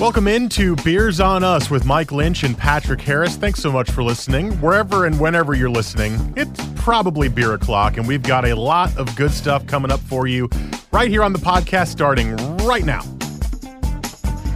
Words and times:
Welcome 0.00 0.28
into 0.28 0.76
Beers 0.76 1.18
on 1.18 1.42
Us 1.42 1.70
with 1.70 1.84
Mike 1.84 2.12
Lynch 2.12 2.44
and 2.44 2.56
Patrick 2.56 3.00
Harris. 3.00 3.34
Thanks 3.34 3.60
so 3.60 3.72
much 3.72 3.90
for 3.90 4.04
listening. 4.04 4.52
Wherever 4.60 5.06
and 5.06 5.18
whenever 5.18 5.54
you're 5.54 5.68
listening, 5.68 6.32
it's 6.36 6.64
probably 6.76 7.28
beer 7.28 7.54
o'clock, 7.54 7.96
and 7.96 8.06
we've 8.06 8.22
got 8.22 8.46
a 8.46 8.54
lot 8.54 8.96
of 8.96 9.14
good 9.16 9.32
stuff 9.32 9.66
coming 9.66 9.90
up 9.90 9.98
for 9.98 10.28
you 10.28 10.48
right 10.92 11.10
here 11.10 11.24
on 11.24 11.32
the 11.32 11.38
podcast 11.40 11.88
starting 11.88 12.36
right 12.58 12.84
now. 12.84 13.02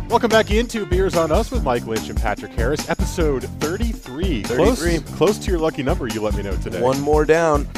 Welcome 0.08 0.30
back 0.30 0.52
into 0.52 0.86
Beers 0.86 1.16
on 1.16 1.32
Us 1.32 1.50
with 1.50 1.64
Mike 1.64 1.88
Lynch 1.88 2.08
and 2.08 2.20
Patrick 2.20 2.52
Harris, 2.52 2.88
episode 2.88 3.42
33. 3.58 4.44
33. 4.44 4.98
Close, 5.00 5.16
close 5.16 5.38
to 5.38 5.50
your 5.50 5.58
lucky 5.58 5.82
number, 5.82 6.06
you 6.06 6.22
let 6.22 6.36
me 6.36 6.44
know 6.44 6.54
today. 6.58 6.80
One 6.80 7.00
more 7.00 7.24
down. 7.24 7.68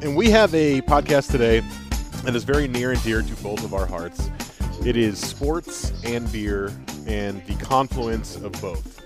And 0.00 0.14
we 0.14 0.30
have 0.30 0.54
a 0.54 0.80
podcast 0.82 1.32
today 1.32 1.58
that 2.22 2.36
is 2.36 2.44
very 2.44 2.68
near 2.68 2.92
and 2.92 3.02
dear 3.02 3.20
to 3.20 3.34
both 3.42 3.64
of 3.64 3.74
our 3.74 3.86
hearts. 3.86 4.30
It 4.84 4.96
is 4.96 5.18
sports 5.18 5.92
and 6.04 6.30
beer 6.32 6.72
and 7.06 7.44
the 7.44 7.54
confluence 7.56 8.36
of 8.36 8.52
both. 8.62 9.00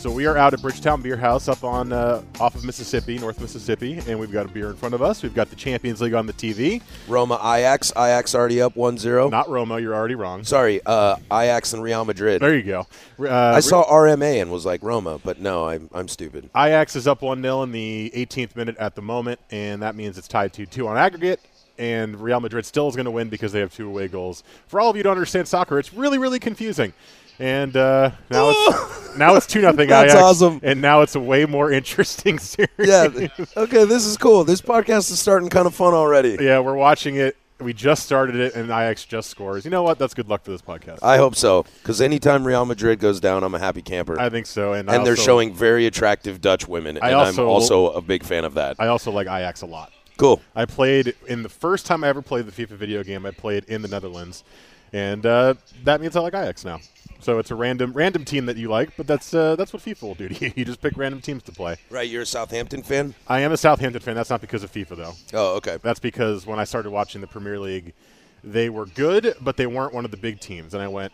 So 0.00 0.10
we 0.10 0.26
are 0.26 0.36
out 0.36 0.54
at 0.54 0.60
Bridgetown 0.60 1.02
Beer 1.02 1.16
House 1.16 1.46
up 1.46 1.62
on 1.62 1.92
uh, 1.92 2.22
off 2.40 2.56
of 2.56 2.64
Mississippi, 2.64 3.16
North 3.16 3.40
Mississippi, 3.40 4.00
and 4.08 4.18
we've 4.18 4.32
got 4.32 4.46
a 4.46 4.48
beer 4.48 4.70
in 4.70 4.74
front 4.74 4.94
of 4.94 5.02
us. 5.02 5.22
We've 5.22 5.34
got 5.34 5.48
the 5.48 5.56
Champions 5.56 6.00
League 6.00 6.14
on 6.14 6.26
the 6.26 6.32
TV. 6.32 6.82
Roma 7.06 7.36
Ajax. 7.36 7.92
Ajax 7.92 8.34
already 8.34 8.60
up 8.60 8.74
1 8.74 8.98
0. 8.98 9.28
Not 9.28 9.48
Roma, 9.48 9.78
you're 9.78 9.94
already 9.94 10.16
wrong. 10.16 10.42
Sorry, 10.42 10.80
uh, 10.84 11.14
Ajax 11.30 11.74
and 11.74 11.82
Real 11.82 12.04
Madrid. 12.04 12.42
There 12.42 12.56
you 12.56 12.62
go. 12.64 12.86
Uh, 13.20 13.52
I 13.54 13.60
saw 13.60 13.84
RMA 13.84 14.42
and 14.42 14.50
was 14.50 14.66
like 14.66 14.82
Roma, 14.82 15.20
but 15.22 15.38
no, 15.38 15.68
I'm, 15.68 15.88
I'm 15.92 16.08
stupid. 16.08 16.50
Ajax 16.56 16.96
is 16.96 17.06
up 17.06 17.22
1 17.22 17.40
0 17.40 17.62
in 17.62 17.70
the 17.70 18.10
18th 18.16 18.56
minute 18.56 18.78
at 18.78 18.96
the 18.96 19.02
moment, 19.02 19.38
and 19.50 19.82
that 19.82 19.94
means 19.94 20.18
it's 20.18 20.28
tied 20.28 20.52
2 20.52 20.66
2 20.66 20.88
on 20.88 20.96
aggregate. 20.96 21.40
And 21.80 22.20
Real 22.20 22.40
Madrid 22.40 22.66
still 22.66 22.88
is 22.88 22.94
going 22.94 23.06
to 23.06 23.10
win 23.10 23.30
because 23.30 23.52
they 23.52 23.60
have 23.60 23.74
two 23.74 23.88
away 23.88 24.06
goals. 24.06 24.44
For 24.68 24.80
all 24.82 24.90
of 24.90 24.96
you 24.96 25.00
who 25.00 25.04
don't 25.04 25.16
understand 25.16 25.48
soccer, 25.48 25.78
it's 25.78 25.94
really, 25.94 26.18
really 26.18 26.38
confusing. 26.38 26.92
And 27.38 27.74
uh, 27.74 28.10
now 28.30 28.50
it's 28.50 29.16
now 29.16 29.34
it's 29.34 29.46
two 29.46 29.62
nothing 29.62 29.88
That's 29.88 30.12
Ajax, 30.12 30.22
awesome. 30.22 30.60
and 30.62 30.82
now 30.82 31.00
it's 31.00 31.14
a 31.14 31.20
way 31.20 31.46
more 31.46 31.72
interesting 31.80 32.38
series. 32.38 32.68
Yeah. 32.78 33.08
okay, 33.56 33.86
this 33.86 34.04
is 34.04 34.18
cool. 34.18 34.44
This 34.44 34.60
podcast 34.60 35.10
is 35.10 35.18
starting 35.20 35.48
kind 35.48 35.66
of 35.66 35.74
fun 35.74 35.94
already. 35.94 36.36
yeah, 36.38 36.60
we're 36.60 36.74
watching 36.74 37.16
it. 37.16 37.34
We 37.60 37.72
just 37.72 38.04
started 38.04 38.36
it, 38.36 38.54
and 38.54 38.66
Ajax 38.66 39.06
just 39.06 39.30
scores. 39.30 39.64
You 39.64 39.70
know 39.70 39.82
what? 39.82 39.98
That's 39.98 40.12
good 40.12 40.28
luck 40.28 40.44
for 40.44 40.50
this 40.50 40.60
podcast. 40.62 40.98
I 41.02 41.16
hope 41.16 41.34
so, 41.34 41.64
because 41.82 42.02
anytime 42.02 42.46
Real 42.46 42.66
Madrid 42.66 42.98
goes 42.98 43.20
down, 43.20 43.42
I'm 43.42 43.54
a 43.54 43.58
happy 43.58 43.80
camper. 43.82 44.20
I 44.20 44.28
think 44.28 44.44
so. 44.46 44.74
And, 44.74 44.90
I 44.90 44.96
and 44.96 45.06
they're 45.06 45.16
showing 45.16 45.54
very 45.54 45.86
attractive 45.86 46.42
Dutch 46.42 46.68
women, 46.68 46.98
and 46.98 47.14
also- 47.14 47.42
I'm 47.44 47.48
also 47.48 47.90
a 47.92 48.02
big 48.02 48.22
fan 48.22 48.44
of 48.44 48.54
that. 48.54 48.76
I 48.78 48.88
also 48.88 49.10
like 49.10 49.26
Ajax 49.26 49.62
a 49.62 49.66
lot. 49.66 49.92
Cool. 50.20 50.40
I 50.54 50.64
played 50.64 51.14
in 51.26 51.42
the 51.42 51.48
first 51.48 51.86
time 51.86 52.04
I 52.04 52.08
ever 52.08 52.22
played 52.22 52.46
the 52.46 52.52
FIFA 52.52 52.76
video 52.76 53.02
game. 53.02 53.26
I 53.26 53.30
played 53.30 53.64
in 53.64 53.82
the 53.82 53.88
Netherlands, 53.88 54.44
and 54.92 55.24
uh, 55.24 55.54
that 55.84 56.00
means 56.00 56.16
I 56.16 56.20
like 56.20 56.34
Ajax 56.34 56.64
now. 56.64 56.80
So 57.20 57.38
it's 57.38 57.50
a 57.50 57.54
random 57.54 57.92
random 57.92 58.24
team 58.24 58.46
that 58.46 58.56
you 58.56 58.68
like, 58.68 58.96
but 58.96 59.06
that's 59.06 59.34
uh, 59.34 59.56
that's 59.56 59.72
what 59.72 59.82
FIFA 59.82 60.02
will 60.02 60.14
do 60.14 60.28
to 60.28 60.44
you. 60.46 60.52
You 60.56 60.64
just 60.64 60.80
pick 60.80 60.96
random 60.96 61.20
teams 61.20 61.42
to 61.44 61.52
play. 61.52 61.76
Right, 61.90 62.08
you're 62.08 62.22
a 62.22 62.26
Southampton 62.26 62.82
fan? 62.82 63.14
I 63.28 63.40
am 63.40 63.52
a 63.52 63.56
Southampton 63.56 64.00
fan. 64.00 64.14
That's 64.14 64.30
not 64.30 64.40
because 64.40 64.62
of 64.62 64.72
FIFA 64.72 64.96
though. 64.96 65.12
Oh, 65.34 65.56
okay. 65.56 65.78
That's 65.82 66.00
because 66.00 66.46
when 66.46 66.58
I 66.58 66.64
started 66.64 66.90
watching 66.90 67.20
the 67.20 67.26
Premier 67.26 67.58
League, 67.58 67.92
they 68.42 68.70
were 68.70 68.86
good, 68.86 69.34
but 69.40 69.56
they 69.56 69.66
weren't 69.66 69.92
one 69.92 70.04
of 70.04 70.10
the 70.10 70.16
big 70.16 70.40
teams, 70.40 70.74
and 70.74 70.82
I 70.82 70.88
went. 70.88 71.12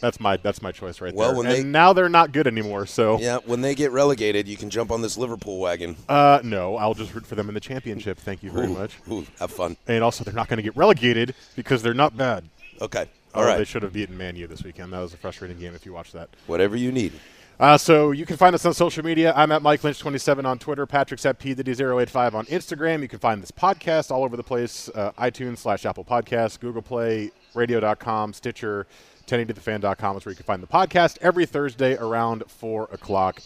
That's 0.00 0.18
my 0.18 0.36
that's 0.38 0.62
my 0.62 0.72
choice 0.72 1.00
right 1.00 1.14
Well, 1.14 1.28
there. 1.28 1.36
when 1.38 1.46
and 1.46 1.54
they- 1.56 1.62
now 1.62 1.92
they're 1.92 2.08
not 2.08 2.32
good 2.32 2.46
anymore. 2.46 2.86
So 2.86 3.18
Yeah, 3.20 3.38
when 3.44 3.60
they 3.60 3.74
get 3.74 3.92
relegated, 3.92 4.48
you 4.48 4.56
can 4.56 4.70
jump 4.70 4.90
on 4.90 5.02
this 5.02 5.16
Liverpool 5.18 5.58
wagon. 5.58 5.96
uh, 6.08 6.40
no, 6.42 6.76
I'll 6.76 6.94
just 6.94 7.14
root 7.14 7.26
for 7.26 7.34
them 7.34 7.48
in 7.48 7.54
the 7.54 7.60
championship. 7.60 8.18
Thank 8.18 8.42
you 8.42 8.50
very 8.50 8.66
Ooh, 8.66 8.74
much. 8.78 8.96
ooh, 9.10 9.26
have 9.38 9.50
fun. 9.50 9.76
And 9.86 10.02
also, 10.02 10.24
they're 10.24 10.34
not 10.34 10.48
going 10.48 10.56
to 10.58 10.62
get 10.62 10.76
relegated 10.76 11.34
because 11.56 11.82
they're 11.82 11.94
not 11.94 12.16
bad. 12.16 12.44
Okay. 12.80 13.06
All 13.34 13.42
Oh, 13.42 13.46
right. 13.46 13.58
They 13.58 13.64
should 13.64 13.82
have 13.82 13.92
beaten 13.92 14.16
Man 14.18 14.34
U 14.36 14.46
this 14.46 14.64
weekend. 14.64 14.92
That 14.92 15.00
was 15.00 15.14
a 15.14 15.16
frustrating 15.16 15.58
game 15.58 15.74
if 15.74 15.84
you 15.86 15.92
watch 15.92 16.12
that. 16.12 16.30
Whatever 16.46 16.76
you 16.76 16.90
need. 16.90 17.12
Uh, 17.60 17.76
so 17.76 18.10
you 18.10 18.24
can 18.24 18.38
find 18.38 18.54
us 18.54 18.64
on 18.64 18.72
social 18.72 19.04
media. 19.04 19.34
I'm 19.36 19.52
at 19.52 19.60
Mike 19.60 19.82
Lynch27 19.82 20.46
on 20.46 20.58
Twitter. 20.58 20.86
Patrick's 20.86 21.26
at 21.26 21.38
PDD085 21.38 22.32
on 22.34 22.46
Instagram. 22.46 23.02
You 23.02 23.08
can 23.08 23.18
find 23.18 23.42
this 23.42 23.50
podcast 23.50 24.10
all 24.10 24.24
over 24.24 24.34
the 24.34 24.42
place 24.42 24.88
uh, 24.94 25.12
iTunes 25.18 25.58
slash 25.58 25.84
Apple 25.84 26.02
Podcasts, 26.02 26.58
Google 26.58 26.80
Play, 26.80 27.30
radio.com, 27.54 28.32
Stitcher, 28.32 28.86
1080thefan.com 29.30 30.16
is 30.16 30.24
where 30.24 30.32
you 30.32 30.36
can 30.36 30.44
find 30.44 30.62
the 30.62 30.66
podcast 30.66 31.18
every 31.20 31.46
Thursday 31.46 31.96
around 31.96 32.44
4 32.48 32.88
o'clock. 32.92 33.40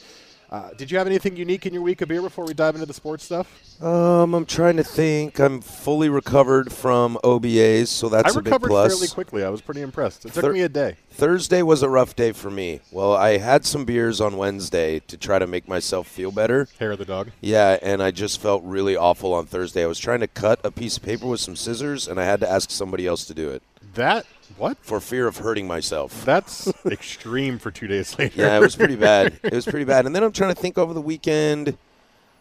Uh, 0.51 0.71
did 0.77 0.89
you 0.89 0.97
have 0.99 1.09
anything 1.09 1.37
unique 1.37 1.67
in 1.67 1.75
your 1.75 1.83
week 1.83 2.01
of 2.01 2.09
beer 2.09 2.23
before 2.23 2.45
we 2.45 2.55
dive 2.55 2.75
into 2.77 2.87
the 2.87 2.95
sports 2.95 3.25
stuff? 3.25 3.83
Um, 3.83 4.35
I'm 4.35 4.47
trying 4.47 4.77
to 4.77 4.85
think. 4.85 5.41
I'm 5.41 5.61
fully 5.61 6.09
recovered 6.09 6.73
from 6.73 7.19
OBAs, 7.25 7.89
so 7.89 8.09
that's 8.09 8.37
I 8.37 8.39
a 8.39 8.43
big 8.43 8.47
recovered 8.53 8.69
plus. 8.69 8.93
fairly 8.93 9.09
quickly. 9.09 9.43
I 9.43 9.49
was 9.49 9.61
pretty 9.61 9.81
impressed. 9.81 10.25
It 10.25 10.33
took 10.33 10.45
Thir- 10.45 10.53
me 10.53 10.61
a 10.61 10.69
day. 10.69 10.97
Thursday 11.11 11.63
was 11.63 11.83
a 11.83 11.89
rough 11.89 12.15
day 12.15 12.31
for 12.31 12.53
me. 12.53 12.81
Well, 12.93 13.15
I 13.15 13.39
had 13.39 13.65
some 13.65 13.85
beers 13.85 14.21
on 14.21 14.37
Wednesday 14.37 15.01
to 15.01 15.17
try 15.17 15.41
to 15.41 15.47
make 15.47 15.67
myself 15.67 16.07
feel 16.07 16.31
better. 16.31 16.69
Hair 16.79 16.93
of 16.93 16.99
the 16.99 17.05
dog. 17.05 17.31
Yeah, 17.41 17.79
and 17.83 18.01
I 18.01 18.13
just 18.13 18.41
felt 18.41 18.63
really 18.63 18.95
awful 18.97 19.35
on 19.35 19.47
Thursday. 19.47 19.83
I 19.83 19.87
was 19.87 19.99
trying 19.99 20.21
to 20.21 20.29
cut 20.29 20.61
a 20.63 20.71
piece 20.71 20.99
of 20.99 21.03
paper 21.03 21.27
with 21.27 21.41
some 21.41 21.57
scissors, 21.57 22.07
and 22.07 22.21
I 22.21 22.25
had 22.25 22.39
to 22.41 22.49
ask 22.51 22.71
somebody 22.71 23.09
else 23.09 23.25
to 23.25 23.35
do 23.35 23.51
it 23.51 23.63
That, 23.95 24.27
what? 24.57 24.77
for 24.83 25.01
fear 25.01 25.27
of 25.27 25.39
hurting 25.39 25.67
myself. 25.67 26.25
That's 26.25 26.73
extreme 26.87 27.59
for 27.59 27.71
two 27.71 27.87
days 27.87 28.19
later. 28.19 28.41
Yeah, 28.43 28.57
it 28.57 28.61
was 28.61 28.77
pretty 28.77 28.97
bad. 28.97 29.39
It 29.43 29.53
was 29.53 29.65
pretty 29.65 29.85
bad. 29.85 30.07
And 30.07 30.15
then 30.15 30.23
I'm 30.23 30.33
trying 30.33 30.55
to 30.55 30.61
think 30.61 30.79
over 30.79 30.93
the 30.93 31.01
weekend. 31.01 31.77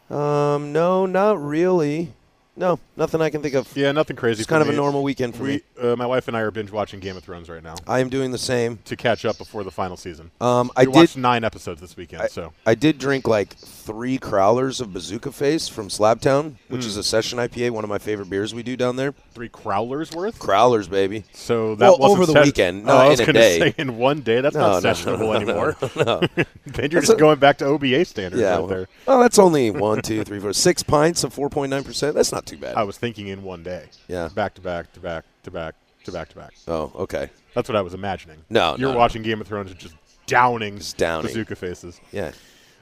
Um, 0.10 0.74
no, 0.74 1.06
not 1.06 1.42
really. 1.44 2.14
No, 2.56 2.78
nothing 2.96 3.20
I 3.20 3.32
can 3.32 3.42
think 3.42 3.56
of. 3.56 3.76
Yeah, 3.76 3.92
nothing 3.94 4.16
crazy. 4.16 4.42
It's 4.42 4.48
kind 4.50 4.62
of 4.62 4.70
a 4.70 4.74
normal 4.74 5.02
weekend 5.02 5.36
for 5.36 5.42
We, 5.42 5.50
me. 5.50 5.62
uh, 5.82 5.96
my 5.96 6.06
wife 6.06 6.28
and 6.28 6.38
I 6.38 6.42
are 6.42 6.52
binge 6.52 6.70
watching 6.72 7.00
Game 7.00 7.18
of 7.18 7.24
Thrones 7.24 7.50
right 7.50 7.64
now 7.64 7.74
I 7.88 8.00
am 8.00 8.10
doing 8.10 8.30
the 8.32 8.38
same. 8.38 8.78
to 8.86 8.96
catch 8.96 9.26
up 9.26 9.40
before 9.40 9.64
the 9.64 9.72
final 9.72 9.98
season. 9.98 10.30
Um, 10.40 10.70
I 10.76 10.86
did. 10.86 10.94
watched 10.94 11.18
nine 11.18 11.44
episodes 11.44 11.82
this 11.82 11.98
weekend, 11.98 12.22
I, 12.22 12.28
so 12.28 12.54
I 12.68 12.76
did 12.76 13.00
drink 13.00 13.28
like 13.28 13.56
three 13.56 14.20
crowlers 14.20 14.80
of 14.82 14.94
Bazooka 14.94 15.32
Face 15.32 15.68
from 15.68 15.88
Slabtown, 15.88 16.54
which 16.68 16.84
Hmm. 16.84 16.88
is 16.90 16.98
a 16.98 17.04
session 17.04 17.40
IPA, 17.40 17.72
one 17.72 17.84
of 17.84 17.90
my 17.90 17.98
favorite 17.98 18.30
beers 18.30 18.54
we 18.54 18.62
do 18.62 18.78
down 18.78 18.98
there. 18.98 19.16
three 19.34 19.50
crowlers 19.50 20.14
worth. 20.16 20.38
Crowlers, 20.38 20.88
baby. 20.88 21.24
So 21.34 21.74
that 21.74 21.98
Well, 22.00 22.12
over 22.12 22.28
the 22.28 22.34
ses- 22.34 22.46
weekend, 22.46 22.88
Oh, 22.88 22.96
I 22.96 23.08
was 23.08 23.20
in 23.20 23.24
a 23.24 23.34
gonna 23.34 23.40
day. 23.40 23.60
say 23.60 23.74
in 23.80 23.98
one 23.98 24.22
day. 24.22 24.42
That's 24.42 24.56
No, 24.56 24.74
not 24.80 24.84
no, 24.84 24.90
sessionable 24.92 25.20
no, 25.20 25.26
no, 25.26 25.34
anymore. 25.34 25.76
No, 25.96 26.20
then 26.68 26.92
you're 26.92 27.02
That's 27.02 27.08
just 27.08 27.10
a- 27.14 27.16
going 27.16 27.40
back 27.40 27.58
to 27.58 27.66
OBA 27.66 28.06
standards 28.06 28.40
yeah. 28.44 28.54
out 28.54 28.60
Well, 28.60 28.68
there. 28.68 28.88
oh, 29.08 29.22
that's 29.24 29.40
only 29.40 29.72
one, 29.72 30.04
two, 30.04 30.24
three, 30.24 30.40
four, 30.40 30.54
six 30.54 30.84
pints 30.84 31.24
of 31.24 31.34
4.9%. 31.34 32.14
That's 32.14 32.32
not 32.32 32.43
too 32.46 32.58
bad. 32.58 32.76
I 32.76 32.84
was 32.84 32.98
thinking 32.98 33.28
in 33.28 33.44
one 33.44 33.64
day. 33.64 33.86
Yeah. 34.08 34.30
Back 34.34 34.54
to 34.56 34.62
back 34.62 34.92
to 34.94 35.00
back 35.00 35.26
to 35.44 35.52
back 35.52 35.76
to 36.06 36.12
back 36.12 36.30
to 36.30 36.36
back. 36.36 36.54
oh, 36.68 36.92
okay. 36.96 37.30
That's 37.56 37.70
what 37.70 37.76
I 37.76 37.82
was 37.82 37.94
imagining. 37.94 38.38
No, 38.50 38.72
you're 38.78 38.90
no, 38.90 38.94
no. 38.94 39.00
watching 39.00 39.22
Game 39.22 39.40
of 39.42 39.48
Thrones 39.48 39.72
and 39.72 39.80
just 39.80 39.96
downing, 40.28 40.78
Just 40.78 40.98
downing. 40.98 41.28
bazooka 41.28 41.56
faces. 41.56 42.00
Yeah. 42.12 42.32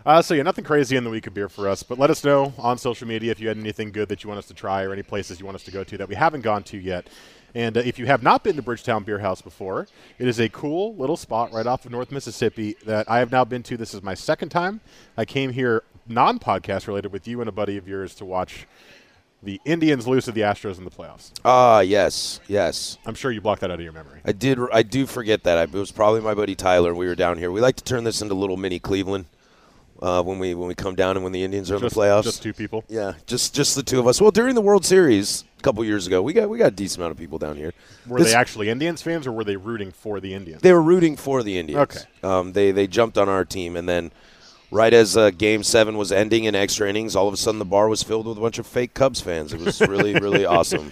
Uh, 0.05 0.21
so 0.21 0.33
yeah, 0.33 0.41
nothing 0.41 0.63
crazy 0.63 0.95
in 0.95 1.03
the 1.03 1.09
week 1.11 1.27
of 1.27 1.33
beer 1.33 1.47
for 1.49 1.67
us. 1.69 1.83
But 1.83 1.99
let 1.99 2.09
us 2.09 2.23
know 2.23 2.53
on 2.57 2.77
social 2.79 3.07
media 3.07 3.31
if 3.31 3.39
you 3.39 3.47
had 3.47 3.57
anything 3.57 3.91
good 3.91 4.09
that 4.09 4.23
you 4.23 4.27
want 4.29 4.39
us 4.39 4.47
to 4.47 4.53
try 4.55 4.83
or 4.83 4.91
any 4.93 5.03
places 5.03 5.39
you 5.39 5.45
want 5.45 5.55
us 5.55 5.63
to 5.63 5.71
go 5.71 5.83
to 5.83 5.97
that 5.99 6.09
we 6.09 6.15
haven't 6.15 6.41
gone 6.41 6.63
to 6.63 6.77
yet. 6.77 7.07
And 7.53 7.77
uh, 7.77 7.81
if 7.81 7.99
you 7.99 8.05
have 8.07 8.23
not 8.23 8.43
been 8.43 8.55
to 8.55 8.61
Bridgetown 8.61 9.03
Beer 9.03 9.19
House 9.19 9.41
before, 9.41 9.87
it 10.17 10.27
is 10.27 10.39
a 10.39 10.49
cool 10.49 10.95
little 10.95 11.17
spot 11.17 11.51
right 11.53 11.67
off 11.67 11.85
of 11.85 11.91
North 11.91 12.11
Mississippi 12.11 12.77
that 12.85 13.11
I 13.11 13.19
have 13.19 13.31
now 13.31 13.43
been 13.45 13.61
to. 13.63 13.77
This 13.77 13.93
is 13.93 14.01
my 14.01 14.13
second 14.15 14.49
time. 14.49 14.79
I 15.17 15.25
came 15.25 15.51
here 15.51 15.83
non-podcast 16.07 16.87
related 16.87 17.11
with 17.11 17.27
you 17.27 17.39
and 17.41 17.47
a 17.47 17.51
buddy 17.51 17.77
of 17.77 17.87
yours 17.87 18.15
to 18.15 18.25
watch 18.25 18.65
the 19.43 19.59
Indians 19.65 20.07
lose 20.07 20.25
to 20.25 20.31
the 20.31 20.41
Astros 20.41 20.77
in 20.77 20.83
the 20.83 20.91
playoffs. 20.91 21.31
Ah, 21.43 21.79
yes, 21.79 22.39
yes. 22.47 22.97
I'm 23.05 23.15
sure 23.15 23.31
you 23.31 23.41
blocked 23.41 23.61
that 23.61 23.71
out 23.71 23.79
of 23.79 23.83
your 23.83 23.93
memory. 23.93 24.21
I 24.23 24.31
did. 24.31 24.59
I 24.71 24.83
do 24.83 25.05
forget 25.05 25.43
that. 25.43 25.57
I, 25.57 25.63
it 25.63 25.73
was 25.73 25.91
probably 25.91 26.21
my 26.21 26.33
buddy 26.33 26.55
Tyler. 26.55 26.93
We 26.93 27.07
were 27.07 27.15
down 27.15 27.37
here. 27.37 27.51
We 27.51 27.61
like 27.61 27.75
to 27.77 27.83
turn 27.83 28.03
this 28.03 28.21
into 28.21 28.35
little 28.35 28.57
mini 28.57 28.79
Cleveland 28.79 29.25
uh, 30.01 30.21
when 30.23 30.39
we 30.39 30.53
when 30.53 30.67
we 30.67 30.75
come 30.75 30.95
down 30.95 31.17
and 31.17 31.23
when 31.23 31.33
the 31.33 31.43
Indians 31.43 31.71
are 31.71 31.79
just, 31.79 31.83
in 31.83 31.89
the 31.89 32.05
playoffs. 32.07 32.23
just 32.23 32.43
two 32.43 32.53
people. 32.53 32.83
yeah, 32.87 33.13
just 33.25 33.53
just 33.55 33.75
the 33.75 33.83
two 33.83 33.99
of 33.99 34.07
us. 34.07 34.21
Well, 34.21 34.31
during 34.31 34.55
the 34.55 34.61
World 34.61 34.85
Series 34.85 35.43
a 35.59 35.61
couple 35.61 35.83
years 35.83 36.07
ago, 36.07 36.21
we 36.21 36.33
got 36.33 36.49
we 36.49 36.57
got 36.57 36.67
a 36.67 36.75
decent 36.75 36.99
amount 36.99 37.11
of 37.11 37.17
people 37.17 37.37
down 37.37 37.55
here. 37.55 37.73
Were 38.07 38.19
This- 38.19 38.31
they 38.31 38.35
actually 38.35 38.69
Indians 38.69 39.01
fans 39.01 39.27
or 39.27 39.31
were 39.31 39.43
they 39.43 39.55
rooting 39.55 39.91
for 39.91 40.19
the 40.19 40.33
Indians? 40.33 40.61
They 40.61 40.73
were 40.73 40.81
rooting 40.81 41.15
for 41.15 41.43
the 41.43 41.57
Indians. 41.57 41.81
Okay. 41.81 41.99
Um, 42.23 42.53
they 42.53 42.71
they 42.71 42.87
jumped 42.87 43.17
on 43.17 43.29
our 43.29 43.45
team, 43.45 43.75
and 43.75 43.87
then 43.87 44.11
right 44.71 44.93
as 44.93 45.15
uh, 45.17 45.29
Game 45.31 45.63
Seven 45.63 45.97
was 45.97 46.11
ending 46.11 46.45
in 46.45 46.55
extra 46.55 46.89
innings, 46.89 47.15
all 47.15 47.27
of 47.27 47.33
a 47.33 47.37
sudden 47.37 47.59
the 47.59 47.65
bar 47.65 47.87
was 47.89 48.01
filled 48.03 48.25
with 48.27 48.37
a 48.37 48.41
bunch 48.41 48.57
of 48.57 48.65
fake 48.65 48.93
Cubs 48.93 49.21
fans. 49.21 49.53
It 49.53 49.59
was 49.59 49.79
really 49.81 50.13
really 50.15 50.45
awesome. 50.57 50.91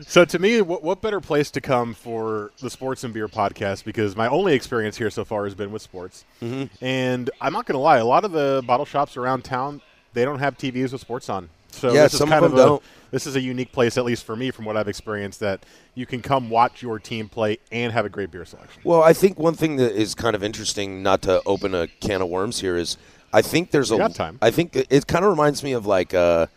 so 0.00 0.24
to 0.24 0.38
me, 0.38 0.60
what, 0.62 0.82
what 0.84 1.00
better 1.02 1.20
place 1.20 1.50
to 1.50 1.60
come 1.60 1.92
for 1.94 2.52
the 2.60 2.70
Sports 2.70 3.02
and 3.04 3.12
Beer 3.12 3.26
podcast? 3.28 3.84
Because 3.84 4.14
my 4.14 4.28
only 4.28 4.54
experience 4.54 4.96
here 4.96 5.10
so 5.10 5.24
far 5.24 5.44
has 5.44 5.54
been 5.54 5.72
with 5.72 5.82
sports, 5.82 6.24
Mm-hmm. 6.40 6.84
and 6.84 7.28
I'm 7.40 7.52
not 7.52 7.66
going 7.66 7.74
to 7.74 7.80
lie. 7.80 7.98
A 7.98 8.04
lot 8.04 8.24
of 8.24 8.32
the 8.32 8.62
bottle 8.66 8.86
shops 8.86 9.16
around 9.16 9.42
town 9.44 9.80
they 10.14 10.24
don't 10.24 10.38
have 10.38 10.56
TVs 10.56 10.92
with 10.92 11.00
sports 11.00 11.28
on. 11.28 11.48
So 11.70 11.92
Yeah, 11.92 12.04
this 12.04 12.14
is 12.14 12.18
some 12.18 12.32
of 12.32 12.40
kind 12.40 12.56
them 12.56 12.68
a. 12.72 12.80
This 13.10 13.26
is 13.26 13.36
a 13.36 13.40
unique 13.40 13.72
place, 13.72 13.96
at 13.96 14.04
least 14.04 14.24
for 14.24 14.36
me, 14.36 14.50
from 14.50 14.66
what 14.66 14.76
I've 14.76 14.88
experienced, 14.88 15.40
that 15.40 15.64
you 15.94 16.04
can 16.04 16.20
come 16.20 16.50
watch 16.50 16.82
your 16.82 16.98
team 16.98 17.28
play 17.28 17.58
and 17.72 17.90
have 17.92 18.04
a 18.04 18.10
great 18.10 18.30
beer 18.30 18.44
selection. 18.44 18.82
Well, 18.84 19.02
I 19.02 19.14
think 19.14 19.38
one 19.38 19.54
thing 19.54 19.76
that 19.76 19.92
is 19.92 20.14
kind 20.14 20.36
of 20.36 20.42
interesting, 20.42 21.02
not 21.02 21.22
to 21.22 21.42
open 21.46 21.74
a 21.74 21.86
can 21.86 22.20
of 22.20 22.28
worms 22.28 22.60
here, 22.60 22.76
is 22.76 22.98
I 23.32 23.40
think 23.40 23.70
there's 23.70 23.90
We 23.90 23.98
a. 23.98 24.08
time. 24.10 24.38
I 24.42 24.50
think 24.50 24.76
it, 24.76 24.86
it 24.90 25.06
kind 25.06 25.24
of 25.24 25.30
reminds 25.30 25.62
me 25.62 25.72
of 25.72 25.86
like. 25.86 26.14
Uh, 26.14 26.48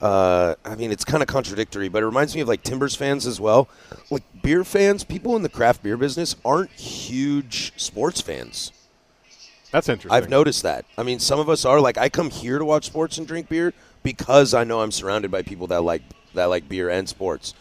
uh, 0.00 0.54
I 0.64 0.74
mean, 0.74 0.92
it's 0.92 1.04
kind 1.04 1.22
of 1.22 1.28
contradictory, 1.28 1.88
but 1.88 2.02
it 2.02 2.06
reminds 2.06 2.34
me 2.34 2.42
of 2.42 2.48
like 2.48 2.62
Timbers 2.62 2.94
fans 2.94 3.26
as 3.26 3.40
well. 3.40 3.68
Like 4.10 4.22
beer 4.42 4.62
fans, 4.62 5.02
people 5.02 5.34
in 5.34 5.42
the 5.42 5.48
craft 5.48 5.82
beer 5.82 5.96
business 5.96 6.36
aren't 6.44 6.70
huge 6.72 7.72
sports 7.76 8.20
fans. 8.20 8.72
That's 9.70 9.88
interesting. 9.88 10.12
I've 10.12 10.28
noticed 10.28 10.62
that. 10.62 10.84
I 10.98 11.04
mean, 11.04 11.20
some 11.20 11.40
of 11.40 11.48
us 11.48 11.64
are 11.64 11.80
like 11.80 11.96
I 11.96 12.08
come 12.10 12.28
here 12.28 12.58
to 12.58 12.64
watch 12.64 12.84
sports 12.84 13.16
and 13.16 13.26
drink 13.26 13.48
beer 13.48 13.72
because 14.04 14.54
I 14.54 14.62
know 14.62 14.82
I'm 14.82 14.92
surrounded 14.92 15.32
by 15.32 15.42
people 15.42 15.66
that 15.68 15.82
like 15.82 16.02
that 16.34 16.44
like 16.44 16.68
beer 16.68 16.88
and 16.88 17.08
sports. 17.08 17.54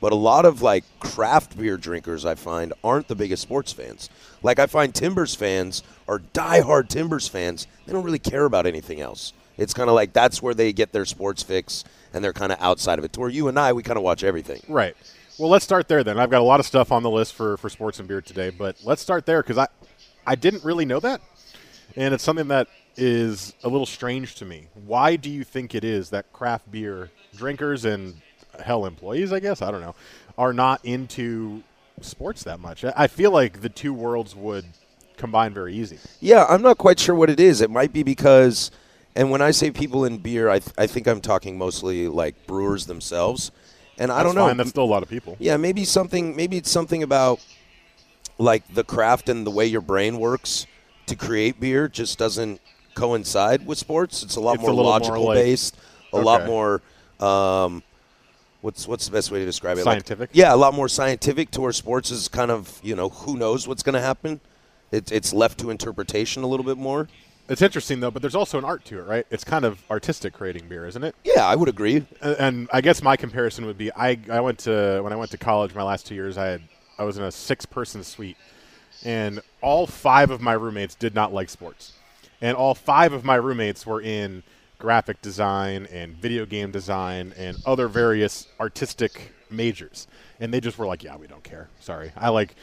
But 0.00 0.12
a 0.12 0.16
lot 0.16 0.46
of 0.46 0.62
like 0.62 0.84
craft 0.98 1.56
beer 1.58 1.76
drinkers 1.76 2.24
I 2.24 2.34
find 2.34 2.72
aren't 2.82 3.06
the 3.06 3.14
biggest 3.14 3.42
sports 3.42 3.72
fans. 3.72 4.08
Like 4.42 4.58
I 4.58 4.66
find 4.66 4.94
Timbers 4.94 5.34
fans 5.34 5.82
are 6.08 6.18
diehard 6.18 6.88
Timbers 6.88 7.28
fans. 7.28 7.66
They 7.86 7.92
don't 7.92 8.04
really 8.04 8.18
care 8.18 8.46
about 8.46 8.66
anything 8.66 9.00
else. 9.00 9.34
It's 9.58 9.74
kind 9.74 9.90
of 9.90 9.94
like 9.94 10.14
that's 10.14 10.40
where 10.40 10.54
they 10.54 10.72
get 10.72 10.92
their 10.92 11.04
sports 11.04 11.42
fix 11.42 11.84
and 12.14 12.24
they're 12.24 12.32
kind 12.32 12.50
of 12.50 12.58
outside 12.60 12.98
of 12.98 13.04
it. 13.04 13.12
To 13.12 13.20
where 13.20 13.28
you 13.28 13.48
and 13.48 13.58
I 13.58 13.74
we 13.74 13.82
kind 13.82 13.98
of 13.98 14.02
watch 14.02 14.24
everything. 14.24 14.62
Right. 14.68 14.96
Well, 15.38 15.50
let's 15.50 15.64
start 15.64 15.86
there 15.88 16.02
then. 16.02 16.18
I've 16.18 16.30
got 16.30 16.40
a 16.40 16.44
lot 16.44 16.60
of 16.60 16.66
stuff 16.66 16.92
on 16.92 17.02
the 17.02 17.10
list 17.10 17.34
for, 17.34 17.58
for 17.58 17.68
sports 17.68 17.98
and 17.98 18.08
beer 18.08 18.20
today, 18.22 18.50
but 18.50 18.76
let's 18.84 19.02
start 19.02 19.26
there 19.26 19.42
because 19.42 19.58
I, 19.58 19.68
I 20.26 20.34
didn't 20.34 20.64
really 20.64 20.84
know 20.86 21.00
that. 21.00 21.20
And 21.96 22.14
it's 22.14 22.22
something 22.24 22.48
that 22.48 22.68
is 23.00 23.54
a 23.64 23.68
little 23.68 23.86
strange 23.86 24.34
to 24.36 24.44
me. 24.44 24.68
Why 24.86 25.16
do 25.16 25.30
you 25.30 25.42
think 25.44 25.74
it 25.74 25.84
is 25.84 26.10
that 26.10 26.32
craft 26.32 26.70
beer 26.70 27.10
drinkers 27.36 27.84
and 27.84 28.20
hell 28.62 28.84
employees, 28.86 29.32
I 29.32 29.40
guess, 29.40 29.62
I 29.62 29.70
don't 29.70 29.80
know, 29.80 29.94
are 30.36 30.52
not 30.52 30.84
into 30.84 31.62
sports 32.00 32.42
that 32.44 32.60
much? 32.60 32.84
I 32.84 33.06
feel 33.06 33.30
like 33.30 33.62
the 33.62 33.68
two 33.68 33.92
worlds 33.94 34.36
would 34.36 34.64
combine 35.16 35.52
very 35.54 35.74
easy. 35.74 35.98
Yeah, 36.20 36.44
I'm 36.48 36.62
not 36.62 36.78
quite 36.78 36.98
sure 36.98 37.14
what 37.14 37.30
it 37.30 37.40
is. 37.40 37.60
It 37.60 37.70
might 37.70 37.92
be 37.92 38.02
because, 38.02 38.70
and 39.16 39.30
when 39.30 39.40
I 39.42 39.50
say 39.50 39.70
people 39.70 40.04
in 40.04 40.18
beer, 40.18 40.48
I, 40.48 40.58
th- 40.58 40.74
I 40.78 40.86
think 40.86 41.06
I'm 41.06 41.20
talking 41.20 41.56
mostly 41.58 42.08
like 42.08 42.46
brewers 42.46 42.86
themselves. 42.86 43.50
And 43.98 44.10
I 44.10 44.16
That's 44.22 44.26
don't 44.28 44.34
know. 44.34 44.46
Fine. 44.48 44.56
That's 44.56 44.70
still 44.70 44.84
a 44.84 44.86
lot 44.86 45.02
of 45.02 45.08
people. 45.10 45.36
yeah, 45.38 45.56
maybe 45.58 45.84
something. 45.84 46.34
Maybe 46.34 46.56
it's 46.56 46.70
something 46.70 47.02
about 47.02 47.44
like 48.38 48.66
the 48.72 48.84
craft 48.84 49.28
and 49.28 49.46
the 49.46 49.50
way 49.50 49.66
your 49.66 49.82
brain 49.82 50.18
works 50.18 50.66
to 51.06 51.14
create 51.16 51.60
beer 51.60 51.86
just 51.88 52.18
doesn't 52.18 52.60
coincide 52.94 53.66
with 53.66 53.78
sports. 53.78 54.22
It's 54.22 54.36
a 54.36 54.40
lot 54.40 54.54
It's 54.56 54.62
a 54.64 54.66
more 54.66 54.74
more 54.74 54.84
logical 54.84 55.24
like- 55.24 55.36
based, 55.36 55.76
a 56.12 56.18
lot 56.18 56.46
more. 56.46 56.82
Um, 57.20 57.82
what's 58.62 58.86
what's 58.88 59.06
the 59.06 59.12
best 59.12 59.30
way 59.30 59.38
to 59.40 59.44
describe 59.44 59.78
it? 59.78 59.84
Like- 59.86 59.94
Scientific? 59.94 60.30
yeah, 60.32 60.54
a 60.54 60.56
lot 60.56 60.74
more 60.74 60.88
scientific. 60.88 61.50
To 61.52 61.60
where 61.60 61.72
sports 61.72 62.10
is 62.10 62.28
kind 62.28 62.50
of 62.50 62.80
you 62.82 62.94
know 62.96 63.08
who 63.10 63.36
knows 63.36 63.66
what's 63.68 63.82
going 63.82 63.94
to 63.94 64.00
happen. 64.00 64.40
It, 64.90 65.12
it's 65.12 65.32
left 65.32 65.58
to 65.60 65.70
interpretation 65.70 66.42
a 66.42 66.46
little 66.48 66.64
bit 66.64 66.76
more. 66.76 67.08
It's 67.48 67.62
interesting, 67.62 67.98
though, 68.00 68.10
but 68.12 68.22
there's 68.22 68.34
also 68.36 68.58
an 68.58 68.64
art 68.64 68.84
to 68.86 68.98
it, 69.00 69.02
right? 69.06 69.26
It's 69.30 69.42
kind 69.44 69.64
of 69.64 69.82
artistic 69.90 70.32
creating 70.34 70.68
beer, 70.68 70.86
isn't 70.86 71.02
it? 71.02 71.16
Yeah, 71.24 71.44
I 71.46 71.56
would 71.56 71.68
agree. 71.68 72.04
and- 72.20 72.36
and 72.38 72.68
I 72.72 72.80
guess 72.80 73.02
my 73.02 73.16
comparison 73.16 73.66
would 73.66 73.78
be 73.78 73.92
I, 73.92 74.18
I 74.30 74.40
went 74.40 74.58
to 74.60 75.00
when 75.02 75.12
I 75.12 75.16
went 75.16 75.30
to 75.32 75.38
college 75.38 75.74
my 75.74 75.82
last 75.82 76.06
two 76.06 76.14
years 76.14 76.36
I 76.38 76.46
had 76.46 76.62
I 76.98 77.04
was 77.04 77.18
in 77.18 77.24
a 77.24 77.30
six 77.32 77.64
person 77.66 78.04
suite 78.04 78.36
and 79.04 79.40
all 79.62 79.86
five 79.86 80.30
of 80.30 80.40
my 80.40 80.52
roommates 80.52 80.94
did 80.94 81.14
not 81.14 81.32
like 81.32 81.48
sports 81.50 81.92
and 82.40 82.56
all 82.56 82.74
five 82.74 83.12
of 83.12 83.24
my 83.24 83.36
roommates 83.36 83.86
were 83.86 84.00
in 84.00 84.42
graphic 84.78 85.20
design 85.20 85.86
and 85.92 86.16
video 86.16 86.46
game 86.46 86.70
design 86.70 87.34
and 87.36 87.58
other 87.66 87.86
various 87.86 88.48
artistic 88.58 89.32
majors 89.50 90.06
and 90.38 90.54
they 90.54 90.60
just 90.60 90.78
were 90.78 90.86
like 90.86 91.02
yeah 91.02 91.16
we 91.16 91.26
don't 91.26 91.44
care 91.44 91.68
sorry 91.80 92.12
I 92.16 92.30
like 92.30 92.54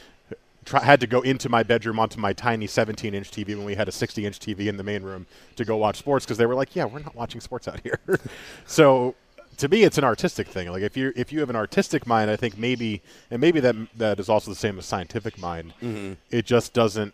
try, 0.68 0.83
had 0.83 1.00
to 1.01 1.07
go 1.07 1.21
into 1.21 1.50
my 1.50 1.63
bedroom 1.63 2.00
onto 2.00 2.19
my 2.19 2.33
tiny 2.33 2.68
17 2.68 3.15
inch 3.15 3.31
TV 3.31 3.50
when 3.50 3.65
we 3.65 3.75
had 3.75 3.88
a 3.88 3.91
60 3.91 4.25
inch 4.25 4.39
TV 4.39 4.68
in 4.68 4.77
the 4.77 4.83
main 4.83 5.01
room 5.01 5.25
to 5.56 5.65
go 5.65 5.77
watch 5.77 5.97
sports 5.97 6.25
because 6.25 6.38
they 6.38 6.45
were 6.45 6.56
like, 6.56 6.75
yeah, 6.75 6.85
we're 6.85 7.00
not 7.00 7.15
watching 7.15 7.41
sports 7.41 7.68
out 7.68 7.80
here. 7.80 8.00
so 8.65 9.15
to 9.57 9.68
me, 9.68 9.83
it's 9.83 9.97
an 9.97 10.03
artistic 10.03 10.47
thing. 10.47 10.69
Like 10.69 10.83
if 10.83 10.95
you 10.95 11.13
if 11.15 11.31
you 11.31 11.39
have 11.39 11.50
an 11.50 11.56
artistic 11.56 12.06
mind, 12.06 12.30
I 12.30 12.35
think 12.35 12.57
maybe 12.57 13.01
and 13.31 13.41
maybe 13.41 13.59
that 13.62 13.75
that 13.97 14.19
is 14.19 14.30
also 14.30 14.51
the 14.51 14.56
same 14.56 14.77
as 14.77 14.85
scientific 14.85 15.39
mind. 15.39 15.73
Mm-hmm. 15.81 16.13
It 16.30 16.45
just 16.45 16.73
doesn't 16.73 17.13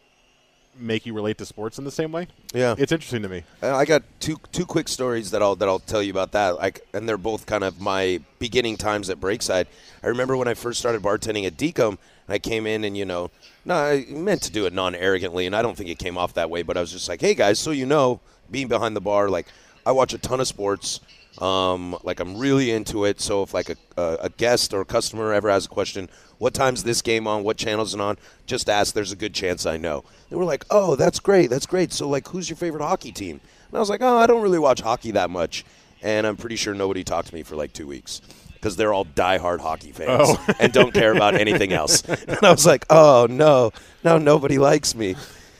make 0.75 1.06
you 1.06 1.14
relate 1.14 1.38
to 1.38 1.46
sports 1.46 1.78
in 1.78 1.86
the 1.86 1.92
same 1.92 2.12
way. 2.12 2.28
Yeah. 2.54 2.75
it's 2.78 2.92
interesting 2.92 3.22
to 3.24 3.30
me. 3.30 3.44
I 3.62 3.86
got 3.86 4.04
two 4.20 4.38
two 4.52 4.66
quick 4.66 4.88
stories 4.88 5.31
that 5.31 5.42
I'll 5.42 5.56
that 5.56 5.68
I'll 5.68 5.80
tell 5.80 6.02
you 6.04 6.12
about 6.12 6.31
that. 6.34 6.58
Like, 6.58 6.86
and 6.94 7.08
they're 7.08 7.18
both 7.18 7.46
kind 7.46 7.64
of 7.64 7.80
my 7.80 8.22
beginning 8.40 8.78
times 8.78 9.10
at 9.10 9.20
Breakside. 9.20 9.68
I 10.04 10.08
remember 10.08 10.36
when 10.38 10.48
I 10.48 10.54
first 10.54 10.80
started 10.80 11.02
bartending 11.02 11.46
at 11.46 11.58
Dekum. 11.58 11.98
And 12.25 12.34
I 12.34 12.40
came 12.40 12.66
in 12.66 12.86
and 12.86 12.96
you 12.96 13.04
know, 13.06 13.31
no, 13.66 13.75
I 13.75 14.06
meant 14.10 14.44
to 14.44 14.52
do 14.52 14.66
it 14.66 14.74
non 14.74 14.96
arrogantly, 14.96 15.46
and 15.46 15.56
I 15.56 15.62
don't 15.62 15.75
think 15.75 15.90
it 15.90 16.00
came 16.00 16.18
off 16.18 16.34
that 16.36 16.50
way. 16.50 16.64
But 16.64 16.78
I 16.78 16.81
was 16.81 16.92
just 16.92 17.10
like, 17.10 17.22
hey 17.22 17.34
guys, 17.34 17.60
so 17.60 17.72
you 17.72 17.86
know, 17.86 18.22
being 18.50 18.68
behind 18.68 18.96
the 18.96 19.02
bar, 19.02 19.30
like 19.30 19.48
I 19.86 19.92
watch 19.92 20.14
a 20.14 20.18
ton 20.18 20.40
of 20.40 20.48
sports. 20.48 21.00
Um, 21.39 21.97
like 22.03 22.19
I'm 22.19 22.38
really 22.38 22.71
into 22.71 23.06
it. 23.06 23.19
So 23.19 23.41
if 23.44 23.53
like 23.53 23.69
a, 23.69 23.75
a, 23.97 24.18
a 24.24 24.30
guest 24.30 24.74
or 24.74 24.81
a 24.81 24.85
customer 24.85 25.33
ever 25.33 25.50
has 25.50 25.65
a 25.65 25.69
question, 25.69 26.09
what 26.38 26.53
time's 26.53 26.83
this 26.83 27.01
game 27.01 27.25
on? 27.27 27.44
What 27.44 27.57
channel's 27.57 27.95
it 27.95 28.01
on? 28.01 28.18
Just 28.45 28.69
ask. 28.69 28.94
There's 28.94 29.12
a 29.12 29.15
good 29.15 29.33
chance 29.33 29.65
I 29.65 29.77
know. 29.77 30.03
They 30.30 30.35
were 30.35 30.45
like, 30.45 30.63
oh, 30.69 30.95
that's 30.95 31.19
great. 31.19 31.50
That's 31.50 31.65
great. 31.65 31.91
So 31.91 32.07
like, 32.07 32.27
who's 32.27 32.50
your 32.50 32.57
favorite 32.57 32.83
hockey 32.83 33.12
team? 33.12 33.41
And 33.69 33.77
I 33.77 33.80
was 33.80 33.89
like, 33.89 34.01
oh, 34.03 34.18
I 34.18 34.27
don't 34.27 34.41
really 34.44 34.59
watch 34.59 34.81
hockey 34.81 35.12
that 35.12 35.30
much. 35.31 35.65
And 36.03 36.27
I'm 36.27 36.38
pretty 36.38 36.56
sure 36.56 36.74
nobody 36.75 37.03
talked 37.03 37.30
to 37.30 37.33
me 37.33 37.44
for 37.44 37.56
like 37.56 37.74
two 37.74 37.88
weeks 37.88 38.21
because 38.53 38.75
they're 38.75 38.94
all 38.94 39.06
diehard 39.06 39.59
hockey 39.59 39.91
fans 39.91 40.09
Oh. 40.38 40.45
and 40.59 40.71
don't 40.71 40.94
care 40.94 41.13
about 41.13 41.33
anything 41.35 41.74
else. 41.74 42.01
And 42.27 42.44
I 42.44 42.51
was 42.51 42.65
like, 42.65 42.85
oh 42.89 43.25
no, 43.30 43.71
now 44.03 44.18
nobody 44.18 44.57
likes 44.59 44.94
me. 44.95 45.15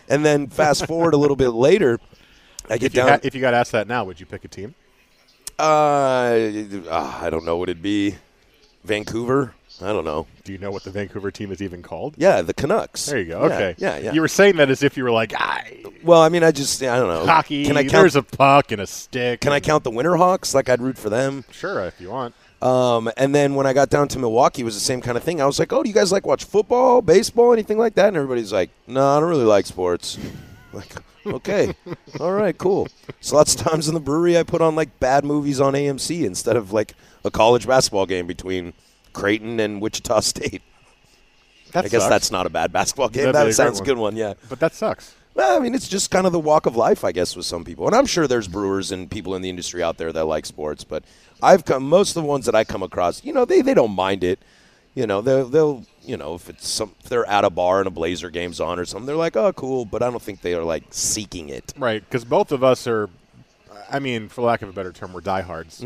And 0.08 0.24
then 0.24 0.48
fast 0.48 0.86
forward 0.86 1.14
a 1.14 1.18
little 1.18 1.36
bit 1.38 1.50
later, 1.50 2.00
I 2.70 2.78
get 2.78 2.88
If 2.88 2.94
down. 2.94 3.08
ha- 3.08 3.20
if 3.24 3.34
you 3.36 3.42
got 3.42 3.54
asked 3.54 3.72
that 3.72 3.88
now, 3.88 4.04
would 4.04 4.20
you 4.20 4.26
pick 4.26 4.46
a 4.46 4.48
team? 4.50 4.76
Uh, 5.60 6.50
ah, 6.90 7.24
I 7.24 7.30
don't 7.30 7.46
know 7.46 7.58
what 7.58 7.70
it'd 7.70 7.82
be. 7.82 8.16
Vancouver? 8.84 9.54
I 9.82 9.88
don't 9.88 10.06
know. 10.06 10.28
Do 10.44 10.52
you 10.52 10.58
know 10.58 10.72
what 10.72 10.84
the 10.84 10.92
Vancouver 10.92 11.32
team 11.32 11.52
is 11.52 11.62
even 11.62 11.82
called? 11.82 12.16
Yeah, 12.18 12.42
the 12.42 12.54
Canucks. 12.54 13.06
There 13.06 13.20
you 13.20 13.26
go. 13.26 13.40
Yeah, 13.48 13.54
Okay. 13.56 13.76
Yeah, 13.78 13.98
yeah. 13.98 14.12
You 14.14 14.22
were 14.22 14.28
saying 14.28 14.58
that 14.58 14.70
as 14.70 14.84
if 14.84 14.98
you 14.98 15.04
were 15.04 15.12
like, 15.12 15.34
I 15.36 15.84
well, 16.04 16.22
I 16.22 16.30
mean, 16.30 16.44
I 16.44 16.52
just, 16.52 16.82
I 16.84 16.98
don't 16.98 17.08
know. 17.08 17.26
hockey. 17.26 17.66
Can 17.66 17.78
I 17.78 17.84
count? 17.84 17.92
There's 17.94 18.16
a 18.16 18.24
puck 18.24 18.72
and 18.72 18.82
a 18.82 18.88
stick. 18.88 19.42
can 19.42 19.52
I 19.52 19.60
count 19.60 19.84
the 19.84 19.92
Winterhawks? 19.92 20.54
Like 20.54 20.70
I'd 20.70 20.82
root 20.82 20.98
for 20.98 21.10
them. 21.10 21.44
Sure, 21.52 21.84
if 21.86 22.00
you 22.00 22.10
want. 22.10 22.36
Um, 22.62 23.12
and 23.18 23.36
then 23.36 23.56
when 23.56 23.66
I 23.66 23.74
got 23.74 23.90
down 23.90 24.08
to 24.10 24.20
Milwaukee, 24.20 24.62
it 24.62 24.66
was 24.66 24.76
the 24.76 24.80
same 24.80 25.02
kind 25.02 25.18
of 25.18 25.24
thing. 25.24 25.42
I 25.42 25.46
was 25.46 25.60
like, 25.60 25.74
"Oh, 25.74 25.84
do 25.84 25.90
you 25.90 25.96
guys 25.96 26.14
like 26.14 26.26
watch 26.26 26.46
football, 26.46 27.02
baseball, 27.02 27.52
anything 27.52 27.78
like 27.78 27.96
that?" 27.96 28.08
And 28.08 28.16
everybody's 28.16 28.54
like, 28.54 28.70
"No, 28.88 29.06
I 29.06 29.20
don't 29.20 29.28
really 29.30 29.44
like 29.44 29.66
sports." 29.66 30.18
like, 30.74 30.94
okay, 31.26 31.74
all 32.20 32.32
right, 32.34 32.58
cool. 32.58 32.88
So 33.22 33.36
lots 33.36 33.56
of 33.56 33.62
times 33.62 33.88
in 33.88 33.94
the 33.94 34.00
brewery, 34.00 34.38
I 34.38 34.44
put 34.44 34.62
on 34.62 34.76
like 34.76 35.00
bad 35.00 35.26
movies 35.26 35.60
on 35.60 35.74
AMC 35.74 36.26
instead 36.26 36.56
of 36.56 36.72
like 36.72 36.94
a 37.24 37.32
college 37.32 37.68
basketball 37.68 38.06
game 38.06 38.28
between 38.28 38.74
Creighton 39.14 39.60
and 39.60 39.82
Wichita 39.82 40.20
State. 40.22 40.62
That 41.72 41.86
I 41.86 41.88
guess 41.88 42.02
sucks. 42.02 42.10
that's 42.10 42.32
not 42.32 42.46
a 42.46 42.50
bad 42.50 42.72
basketball 42.72 43.10
game. 43.10 43.32
That'd 43.32 43.50
that 43.50 43.54
sounds 43.56 43.80
a 43.80 43.84
good 43.84 43.98
one, 43.98 44.16
yeah. 44.16 44.36
But 44.48 44.60
that 44.60 44.74
sucks. 44.74 45.16
Well, 45.34 45.58
I 45.58 45.60
mean, 45.60 45.74
it's 45.74 45.88
just 45.88 46.12
kind 46.12 46.28
of 46.28 46.32
the 46.32 46.40
walk 46.40 46.68
of 46.68 46.76
life, 46.76 47.04
I 47.04 47.12
guess, 47.12 47.36
with 47.36 47.48
some 47.48 47.64
people. 47.66 47.88
And 47.88 47.96
I'm 47.96 48.06
sure 48.06 48.28
there's 48.28 48.48
brewers 48.48 48.92
and 48.92 49.10
people 49.10 49.34
in 49.36 49.42
the 49.42 49.50
industry 49.50 49.82
out 49.82 49.98
there 49.98 50.14
that 50.14 50.26
like 50.26 50.46
sports, 50.46 50.84
but 50.84 51.04
I've 51.42 51.66
come 51.66 51.90
most 51.90 52.16
of 52.16 52.22
the 52.22 52.30
ones 52.30 52.46
that 52.46 52.54
I 52.54 52.64
come 52.64 52.84
across, 52.84 53.24
you 53.24 53.34
know, 53.34 53.44
they, 53.44 53.62
they 53.62 53.74
don't 53.74 53.94
mind 53.94 54.24
it. 54.24 54.40
You 54.94 55.08
know, 55.08 55.22
they'll, 55.22 55.50
they'll 55.50 55.86
you 56.06 56.18
know, 56.18 56.36
if 56.36 56.50
it's 56.50 56.68
some 56.68 56.96
if 57.00 57.10
they're 57.10 57.26
at 57.26 57.46
a 57.46 57.50
bar 57.50 57.80
and 57.80 57.88
a 57.88 57.92
Blazer 57.92 58.30
game's 58.30 58.60
on 58.60 58.80
or 58.80 58.86
something, 58.86 59.06
they're 59.06 59.16
like, 59.16 59.36
oh, 59.36 59.54
cool. 59.54 59.86
But 59.86 60.04
I 60.04 60.10
don't 60.10 60.22
think 60.22 60.42
they 60.42 60.54
are 60.54 60.64
like 60.64 60.84
seeking 60.90 61.50
it. 61.50 61.74
Right, 61.78 62.04
because 62.04 62.26
both 62.26 62.52
of 62.52 62.64
us 62.64 62.88
are, 62.88 63.10
I 63.90 64.00
mean, 64.00 64.30
for 64.30 64.42
lack 64.42 64.62
of 64.62 64.70
a 64.70 64.74
better 64.74 64.92
term, 64.92 65.14
we're 65.14 65.22
diehards 65.22 65.84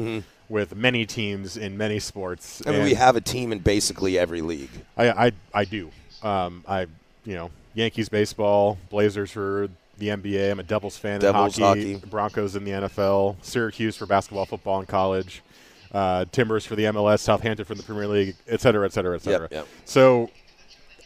with 0.50 0.76
many 0.76 1.06
teams 1.06 1.58
in 1.58 1.78
many 1.78 2.00
sports. 2.00 2.60
Mm-hmm. 2.60 2.70
I 2.70 2.72
mean, 2.72 2.82
and 2.82 2.90
we 2.90 2.96
have 2.96 3.16
a 3.16 3.22
team 3.22 3.52
in 3.52 3.60
basically 3.60 4.18
every 4.18 4.42
league. 4.42 4.70
I, 4.96 5.28
I, 5.28 5.32
I 5.54 5.66
do. 5.66 5.92
Um, 6.24 6.64
I, 6.68 6.88
you 7.26 7.36
know, 7.36 7.52
Yankees 7.74 8.10
baseball, 8.10 8.78
Blazers 8.90 9.32
for 9.32 9.70
the 9.98 10.08
NBA. 10.10 10.52
I'm 10.52 10.60
a 10.60 10.64
Devils 10.64 10.98
fan 10.98 11.20
Devils, 11.20 11.58
in 11.58 11.64
hockey, 11.64 11.94
hockey. 11.94 12.10
Broncos 12.10 12.56
in 12.56 12.64
the 12.64 12.72
NFL, 12.72 13.36
Syracuse 13.42 13.98
for 13.98 14.06
basketball, 14.06 14.46
football 14.46 14.80
in 14.80 14.86
college, 14.86 15.42
uh, 15.92 16.26
Timbers 16.32 16.66
for 16.66 16.76
the 16.76 16.84
MLS, 16.86 17.20
Southampton 17.20 17.66
for 17.66 17.76
the 17.76 17.84
Premier 17.84 18.08
League, 18.08 18.36
et 18.48 18.62
cetera, 18.62 18.86
et 18.86 18.94
cetera, 18.94 19.16
et 19.16 19.22
cetera. 19.22 19.48
yep. 19.52 19.68
So 19.86 20.30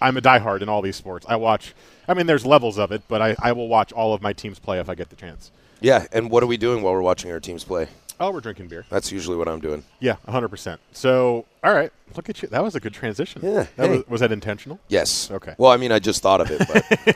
I'm 0.02 0.18
a 0.18 0.22
diehard 0.22 0.62
in 0.62 0.70
all 0.70 0.82
these 0.82 0.96
sports. 0.96 1.26
I 1.30 1.36
watch. 1.36 1.74
I 2.08 2.14
mean, 2.14 2.26
there's 2.26 2.46
levels 2.46 2.78
of 2.80 2.92
it, 2.92 3.04
but 3.08 3.22
I, 3.22 3.36
I 3.42 3.52
will 3.52 3.68
watch 3.68 3.92
all 3.92 4.14
of 4.14 4.22
my 4.22 4.34
teams 4.34 4.60
play 4.60 4.80
if 4.80 4.90
I 4.90 4.96
get 4.96 5.10
the 5.10 5.16
chance. 5.16 5.52
Yeah, 5.80 6.06
and 6.12 6.30
what 6.30 6.44
are 6.44 6.48
we 6.48 6.58
doing 6.58 6.84
while 6.84 6.94
we're 6.94 7.02
watching 7.02 7.32
our 7.32 7.40
teams 7.40 7.64
play? 7.64 7.88
Oh, 8.20 8.32
we're 8.32 8.40
drinking 8.42 8.68
beer. 8.68 8.86
That's 8.90 9.12
usually 9.12 9.36
what 9.36 9.48
I'm 9.48 9.60
doing. 9.60 9.84
Yeah, 10.00 10.18
100%. 10.28 10.78
So, 10.92 11.46
all 11.64 11.74
right, 11.74 11.92
look 12.16 12.30
at 12.30 12.40
you. 12.44 12.48
That 12.50 12.64
was 12.64 12.76
a 12.76 12.80
good 12.80 12.94
transition. 12.94 13.42
Yeah, 13.44 13.66
That 13.78 13.90
hey. 13.90 13.98
was, 13.98 14.08
was 14.08 14.22
that 14.22 14.32
intentional? 14.32 14.80
Yes. 14.90 15.32
Okay. 15.32 15.56
Well, 15.58 15.72
I 15.72 15.78
mean, 15.78 15.92
I 15.92 15.98
just 15.98 16.22
thought 16.22 16.40
of 16.40 16.52
it, 16.52 16.68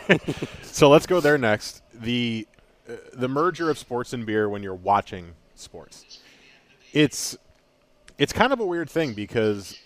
but 0.10 0.50
So 0.64 0.90
let's 0.90 1.06
go 1.06 1.20
there 1.20 1.38
next. 1.38 1.84
The 1.94 2.48
uh, 2.90 2.94
the 3.14 3.28
merger 3.28 3.70
of 3.70 3.78
sports 3.78 4.14
and 4.14 4.26
beer 4.26 4.50
when 4.50 4.64
you're 4.64 4.74
watching 4.74 5.34
sports. 5.54 6.20
It's 6.92 7.38
it's 8.18 8.34
kind 8.34 8.54
of 8.54 8.60
a 8.60 8.66
weird 8.66 8.90
thing 8.90 9.14
because 9.14 9.78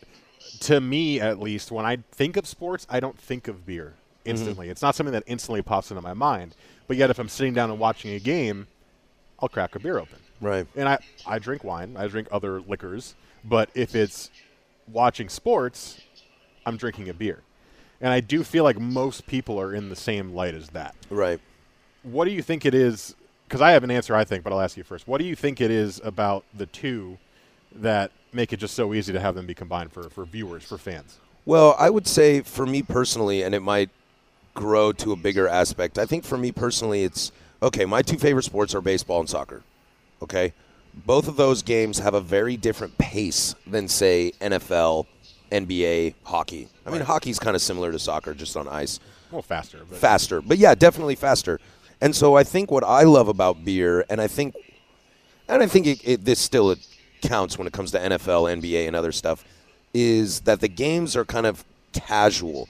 to 0.62 0.82
me 0.82 1.20
at 1.20 1.40
least 1.40 1.72
when 1.72 1.86
I 1.86 1.98
think 2.12 2.38
of 2.38 2.48
sports, 2.48 2.86
I 2.90 3.00
don't 3.00 3.18
think 3.18 3.48
of 3.48 3.66
beer 3.66 3.94
mm-hmm. 3.96 4.32
instantly. 4.32 4.70
It's 4.70 4.82
not 4.82 4.96
something 4.96 5.14
that 5.14 5.24
instantly 5.28 5.62
pops 5.62 5.92
into 5.92 6.02
my 6.02 6.14
mind. 6.14 6.56
But 6.88 6.98
yet 6.98 7.10
if 7.10 7.20
I'm 7.20 7.30
sitting 7.30 7.54
down 7.54 7.70
and 7.70 7.80
watching 7.80 8.12
a 8.14 8.20
game, 8.20 8.68
I'll 9.40 9.50
crack 9.50 9.76
a 9.76 9.80
beer 9.80 10.00
open. 10.00 10.18
right. 10.42 10.68
And 10.76 10.90
I, 10.90 10.98
I 11.26 11.40
drink 11.40 11.64
wine, 11.64 11.96
I 11.98 12.08
drink 12.08 12.28
other 12.32 12.62
liquors, 12.62 13.16
but 13.46 13.70
if 13.74 13.96
it's 13.96 14.32
watching 14.92 15.30
sports, 15.30 16.02
I'm 16.66 16.78
drinking 16.78 17.10
a 17.10 17.14
beer. 17.14 17.42
And 18.02 18.12
I 18.12 18.22
do 18.22 18.44
feel 18.44 18.64
like 18.64 18.80
most 18.80 19.28
people 19.28 19.60
are 19.60 19.74
in 19.74 19.90
the 19.90 19.96
same 19.96 20.34
light 20.34 20.56
as 20.56 20.70
that. 20.70 20.96
Right. 21.10 21.40
What 22.04 22.26
do 22.26 22.32
you 22.32 22.42
think 22.42 22.66
it 22.66 22.74
is? 22.74 23.16
Because 23.48 23.62
I 23.62 23.72
have 23.72 23.84
an 23.84 23.92
answer, 23.92 24.16
I 24.16 24.24
think, 24.24 24.44
but 24.44 24.54
I'll 24.54 24.62
ask 24.62 24.78
you 24.78 24.84
first. 24.84 25.08
What 25.08 25.20
do 25.20 25.26
you 25.26 25.36
think 25.36 25.60
it 25.60 25.72
is 25.72 26.00
about 26.04 26.44
the 26.56 26.66
two 26.66 27.18
that 27.76 28.12
make 28.34 28.54
it 28.54 28.58
just 28.58 28.76
so 28.76 28.94
easy 28.94 29.14
to 29.14 29.20
have 29.20 29.36
them 29.36 29.46
be 29.46 29.54
combined 29.54 29.92
for, 29.92 30.10
for 30.10 30.26
viewers, 30.26 30.64
for 30.64 30.78
fans? 30.78 31.18
Well, 31.46 31.76
I 31.80 31.90
would 31.90 32.08
say 32.08 32.42
for 32.42 32.66
me 32.66 32.82
personally, 32.82 33.44
and 33.44 33.56
it 33.56 33.62
might 33.62 33.90
grow 34.54 34.92
to 34.92 35.12
a 35.12 35.16
bigger 35.16 35.48
aspect. 35.48 35.98
I 35.98 36.06
think 36.06 36.24
for 36.24 36.38
me 36.38 36.52
personally, 36.52 37.04
it's 37.04 37.32
okay. 37.64 37.86
My 37.86 38.02
two 38.02 38.18
favorite 38.18 38.44
sports 38.44 38.76
are 38.76 38.82
baseball 38.82 39.20
and 39.20 39.30
soccer. 39.30 39.64
Okay, 40.22 40.54
both 41.06 41.28
of 41.28 41.38
those 41.38 41.62
games 41.64 42.00
have 42.00 42.14
a 42.14 42.22
very 42.22 42.58
different 42.58 42.98
pace 42.98 43.56
than 43.66 43.88
say 43.88 44.34
NFL, 44.42 45.06
NBA, 45.52 46.16
hockey. 46.24 46.68
I 46.86 46.92
mean, 46.92 47.02
hockey's 47.02 47.40
kind 47.40 47.56
of 47.56 47.62
similar 47.62 47.92
to 47.92 48.00
soccer, 48.00 48.34
just 48.34 48.58
on 48.58 48.68
ice. 48.68 49.00
Well, 49.32 49.42
faster. 49.42 49.80
But 49.90 50.00
faster. 50.00 50.42
But 50.42 50.58
yeah, 50.58 50.76
definitely 50.76 51.16
faster. 51.16 51.60
And 52.02 52.16
so 52.16 52.36
I 52.36 52.44
think 52.44 52.72
what 52.72 52.84
I 52.84 53.04
love 53.04 53.28
about 53.28 53.64
beer, 53.64 54.06
and 54.10 54.22
I 54.22 54.28
think, 54.28 54.56
and 55.48 55.62
I 55.62 55.68
think 55.68 55.88
it, 55.88 56.02
it, 56.04 56.26
this 56.26 56.40
still 56.40 56.72
it 56.72 56.80
counts 57.22 57.58
when 57.58 57.68
it 57.68 57.74
comes 57.74 57.92
to 57.92 58.00
NFL, 58.00 58.62
NBA, 58.62 58.88
and 58.88 58.96
other 58.96 59.12
stuff, 59.12 59.44
is 59.94 60.42
that 60.42 60.60
the 60.60 60.68
games 60.68 61.16
are 61.16 61.26
kind 61.26 61.46
of 61.46 61.64
casual. 61.94 62.70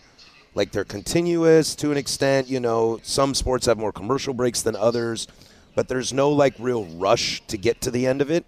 Like 0.55 0.71
they're 0.71 0.85
continuous 0.85 1.75
to 1.75 1.91
an 1.91 1.97
extent. 1.97 2.49
You 2.49 2.59
know, 2.59 2.99
some 3.03 3.33
sports 3.33 3.65
have 3.65 3.77
more 3.77 3.91
commercial 3.91 4.33
breaks 4.33 4.61
than 4.61 4.75
others, 4.75 5.27
but 5.75 5.87
there's 5.87 6.11
no 6.13 6.29
like 6.29 6.55
real 6.59 6.85
rush 6.85 7.41
to 7.47 7.57
get 7.57 7.81
to 7.81 7.91
the 7.91 8.07
end 8.07 8.21
of 8.21 8.31
it. 8.31 8.45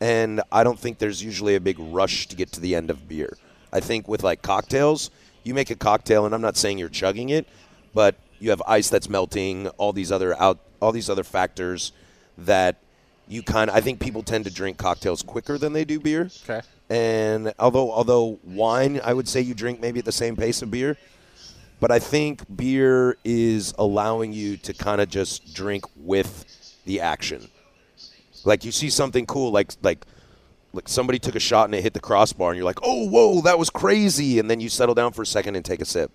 And 0.00 0.40
I 0.52 0.64
don't 0.64 0.78
think 0.78 0.98
there's 0.98 1.22
usually 1.22 1.54
a 1.54 1.60
big 1.60 1.76
rush 1.78 2.28
to 2.28 2.36
get 2.36 2.52
to 2.52 2.60
the 2.60 2.74
end 2.74 2.90
of 2.90 3.08
beer. 3.08 3.36
I 3.72 3.80
think 3.80 4.08
with 4.08 4.22
like 4.22 4.42
cocktails, 4.42 5.10
you 5.44 5.54
make 5.54 5.70
a 5.70 5.76
cocktail, 5.76 6.24
and 6.24 6.34
I'm 6.34 6.40
not 6.40 6.56
saying 6.56 6.78
you're 6.78 6.88
chugging 6.88 7.30
it, 7.30 7.46
but 7.94 8.16
you 8.38 8.50
have 8.50 8.62
ice 8.66 8.88
that's 8.88 9.08
melting, 9.08 9.68
all 9.70 9.92
these 9.92 10.12
other 10.12 10.40
out, 10.40 10.60
all 10.80 10.92
these 10.92 11.10
other 11.10 11.24
factors 11.24 11.92
that 12.36 12.76
you 13.28 13.42
kind 13.42 13.70
of. 13.70 13.76
I 13.76 13.80
think 13.80 14.00
people 14.00 14.22
tend 14.22 14.44
to 14.44 14.50
drink 14.50 14.78
cocktails 14.78 15.22
quicker 15.22 15.58
than 15.58 15.72
they 15.72 15.84
do 15.84 16.00
beer. 16.00 16.30
Okay. 16.44 16.60
And 16.90 17.52
although 17.58 17.90
although 17.92 18.38
wine, 18.44 19.00
I 19.04 19.12
would 19.12 19.28
say 19.28 19.40
you 19.40 19.54
drink 19.54 19.80
maybe 19.80 19.98
at 19.98 20.04
the 20.04 20.12
same 20.12 20.36
pace 20.36 20.62
of 20.62 20.70
beer, 20.70 20.96
but 21.80 21.90
I 21.90 21.98
think 21.98 22.42
beer 22.56 23.16
is 23.24 23.74
allowing 23.78 24.32
you 24.32 24.56
to 24.58 24.72
kind 24.72 25.00
of 25.00 25.08
just 25.08 25.54
drink 25.54 25.84
with 25.96 26.44
the 26.86 27.00
action. 27.00 27.48
Like 28.44 28.64
you 28.64 28.72
see 28.72 28.88
something 28.90 29.26
cool, 29.26 29.50
like 29.52 29.72
like 29.82 30.06
like 30.72 30.88
somebody 30.88 31.18
took 31.18 31.34
a 31.34 31.40
shot 31.40 31.66
and 31.66 31.74
it 31.74 31.82
hit 31.82 31.92
the 31.94 32.00
crossbar, 32.00 32.50
and 32.50 32.56
you're 32.56 32.64
like, 32.64 32.80
oh 32.82 33.08
whoa, 33.08 33.42
that 33.42 33.58
was 33.58 33.68
crazy, 33.68 34.38
and 34.38 34.50
then 34.50 34.60
you 34.60 34.68
settle 34.68 34.94
down 34.94 35.12
for 35.12 35.22
a 35.22 35.26
second 35.26 35.56
and 35.56 35.64
take 35.64 35.80
a 35.80 35.84
sip. 35.84 36.10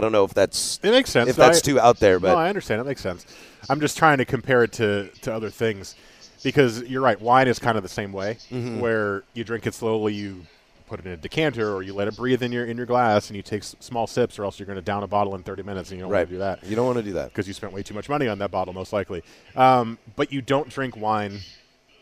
I 0.00 0.02
don't 0.02 0.12
know 0.12 0.24
if 0.24 0.32
that's 0.32 0.80
It 0.82 0.90
makes 0.92 1.10
sense. 1.10 1.28
if 1.28 1.36
that's 1.36 1.58
I- 1.58 1.60
too 1.60 1.78
out 1.78 1.98
there, 2.00 2.18
but 2.18 2.32
no, 2.32 2.38
I 2.38 2.48
understand. 2.48 2.80
It 2.80 2.84
makes 2.84 3.02
sense. 3.02 3.26
I'm 3.68 3.80
just 3.80 3.98
trying 3.98 4.16
to 4.18 4.24
compare 4.24 4.64
it 4.64 4.72
to, 4.72 5.10
to 5.22 5.34
other 5.34 5.50
things 5.50 5.94
because 6.42 6.82
you're 6.84 7.02
right. 7.02 7.20
Wine 7.20 7.48
is 7.48 7.58
kind 7.58 7.76
of 7.76 7.82
the 7.82 7.88
same 7.90 8.12
way, 8.12 8.38
Mm-hmm. 8.50 8.80
where 8.80 9.24
you 9.34 9.44
drink 9.44 9.66
it 9.66 9.74
slowly, 9.74 10.14
you 10.14 10.46
put 10.88 10.98
it 11.00 11.04
in 11.06 11.12
a 11.12 11.16
decanter, 11.18 11.72
or 11.74 11.82
you 11.82 11.92
let 11.92 12.08
it 12.08 12.16
breathe 12.16 12.42
in 12.42 12.50
your 12.50 12.64
in 12.64 12.78
your 12.78 12.86
glass, 12.86 13.28
and 13.28 13.36
you 13.36 13.42
take 13.42 13.60
s- 13.60 13.76
small 13.80 14.06
sips, 14.06 14.38
or 14.38 14.44
else 14.44 14.58
you're 14.58 14.66
going 14.66 14.78
to 14.78 14.82
down 14.82 15.02
a 15.02 15.06
bottle 15.06 15.34
in 15.34 15.42
30 15.42 15.62
minutes, 15.64 15.90
and 15.90 15.98
you 15.98 16.04
don't 16.04 16.10
right, 16.10 16.20
want 16.20 16.28
to 16.30 16.34
do 16.34 16.38
that 16.38 16.64
You 16.66 16.74
don't 16.76 16.86
want 16.86 16.96
to 16.98 17.04
do 17.04 17.12
that. 17.12 17.28
because 17.28 17.46
you 17.46 17.52
spent 17.52 17.74
way 17.74 17.82
too 17.82 17.92
much 17.94 18.08
money 18.08 18.26
on 18.26 18.38
that 18.38 18.50
bottle, 18.50 18.72
most 18.72 18.92
likely. 18.94 19.22
Um, 19.54 19.98
but 20.16 20.32
you 20.32 20.40
don't 20.40 20.70
drink 20.70 20.96
wine 20.96 21.40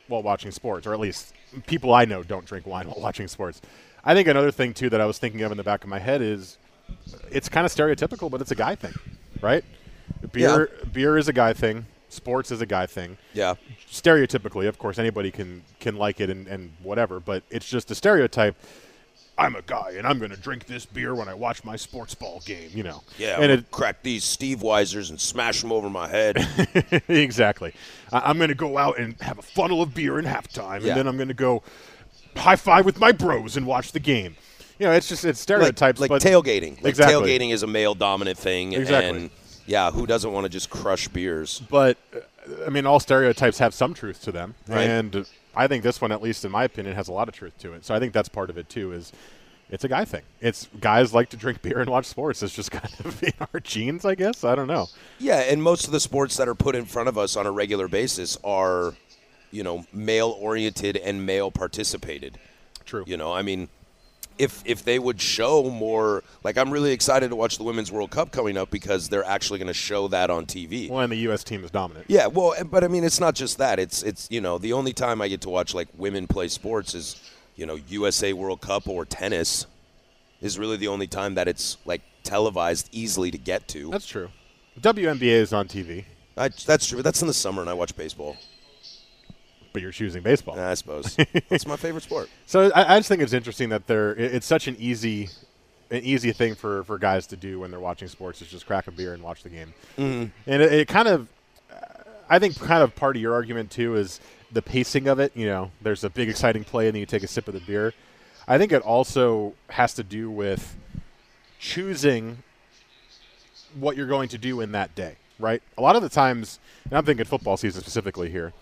while 0.07 0.23
watching 0.23 0.53
sports, 0.53 0.87
or 0.87 0.95
at 0.95 1.01
least 1.01 1.35
people 1.67 1.93
I 1.93 2.05
know 2.05 2.23
don't 2.23 2.47
drink 2.47 2.65
wine 2.65 2.87
while 2.87 3.01
watching 3.03 3.27
sports. 3.27 3.61
I 4.05 4.15
think 4.15 4.29
another 4.29 4.53
thing 4.53 4.73
too 4.73 4.89
that 4.91 5.01
I 5.01 5.07
was 5.07 5.19
thinking 5.19 5.43
of 5.43 5.51
in 5.51 5.59
the 5.59 5.65
back 5.65 5.83
of 5.83 5.91
my 5.91 5.99
head 5.99 6.23
is 6.23 6.57
it's 7.31 7.49
kind 7.49 7.65
of 7.67 7.73
stereotypical, 7.73 8.31
but 8.31 8.41
it's 8.41 8.51
a 8.51 8.55
guy 8.57 8.75
thing, 8.75 8.95
right? 9.41 9.65
Beer, 10.33 10.71
beer 10.93 11.17
is 11.19 11.29
a 11.29 11.33
guy 11.33 11.53
thing. 11.53 11.87
Sports 12.09 12.51
is 12.51 12.61
a 12.63 12.67
guy 12.67 12.87
thing. 12.87 13.19
Yeah, 13.35 13.55
Stereotypically, 13.91 14.67
of 14.67 14.79
course, 14.79 14.99
anybody 14.99 15.31
can 15.31 15.63
can 15.81 15.97
like 15.97 16.21
it 16.21 16.31
and, 16.31 16.47
and 16.47 16.73
whatever, 16.83 17.21
but 17.21 17.43
it's 17.51 17.69
just 17.69 17.91
a 17.91 17.95
stereotype. 17.95 18.57
I'm 19.37 19.55
a 19.55 19.63
guy 19.63 19.93
and 19.97 20.05
I'm 20.05 20.19
going 20.19 20.33
to 20.33 20.37
drink 20.37 20.67
this 20.67 20.85
beer 20.85 21.15
when 21.15 21.29
I 21.29 21.35
watch 21.35 21.63
my 21.63 21.77
sports 21.77 22.13
ball 22.13 22.43
game, 22.45 22.71
you 22.75 22.83
know. 22.83 23.05
yeah. 23.19 23.39
and 23.41 23.53
it, 23.53 23.71
crack 23.71 24.03
these 24.03 24.25
Steve 24.25 24.59
Weisers 24.59 25.11
and 25.11 25.21
smash 25.21 25.61
them 25.63 25.71
over 25.71 25.89
my 25.89 26.09
head. 26.09 26.39
exactly. 27.09 27.73
I- 28.13 28.19
I'm 28.31 28.39
going 28.39 28.49
to 28.49 28.57
go 28.57 28.79
out 28.79 28.99
and 28.99 29.15
have 29.21 29.39
a 29.39 29.43
funnel 29.43 29.81
of 29.81 29.95
beer 29.95 30.19
in 30.19 30.25
halftime, 30.25 30.81
Yeah. 30.83 30.89
and 30.89 30.97
then 30.99 31.07
I'm 31.07 31.17
going 31.17 31.29
to 31.29 31.35
go 31.35 31.63
high 32.35 32.57
five 32.57 32.85
with 32.85 32.99
my 32.99 33.13
bros 33.13 33.57
and 33.57 33.65
watch 33.65 33.93
the 33.93 34.01
game. 34.01 34.35
You 34.79 34.87
know, 34.87 34.93
it's 34.93 35.09
just 35.09 35.25
it's 35.25 35.41
stereotypes, 35.41 36.01
like 36.01 36.09
but 36.09 36.23
tailgating. 36.23 36.77
Like 36.77 36.87
Exactly. 36.91 37.15
tailgating 37.15 37.53
is 37.53 37.63
a 37.63 37.67
male 37.67 37.95
dominant 37.95 38.39
thing, 38.39 38.73
Exactly. 38.75 39.23
and 39.23 39.31
yeah, 39.67 39.91
who 39.91 40.07
doesn't 40.07 40.33
want 40.33 40.45
to 40.45 40.49
just 40.49 40.71
crush 40.71 41.09
beers? 41.09 41.61
but 41.71 41.97
uh, 42.15 42.21
I 42.67 42.71
mean, 42.71 42.87
all 42.87 43.01
stereotypes 43.01 43.59
have 43.59 43.75
some 43.75 43.93
truth 43.95 44.23
to 44.23 44.33
them, 44.33 44.55
Right. 44.67 44.83
and 44.89 45.27
I 45.55 45.67
think 45.67 45.83
this 45.83 46.01
one, 46.01 46.13
at 46.13 46.23
least 46.23 46.45
in 46.45 46.51
my 46.53 46.65
opinion, 46.65 46.95
has 46.95 47.09
a 47.09 47.13
lot 47.13 47.29
of 47.29 47.35
truth 47.35 47.59
to 47.59 47.73
it. 47.75 47.85
So 47.85 47.95
I 47.95 47.99
think 47.99 48.13
that's 48.13 48.29
part 48.29 48.49
of 48.51 48.57
it 48.59 48.69
too. 48.69 48.93
Is 48.93 49.13
it's 49.71 49.85
a 49.85 49.89
guy 49.89 50.05
thing. 50.07 50.23
It's 50.41 50.69
guys 50.81 51.13
like 51.13 51.29
to 51.31 51.37
drink 51.37 51.61
beer 51.61 51.81
and 51.81 51.91
watch 51.91 52.07
sports. 52.07 52.43
It's 52.43 52.55
just 52.55 52.71
kind 52.73 52.89
of 53.05 53.23
in 53.23 53.33
our 53.53 53.61
genes, 53.61 54.05
I 54.05 54.15
guess. 54.15 54.45
I 54.45 54.55
don't 54.55 54.69
know. 54.69 54.87
Yeah, 55.19 55.41
and 55.41 55.63
most 55.63 55.87
of 55.87 55.93
the 55.93 56.01
sports 56.01 56.37
that 56.39 56.49
are 56.49 56.55
put 56.55 56.75
in 56.77 56.85
front 56.87 57.09
of 57.09 57.19
us 57.19 57.37
on 57.37 57.47
a 57.47 57.51
regular 57.51 57.89
basis 57.89 58.39
are, 58.45 58.95
you 59.51 59.63
know, 59.65 59.85
male 59.93 60.35
oriented 60.41 60.97
and 60.97 61.27
male 61.27 61.51
participated. 61.51 62.39
True. 62.87 63.05
You 63.07 63.19
know, 63.19 63.33
I 63.35 63.43
mean, 63.43 63.69
if 64.39 64.63
if 64.65 64.85
they 64.85 64.99
would 64.99 65.21
show 65.21 65.71
more, 65.71 66.23
like 66.45 66.57
I'm 66.57 66.71
really 66.71 66.93
excited 66.93 67.31
to 67.31 67.37
watch 67.37 67.59
the 67.59 67.65
Women's 67.65 67.91
World 67.91 68.11
Cup 68.11 68.31
coming 68.31 68.57
up 68.57 68.71
because 68.71 69.09
they're 69.09 69.25
actually 69.25 69.59
going 69.59 69.69
to 69.69 69.75
show 69.75 70.09
that 70.09 70.31
on 70.31 70.47
TV. 70.47 70.89
Well, 70.89 71.01
and 71.01 71.13
the 71.13 71.17
U.S. 71.17 71.45
team 71.45 71.65
is 71.65 71.71
dominant. 71.71 72.07
Yeah, 72.09 72.27
well, 72.27 72.55
but 72.65 72.85
I 72.85 72.89
mean, 72.89 73.05
it's 73.05 73.21
not 73.21 73.35
just 73.35 73.59
that. 73.59 73.79
It's 73.79 74.03
it's 74.03 74.29
you 74.31 74.41
know 74.41 74.59
the 74.59 74.73
only 74.73 74.93
time 74.93 75.21
I 75.21 75.29
get 75.29 75.41
to 75.43 75.49
watch 75.49 75.75
like 75.75 75.89
women 75.97 76.27
play 76.27 76.49
sports 76.49 76.95
is 76.95 77.21
you 77.57 77.67
know 77.67 77.79
USA 77.89 78.33
World 78.33 78.61
Cup 78.61 78.89
or 78.89 79.05
tennis 79.05 79.67
is 80.41 80.59
really 80.59 80.77
the 80.77 80.89
only 80.89 81.07
time 81.07 81.35
that 81.35 81.49
it's 81.49 81.77
like 81.85 82.03
televised 82.23 82.89
easily 82.93 83.31
to 83.31 83.39
get 83.39 83.67
to. 83.69 83.91
That's 83.91 84.07
true. 84.07 84.31
WNBA 84.81 85.23
is 85.23 85.53
on 85.53 85.67
TV, 85.67 86.05
I, 86.39 86.49
that's 86.49 86.87
true. 86.87 87.03
That's 87.03 87.21
in 87.21 87.29
the 87.29 87.35
summer, 87.35 87.61
and 87.61 87.71
I 87.71 87.75
watch 87.75 87.97
baseball. 87.97 88.37
But 89.79 89.83
you're 89.85 89.93
choosing 89.93 90.23
baseball. 90.25 90.59
I 90.59 90.75
suppose 90.75 91.15
it's 91.19 91.65
my 91.67 91.77
favorite 91.77 92.03
sport. 92.03 92.29
So 92.47 92.73
I, 92.75 92.97
I 92.97 92.99
just 92.99 93.09
think 93.09 93.23
it's 93.23 93.33
interesting 93.33 93.69
that 93.69 93.87
they're. 93.87 94.11
it- 94.17 94.35
It's 94.35 94.47
such 94.47 94.67
an 94.67 94.75
easy, 94.81 95.29
an 95.93 96.03
easy 96.03 96.33
thing 96.33 96.57
for, 96.57 96.83
for 96.83 96.99
guys 96.99 97.29
to 97.29 97.37
do 97.37 97.61
when 97.61 97.71
they're 97.71 97.79
watching 97.79 98.09
sports 98.09 98.43
is 98.43 98.49
just 98.49 98.67
crack 98.67 98.89
a 98.89 98.91
beer 98.91 99.15
and 99.15 99.23
watch 99.23 99.45
the 99.45 99.49
game. 99.51 99.73
Mm-hmm. 99.97 100.31
And 100.51 100.63
it, 100.63 100.73
it 100.73 100.89
kind 100.89 101.07
of, 101.07 101.29
I 102.29 102.41
think, 102.41 102.59
kind 102.59 102.83
of 102.83 102.97
part 102.97 103.15
of 103.15 103.23
your 103.23 103.35
argument 103.35 103.71
too 103.71 103.95
is 103.95 104.21
the 104.51 104.63
pacing 104.63 105.07
of 105.07 105.21
it. 105.21 105.31
You 105.37 105.47
know, 105.47 105.71
there's 105.81 106.03
a 106.03 106.11
big 106.11 106.29
exciting 106.29 106.65
play 106.65 106.89
and 106.89 106.95
then 106.97 107.01
you 107.01 107.07
take 107.07 107.23
a 107.23 107.29
sip 107.29 107.47
of 107.47 107.55
the 107.55 107.61
beer. 107.61 107.95
I 108.49 108.59
think 108.59 108.73
it 108.73 108.83
also 108.83 109.55
has 109.71 109.95
to 109.95 110.03
do 110.03 110.29
with 110.29 110.75
choosing 111.61 112.39
what 113.79 113.97
you're 113.97 114.07
going 114.09 114.29
to 114.31 114.39
do 114.39 114.61
in 114.61 114.73
that 114.73 114.95
day, 114.95 115.17
right? 115.39 115.63
A 115.77 115.83
lot 115.83 115.95
of 115.97 116.03
the 116.03 116.09
times, 116.09 116.59
and 116.87 116.95
I'm 116.99 117.05
thinking 117.05 117.25
football 117.27 117.57
season 117.57 117.81
specifically 117.83 118.31
here, 118.31 118.53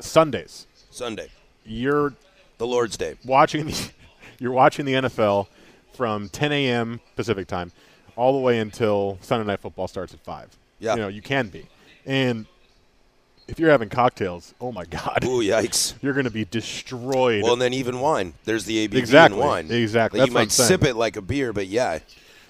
Sundays, 0.00 0.66
Sunday, 0.90 1.28
you're 1.64 2.14
the 2.58 2.66
Lord's 2.66 2.96
Day. 2.96 3.14
watching 3.24 3.66
the 3.66 3.90
you're 4.38 4.52
watching 4.52 4.84
the 4.84 4.94
NFL 4.94 5.46
from 5.94 6.28
10 6.28 6.52
a.m. 6.52 7.00
Pacific 7.16 7.46
time 7.46 7.72
all 8.16 8.32
the 8.32 8.38
way 8.38 8.58
until 8.58 9.18
Sunday 9.22 9.46
night 9.46 9.60
football 9.60 9.88
starts 9.88 10.12
at 10.14 10.20
five. 10.20 10.48
Yeah. 10.80 10.94
you 10.96 11.00
know 11.02 11.08
you 11.08 11.22
can 11.22 11.48
be, 11.48 11.66
and 12.04 12.46
if 13.46 13.58
you're 13.58 13.70
having 13.70 13.88
cocktails, 13.88 14.54
oh 14.60 14.72
my 14.72 14.84
God, 14.84 15.24
Ooh, 15.24 15.40
yikes! 15.40 15.94
you're 16.02 16.14
going 16.14 16.24
to 16.24 16.30
be 16.30 16.44
destroyed. 16.44 17.42
Well, 17.42 17.52
and 17.54 17.62
then 17.62 17.72
even 17.74 18.00
wine. 18.00 18.34
There's 18.44 18.64
the 18.64 18.88
ABV 18.88 18.94
Exactly, 18.94 19.38
in 19.40 19.46
wine. 19.46 19.70
exactly. 19.70 20.20
Like, 20.20 20.28
you 20.28 20.34
might 20.34 20.50
sip 20.52 20.82
it 20.82 20.94
like 20.96 21.16
a 21.16 21.22
beer, 21.22 21.52
but 21.52 21.66
yeah, 21.66 21.98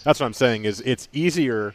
That's 0.04 0.20
what 0.20 0.26
I'm 0.26 0.32
saying. 0.32 0.64
Is 0.64 0.80
it's 0.80 1.08
easier 1.12 1.74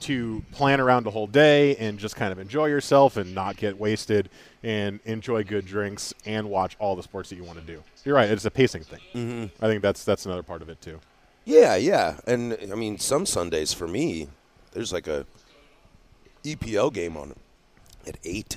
to 0.00 0.42
plan 0.52 0.80
around 0.80 1.06
a 1.06 1.10
whole 1.10 1.26
day 1.26 1.76
and 1.76 1.98
just 1.98 2.16
kind 2.16 2.32
of 2.32 2.38
enjoy 2.38 2.66
yourself 2.66 3.16
and 3.16 3.34
not 3.34 3.56
get 3.56 3.78
wasted 3.78 4.28
and 4.62 5.00
enjoy 5.04 5.44
good 5.44 5.66
drinks 5.66 6.12
and 6.26 6.48
watch 6.48 6.76
all 6.78 6.96
the 6.96 7.02
sports 7.02 7.28
that 7.30 7.36
you 7.36 7.44
want 7.44 7.58
to 7.58 7.64
do. 7.64 7.82
You're 8.04 8.14
right; 8.14 8.30
it's 8.30 8.44
a 8.44 8.50
pacing 8.50 8.84
thing. 8.84 9.00
Mm-hmm. 9.14 9.64
I 9.64 9.68
think 9.68 9.82
that's 9.82 10.04
that's 10.04 10.26
another 10.26 10.42
part 10.42 10.62
of 10.62 10.68
it 10.68 10.80
too. 10.80 11.00
Yeah, 11.44 11.76
yeah, 11.76 12.18
and 12.26 12.56
I 12.70 12.74
mean 12.74 12.98
some 12.98 13.26
Sundays 13.26 13.72
for 13.72 13.88
me, 13.88 14.28
there's 14.72 14.92
like 14.92 15.06
a 15.06 15.26
EPL 16.44 16.92
game 16.92 17.16
on 17.16 17.34
at 18.06 18.16
eight, 18.24 18.56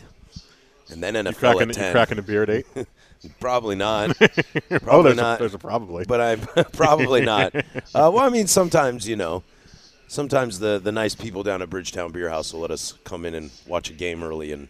and 0.90 1.04
then 1.04 1.14
NFL 1.16 1.28
You 1.28 1.34
cracking, 1.36 1.62
at 1.62 1.68
you 1.68 1.74
ten. 1.74 1.92
cracking 1.92 2.18
a 2.20 2.22
beer 2.22 2.44
at 2.44 2.50
eight? 2.50 2.66
Probably 3.40 3.76
not. 3.76 4.16
oh, 4.22 4.80
Probably 4.80 5.04
there's 5.04 5.18
not. 5.18 5.36
A, 5.38 5.40
there's 5.40 5.54
a 5.54 5.60
probably. 5.60 6.04
but 6.06 6.20
I 6.20 6.36
probably 6.74 7.22
not. 7.22 7.56
Uh, 7.56 7.62
well, 7.94 8.20
I 8.20 8.30
mean, 8.30 8.48
sometimes 8.48 9.08
you 9.08 9.16
know, 9.16 9.44
sometimes 10.08 10.60
the 10.60 10.80
the 10.84 10.92
nice 10.92 11.16
people 11.16 11.44
down 11.44 11.62
at 11.62 11.70
Bridgetown 11.70 12.12
Beer 12.12 12.30
House 12.30 12.54
will 12.54 12.62
let 12.62 12.72
us 12.72 12.94
come 13.04 13.26
in 13.26 13.36
and 13.36 13.52
watch 13.68 13.90
a 13.90 13.94
game 13.94 14.24
early, 14.24 14.52
and 14.52 14.68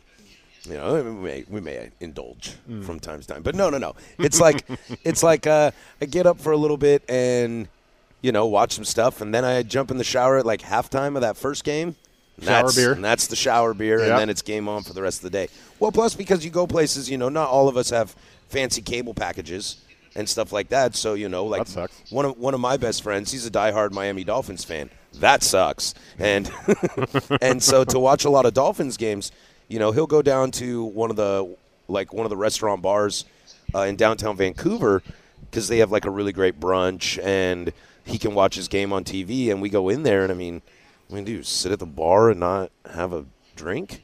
you 0.65 0.73
know, 0.75 0.95
we 1.03 1.11
may 1.11 1.45
we 1.49 1.61
may 1.61 1.91
indulge 1.99 2.53
from 2.83 2.99
time 2.99 3.19
to 3.21 3.27
time. 3.27 3.41
But 3.43 3.55
no, 3.55 3.69
no, 3.69 3.77
no. 3.77 3.95
It's 4.19 4.39
like 4.39 4.65
it's 5.03 5.23
like 5.23 5.45
uh, 5.47 5.71
I 6.01 6.05
get 6.05 6.25
up 6.25 6.39
for 6.39 6.51
a 6.51 6.57
little 6.57 6.77
bit 6.77 7.03
and 7.09 7.67
you 8.21 8.31
know 8.31 8.45
watch 8.45 8.73
some 8.73 8.85
stuff, 8.85 9.21
and 9.21 9.33
then 9.33 9.43
I 9.45 9.63
jump 9.63 9.91
in 9.91 9.97
the 9.97 10.03
shower 10.03 10.37
at 10.37 10.45
like 10.45 10.61
halftime 10.61 11.15
of 11.15 11.21
that 11.21 11.37
first 11.37 11.63
game. 11.63 11.95
And 12.37 12.45
Shower 12.45 12.63
that's, 12.63 12.75
beer. 12.75 12.93
and 12.93 13.05
that's 13.05 13.27
the 13.27 13.35
shower 13.35 13.75
beer, 13.75 13.99
Yep. 13.99 14.09
and 14.09 14.17
then 14.19 14.29
it's 14.31 14.41
game 14.41 14.67
on 14.67 14.81
for 14.81 14.93
the 14.93 15.03
rest 15.03 15.19
of 15.19 15.23
the 15.23 15.29
day. 15.29 15.49
Well, 15.79 15.91
plus 15.91 16.15
because 16.15 16.43
you 16.43 16.49
go 16.49 16.65
places, 16.65 17.07
you 17.07 17.15
know, 17.15 17.29
not 17.29 17.47
all 17.49 17.67
of 17.67 17.77
us 17.77 17.91
have 17.91 18.15
fancy 18.49 18.81
cable 18.81 19.13
packages 19.13 19.77
and 20.15 20.27
stuff 20.27 20.51
like 20.51 20.69
that. 20.69 20.95
So 20.95 21.13
you 21.13 21.29
know, 21.29 21.45
like 21.45 21.65
That 21.65 21.71
sucks. 21.71 22.11
one 22.11 22.25
of 22.25 22.37
one 22.39 22.55
of 22.55 22.59
my 22.59 22.75
best 22.77 23.03
friends, 23.03 23.31
he's 23.31 23.45
a 23.45 23.51
diehard 23.51 23.91
Miami 23.91 24.23
Dolphins 24.23 24.63
fan. 24.63 24.89
That 25.19 25.43
sucks. 25.43 25.93
And 26.19 26.51
and 27.41 27.61
so 27.61 27.83
to 27.83 27.99
watch 27.99 28.25
a 28.25 28.29
lot 28.29 28.45
of 28.45 28.53
Dolphins 28.53 28.97
games, 28.97 29.31
you 29.67 29.79
know, 29.79 29.91
he'll 29.91 30.07
go 30.07 30.21
down 30.21 30.51
to 30.51 30.83
one 30.83 31.09
of 31.09 31.15
the 31.15 31.55
like 31.87 32.13
one 32.13 32.25
of 32.25 32.29
the 32.29 32.37
restaurant 32.37 32.81
bars 32.81 33.25
uh, 33.75 33.81
in 33.81 33.95
downtown 33.95 34.37
Vancouver 34.37 35.03
because 35.49 35.67
they 35.67 35.79
have 35.79 35.91
like 35.91 36.05
a 36.05 36.09
really 36.09 36.31
great 36.31 36.59
brunch 36.59 37.23
and 37.23 37.71
he 38.05 38.17
can 38.17 38.33
watch 38.33 38.55
his 38.55 38.67
game 38.67 38.91
on 38.91 39.03
TV. 39.03 39.49
And 39.49 39.61
we 39.61 39.69
go 39.69 39.89
in 39.89 40.03
there, 40.03 40.23
and 40.23 40.31
I 40.31 40.35
mean, 40.35 40.61
I 41.09 41.13
mean, 41.13 41.23
dude, 41.23 41.45
sit 41.45 41.71
at 41.71 41.79
the 41.79 41.85
bar 41.85 42.29
and 42.29 42.39
not 42.39 42.71
have 42.93 43.13
a 43.13 43.25
drink? 43.55 44.01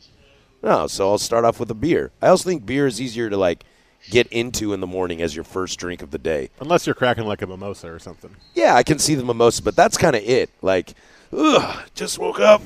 No. 0.62 0.88
So 0.88 1.10
I'll 1.10 1.18
start 1.18 1.46
off 1.46 1.60
with 1.60 1.72
a 1.72 1.76
beer. 1.76 2.12
I 2.22 2.28
also 2.28 2.48
think 2.50 2.66
beer 2.66 2.88
is 2.88 3.02
easier 3.02 3.30
to 3.30 3.38
like 3.38 3.66
get 4.10 4.28
into 4.28 4.74
in 4.74 4.80
the 4.80 4.88
morning 4.88 5.22
as 5.22 5.36
your 5.36 5.44
first 5.44 5.80
drink 5.80 6.02
of 6.02 6.12
the 6.12 6.18
day. 6.18 6.50
Unless 6.60 6.86
you're 6.86 6.96
cracking 6.96 7.26
like 7.26 7.42
a 7.42 7.48
mimosa 7.48 7.92
or 7.92 8.00
something. 8.00 8.36
Yeah, 8.54 8.76
I 8.76 8.84
can 8.84 9.00
see 9.00 9.16
the 9.16 9.24
mimosa, 9.24 9.64
but 9.64 9.76
that's 9.76 9.98
kind 9.98 10.16
of 10.16 10.24
it. 10.24 10.50
Like, 10.62 10.94
ugh, 11.32 11.84
just 11.96 12.20
woke 12.20 12.40
up. 12.40 12.62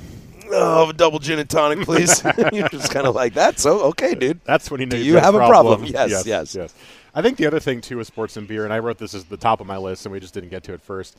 Oh, 0.51 0.89
a 0.89 0.93
double 0.93 1.19
gin 1.19 1.39
and 1.39 1.49
tonic, 1.49 1.85
please. 1.85 2.23
You're 2.53 2.69
just 2.69 2.91
kind 2.91 3.07
of 3.07 3.15
like 3.15 3.33
that. 3.33 3.59
So, 3.59 3.81
okay, 3.85 4.11
uh, 4.11 4.15
dude. 4.15 4.41
That's 4.45 4.69
when 4.69 4.81
you 4.81 4.85
know 4.85 4.97
Do 4.97 5.03
you 5.03 5.17
have 5.17 5.35
a 5.35 5.39
problem? 5.39 5.83
Yes, 5.85 6.09
yes, 6.09 6.25
yes. 6.25 6.55
yes. 6.55 6.75
I 7.15 7.21
think 7.21 7.37
the 7.37 7.45
other 7.45 7.59
thing 7.59 7.81
too 7.81 7.97
with 7.97 8.07
sports 8.07 8.37
and 8.37 8.47
beer, 8.47 8.63
and 8.63 8.73
I 8.73 8.79
wrote 8.79 8.97
this 8.97 9.13
as 9.13 9.25
the 9.25 9.37
top 9.37 9.61
of 9.61 9.67
my 9.67 9.77
list, 9.77 10.05
and 10.05 10.11
we 10.11 10.19
just 10.19 10.33
didn't 10.33 10.49
get 10.49 10.63
to 10.63 10.73
it 10.73 10.81
first. 10.81 11.17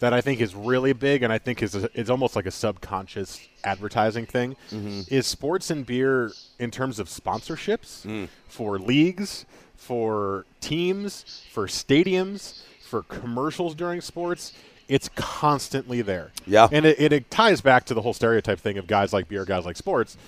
That 0.00 0.12
I 0.12 0.20
think 0.20 0.40
is 0.40 0.54
really 0.54 0.92
big, 0.92 1.22
and 1.22 1.32
I 1.32 1.38
think 1.38 1.62
is 1.62 1.74
a, 1.74 1.88
is 1.98 2.10
almost 2.10 2.36
like 2.36 2.46
a 2.46 2.50
subconscious 2.50 3.40
advertising 3.62 4.26
thing, 4.26 4.56
Mm-hmm. 4.70 5.02
is 5.08 5.26
sports 5.26 5.70
and 5.70 5.86
beer 5.86 6.32
in 6.58 6.70
terms 6.70 6.98
of 6.98 7.08
sponsorships 7.08 8.04
Mm. 8.06 8.28
for 8.48 8.78
leagues, 8.78 9.46
for 9.76 10.44
teams, 10.60 11.42
for 11.52 11.66
stadiums, 11.66 12.62
for 12.82 13.02
commercials 13.04 13.74
during 13.74 14.00
sports. 14.00 14.52
It's 14.88 15.08
constantly 15.14 16.02
there. 16.02 16.30
Yeah. 16.46 16.68
And 16.70 16.84
it, 16.84 17.00
it, 17.00 17.12
it 17.12 17.30
ties 17.30 17.60
back 17.62 17.84
to 17.86 17.94
the 17.94 18.02
whole 18.02 18.12
stereotype 18.12 18.60
thing 18.60 18.76
of 18.76 18.86
guys 18.86 19.12
like 19.14 19.28
beer, 19.28 19.44
guys 19.46 19.64
like 19.64 19.76
sports, 19.76 20.18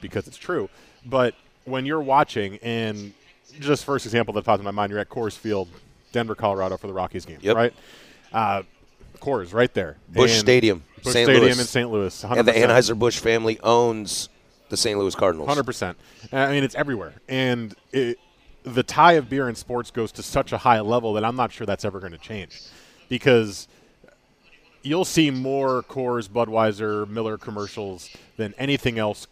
because 0.00 0.26
it's 0.26 0.38
true. 0.38 0.70
But 1.04 1.34
when 1.66 1.84
you're 1.84 2.00
watching, 2.00 2.58
and 2.62 3.12
just 3.60 3.84
first 3.84 4.06
example 4.06 4.32
that 4.34 4.44
pops 4.44 4.60
in 4.60 4.64
my 4.64 4.70
mind, 4.70 4.90
you're 4.90 5.00
at 5.00 5.10
Coors 5.10 5.36
Field, 5.36 5.68
Denver, 6.12 6.34
Colorado 6.34 6.78
for 6.78 6.86
the 6.86 6.94
Rockies 6.94 7.26
game, 7.26 7.38
Yep. 7.42 7.56
right? 7.56 7.74
Uh, 8.32 8.62
Coors, 9.20 9.52
right 9.54 9.72
there. 9.74 9.96
Busch 10.08 10.32
And 10.32 10.40
Stadium, 10.40 10.84
Busch 11.02 11.12
St. 11.12 11.26
Stadium 11.26 11.42
Louis. 11.44 11.60
in 11.60 11.66
St. 11.66 11.90
Louis. 11.90 12.22
100%. 12.24 12.38
And 12.38 12.48
the 12.48 12.52
Anheuser-Busch 12.52 13.18
family 13.18 13.58
owns 13.62 14.28
the 14.68 14.76
St. 14.76 14.98
Louis 14.98 15.14
Cardinals. 15.14 15.48
Hundred 15.48 15.64
percent. 15.66 15.96
Uh, 16.32 16.36
I 16.36 16.52
mean, 16.52 16.64
it's 16.64 16.74
everywhere, 16.74 17.14
and 17.28 17.74
it, 17.92 18.18
the 18.64 18.82
tie 18.82 19.12
of 19.12 19.28
beer 19.28 19.46
and 19.48 19.56
sports 19.56 19.90
goes 19.92 20.10
to 20.12 20.22
such 20.22 20.52
a 20.52 20.58
high 20.58 20.80
level 20.80 21.12
that 21.14 21.24
I'm 21.24 21.36
not 21.36 21.52
sure 21.52 21.66
that's 21.66 21.84
ever 21.84 22.00
going 22.00 22.12
to 22.12 22.18
change, 22.18 22.60
because 23.08 23.68
you'll 24.82 25.04
see 25.04 25.30
more 25.30 25.82
Coors, 25.84 26.28
Budweiser, 26.28 27.08
Miller 27.08 27.38
commercials 27.38 28.10
than 28.36 28.54
anything 28.58 28.98
else. 28.98 29.26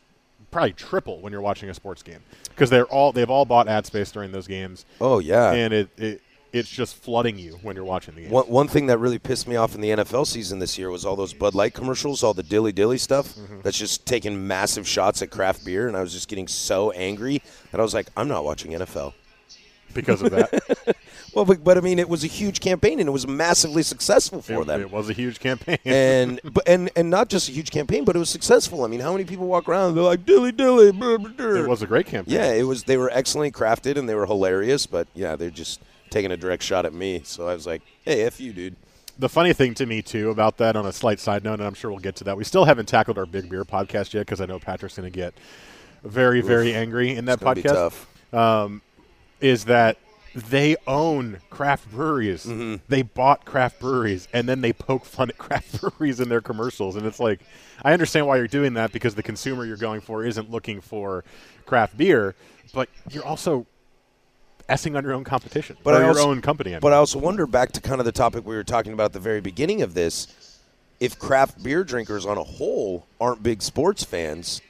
Probably 0.50 0.72
triple 0.72 1.18
when 1.20 1.32
you're 1.32 1.42
watching 1.42 1.68
a 1.68 1.74
sports 1.74 2.04
game 2.04 2.20
because 2.50 2.70
they're 2.70 2.86
all 2.86 3.10
they've 3.10 3.28
all 3.28 3.44
bought 3.44 3.66
ad 3.66 3.86
space 3.86 4.12
during 4.12 4.30
those 4.30 4.46
games, 4.46 4.84
Oh, 5.00 5.18
yeah. 5.18 5.50
and 5.50 5.74
it, 5.74 5.88
it 5.98 6.22
it's 6.54 6.68
just 6.70 6.96
flooding 6.96 7.38
you 7.38 7.58
when 7.62 7.76
you're 7.76 7.84
watching 7.84 8.14
the 8.14 8.22
game. 8.22 8.30
One, 8.30 8.46
one 8.46 8.68
thing 8.68 8.86
that 8.86 8.98
really 8.98 9.18
pissed 9.18 9.46
me 9.46 9.56
off 9.56 9.74
in 9.74 9.80
the 9.80 9.90
NFL 9.90 10.26
season 10.26 10.58
this 10.60 10.78
year 10.78 10.88
was 10.88 11.04
all 11.04 11.16
those 11.16 11.34
Bud 11.34 11.54
Light 11.54 11.74
commercials, 11.74 12.22
all 12.22 12.32
the 12.32 12.42
dilly 12.42 12.72
dilly 12.72 12.98
stuff 12.98 13.34
Mm-hmm. 13.34 13.60
that's 13.62 13.76
just 13.78 14.06
taking 14.06 14.46
massive 14.46 14.86
shots 14.88 15.20
at 15.22 15.30
craft 15.30 15.64
beer. 15.64 15.88
And 15.88 15.96
I 15.96 16.00
was 16.00 16.12
just 16.12 16.28
getting 16.28 16.46
so 16.48 16.90
angry 16.92 17.42
that 17.72 17.80
I 17.80 17.82
was 17.82 17.92
like, 17.92 18.06
I'm 18.16 18.28
not 18.28 18.44
watching 18.44 18.70
NFL. 18.72 19.12
because 19.92 20.22
of 20.22 20.30
that. 20.30 20.96
Well, 21.34 21.44
but, 21.44 21.64
but 21.64 21.76
I 21.76 21.80
mean, 21.80 21.98
it 21.98 22.08
was 22.08 22.22
a 22.22 22.28
huge 22.28 22.60
campaign 22.60 23.00
and 23.00 23.08
it 23.08 23.10
was 23.12 23.26
massively 23.26 23.82
successful 23.82 24.40
for 24.40 24.62
it, 24.62 24.66
them. 24.68 24.80
it 24.80 24.92
was 24.92 25.10
a 25.10 25.12
huge 25.12 25.40
campaign. 25.40 25.78
and 25.84 26.40
but 26.44 26.62
and 26.68 26.90
and 26.94 27.10
not 27.10 27.28
just 27.28 27.48
a 27.48 27.52
huge 27.52 27.72
campaign, 27.72 28.04
but 28.04 28.14
it 28.14 28.20
was 28.20 28.30
successful. 28.30 28.84
I 28.84 28.86
mean, 28.86 29.00
how 29.00 29.10
many 29.10 29.24
people 29.24 29.48
walk 29.48 29.68
around 29.68 29.88
and 29.88 29.96
they're 29.96 30.04
like 30.04 30.24
dilly 30.24 30.52
dilly? 30.52 30.92
Blah, 30.92 31.16
blah, 31.18 31.30
blah. 31.30 31.56
it 31.56 31.68
was 31.68 31.82
a 31.82 31.88
great 31.88 32.06
campaign. 32.06 32.32
Yeah, 32.32 32.52
it 32.52 32.62
was. 32.62 32.84
They 32.84 32.96
were 32.96 33.10
excellently 33.10 33.50
crafted 33.50 33.98
and 33.98 34.08
they 34.08 34.14
were 34.14 34.26
hilarious. 34.26 34.86
But 34.86 35.08
yeah, 35.12 35.34
they're 35.34 35.50
just 35.50 35.80
taking 36.14 36.32
a 36.32 36.36
direct 36.36 36.62
shot 36.62 36.86
at 36.86 36.94
me. 36.94 37.20
So 37.24 37.48
I 37.48 37.54
was 37.54 37.66
like, 37.66 37.82
hey, 38.04 38.22
f 38.22 38.40
you, 38.40 38.52
dude. 38.52 38.76
the 39.18 39.28
funny 39.28 39.52
thing 39.52 39.74
to 39.74 39.84
me 39.86 40.00
too 40.00 40.30
about 40.30 40.56
that 40.58 40.76
on 40.76 40.86
a 40.86 40.92
slight 40.92 41.18
side 41.20 41.44
note, 41.44 41.54
and 41.54 41.64
I'm 41.64 41.74
sure 41.74 41.90
we'll 41.90 42.00
get 42.00 42.16
to 42.16 42.24
that. 42.24 42.36
We 42.36 42.44
still 42.44 42.64
haven't 42.64 42.86
tackled 42.86 43.18
our 43.18 43.26
big 43.26 43.50
beer 43.50 43.64
podcast 43.64 44.14
yet 44.14 44.20
because 44.20 44.40
I 44.40 44.46
know 44.46 44.58
Patrick's 44.58 44.96
going 44.96 45.10
to 45.12 45.16
get 45.16 45.34
very, 46.04 46.40
very 46.40 46.74
angry 46.74 47.10
in 47.16 47.24
that 47.26 47.34
It's 47.34 47.42
gonna 47.42 47.54
be 47.56 47.62
podcast. 47.62 47.90
tough. 48.32 48.80
Is 49.40 49.64
that 49.66 49.98
they 50.34 50.76
own 50.86 51.38
craft 51.50 51.90
breweries? 51.90 52.44
Mm-hmm. 52.46 52.76
They 52.88 53.02
bought 53.02 53.44
craft 53.44 53.78
breweries, 53.80 54.26
and 54.32 54.48
then 54.48 54.60
they 54.62 54.72
poke 54.72 55.04
fun 55.04 55.28
at 55.30 55.38
craft 55.44 55.80
breweries 55.80 56.20
in 56.20 56.28
their 56.28 56.40
commercials. 56.40 56.96
And 56.96 57.06
it's 57.06 57.20
like, 57.20 57.40
I 57.84 57.92
understand 57.92 58.26
why 58.26 58.36
you're 58.36 58.48
doing 58.48 58.74
that 58.74 58.92
because 58.92 59.14
the 59.14 59.22
consumer 59.22 59.64
you're 59.64 59.76
going 59.76 60.00
for 60.00 60.24
isn't 60.24 60.50
looking 60.50 60.80
for 60.80 61.24
craft 61.66 61.96
beer, 61.96 62.34
but 62.72 62.88
you're 63.10 63.24
also 63.24 63.66
essing 64.68 64.96
on 64.96 65.04
your 65.04 65.12
own 65.12 65.24
competition 65.24 65.76
But 65.82 65.98
your 65.98 66.08
also- 66.08 66.30
own 66.30 66.40
company. 66.42 66.74
I 66.74 66.78
But. 66.78 66.92
I 66.92 66.96
also 66.96 67.18
wonder 67.18 67.46
back 67.46 67.72
to 67.72 67.80
kind 67.80 68.00
of 68.00 68.04
the 68.04 68.12
topic 68.12 68.46
we 68.46 68.54
were 68.56 68.64
talking 68.64 68.92
about 68.92 69.06
at 69.06 69.12
the 69.12 69.20
very 69.20 69.40
beginning 69.40 69.82
of 69.82 69.94
this. 69.94 70.28
If 71.00 71.18
craft 71.18 71.62
beer 71.62 71.84
drinkers 71.84 72.24
on 72.24 72.38
a 72.38 72.44
whole 72.44 73.06
aren't 73.20 73.42
big 73.42 73.62
sports 73.62 74.04
fans, 74.04 74.60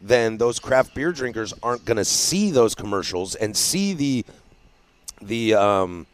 then 0.00 0.38
those 0.38 0.58
craft 0.58 0.94
beer 0.94 1.12
drinkers 1.12 1.52
aren't 1.62 1.84
going 1.84 1.96
to 1.96 2.04
see 2.04 2.50
those 2.50 2.74
commercials 2.74 3.34
and 3.34 3.56
see 3.56 3.92
the 3.92 4.24
the 5.20 5.54
um, 5.54 6.06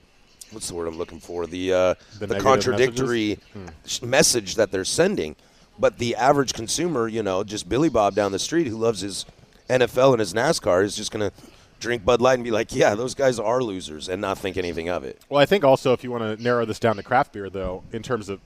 what's 0.50 0.68
the 0.68 0.74
word 0.74 0.88
I'm 0.88 0.96
looking 0.96 1.20
for 1.20 1.46
the 1.46 1.72
uh, 1.72 1.94
The 2.18 2.27
the, 2.27 2.40
contradictory 2.40 3.38
sh- 3.85 4.00
message 4.03 4.55
that 4.55 4.70
they're 4.72 4.85
sending. 4.87 5.37
But 5.79 5.98
the 5.98 6.16
average 6.16 6.55
consumer, 6.55 7.07
you 7.09 7.22
know, 7.22 7.44
just 7.44 7.68
Billy 7.68 7.88
Bob 7.90 8.14
down 8.14 8.33
the 8.33 8.38
street 8.38 8.66
who 8.66 8.79
loves 8.79 9.00
his 9.00 9.27
NFL 9.68 10.12
and 10.12 10.20
his 10.20 10.33
NASCAR 10.33 10.83
is 10.85 10.96
just 10.96 11.11
going 11.11 11.31
to 11.31 11.37
drink 11.84 12.04
Bud 12.04 12.20
Light 12.20 12.34
and 12.34 12.44
be 12.44 12.50
like, 12.50 12.74
"Yeah, 12.74 12.94
those 12.94 13.14
guys 13.14 13.38
are 13.38 13.62
losers," 13.62 14.08
and 14.08 14.20
not 14.20 14.38
think 14.38 14.56
anything 14.56 14.88
of 14.88 15.04
it. 15.04 15.20
Well, 15.28 15.40
I 15.40 15.46
think 15.46 15.62
also 15.64 15.92
if 15.92 16.02
you 16.02 16.10
want 16.10 16.38
to 16.38 16.42
narrow 16.42 16.64
this 16.64 16.78
down 16.78 16.96
to 16.96 17.02
craft 17.02 17.32
beer, 17.32 17.48
though, 17.50 17.82
in 17.92 18.02
terms 18.02 18.28
of 18.28 18.40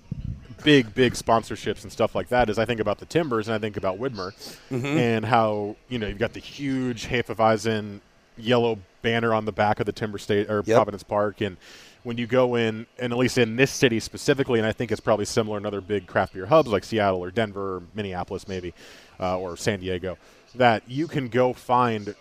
big, 0.64 0.92
big 0.94 1.12
sponsorships 1.14 1.84
and 1.84 1.92
stuff 1.92 2.14
like 2.14 2.28
that, 2.28 2.50
is 2.50 2.58
I 2.58 2.64
think 2.64 2.80
about 2.80 2.98
the 2.98 3.06
Timbers 3.06 3.46
and 3.48 3.54
I 3.54 3.58
think 3.58 3.76
about 3.76 3.98
Widmer 3.98 4.32
and 4.70 5.24
how 5.24 5.76
you 5.88 5.98
know 5.98 6.08
you've 6.08 6.18
got 6.18 6.32
the 6.32 6.40
huge 6.40 7.06
Hefeweizen 7.06 8.00
yellow 8.36 8.78
banner 9.02 9.32
on 9.32 9.44
the 9.44 9.52
back 9.52 9.78
of 9.80 9.86
the 9.86 9.92
Timber 9.92 10.18
State 10.18 10.50
or 10.50 10.62
Yep. 10.66 10.74
Providence 10.76 11.02
Park, 11.04 11.40
and 11.40 11.56
when 12.04 12.16
you 12.18 12.26
go 12.26 12.54
in, 12.54 12.86
and 12.98 13.12
at 13.12 13.18
least 13.18 13.38
in 13.38 13.56
this 13.56 13.70
city 13.70 14.00
specifically, 14.00 14.58
and 14.58 14.66
I 14.66 14.72
think 14.72 14.90
it's 14.92 15.00
probably 15.00 15.24
similar 15.24 15.58
in 15.58 15.66
other 15.66 15.80
big 15.80 16.06
craft 16.06 16.32
beer 16.34 16.46
hubs 16.46 16.68
like 16.68 16.84
Seattle 16.84 17.22
or 17.22 17.30
Denver 17.30 17.76
or 17.76 17.82
Minneapolis 17.94 18.48
maybe, 18.48 18.72
uh, 19.20 19.38
or 19.38 19.56
San 19.56 19.80
Diego, 19.80 20.16
that 20.54 20.82
you 20.88 21.06
can 21.06 21.28
go 21.28 21.52
find 21.52 22.14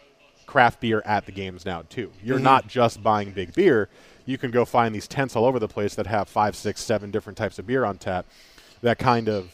craft 0.48 0.80
beer 0.80 1.04
at 1.06 1.26
the 1.28 1.32
games 1.32 1.66
now 1.66 1.84
too. 1.90 2.12
You're 2.24 2.40
mhm. 2.40 2.44
not 2.44 2.68
just 2.68 3.04
buying 3.04 3.32
big 3.32 3.54
beer. 3.54 3.90
You 4.26 4.38
can 4.38 4.50
go 4.50 4.66
find 4.66 4.96
these 4.96 5.08
tents 5.08 5.36
all 5.36 5.46
over 5.46 5.60
the 5.60 5.68
place 5.68 5.94
that 5.96 6.08
have 6.08 6.28
five, 6.28 6.56
six, 6.56 6.82
seven 6.82 7.12
different 7.12 7.38
types 7.38 7.60
of 7.60 7.68
beer 7.68 7.86
on 7.86 7.98
tap. 7.98 8.26
That 8.82 8.98
kind 8.98 9.30
of 9.30 9.54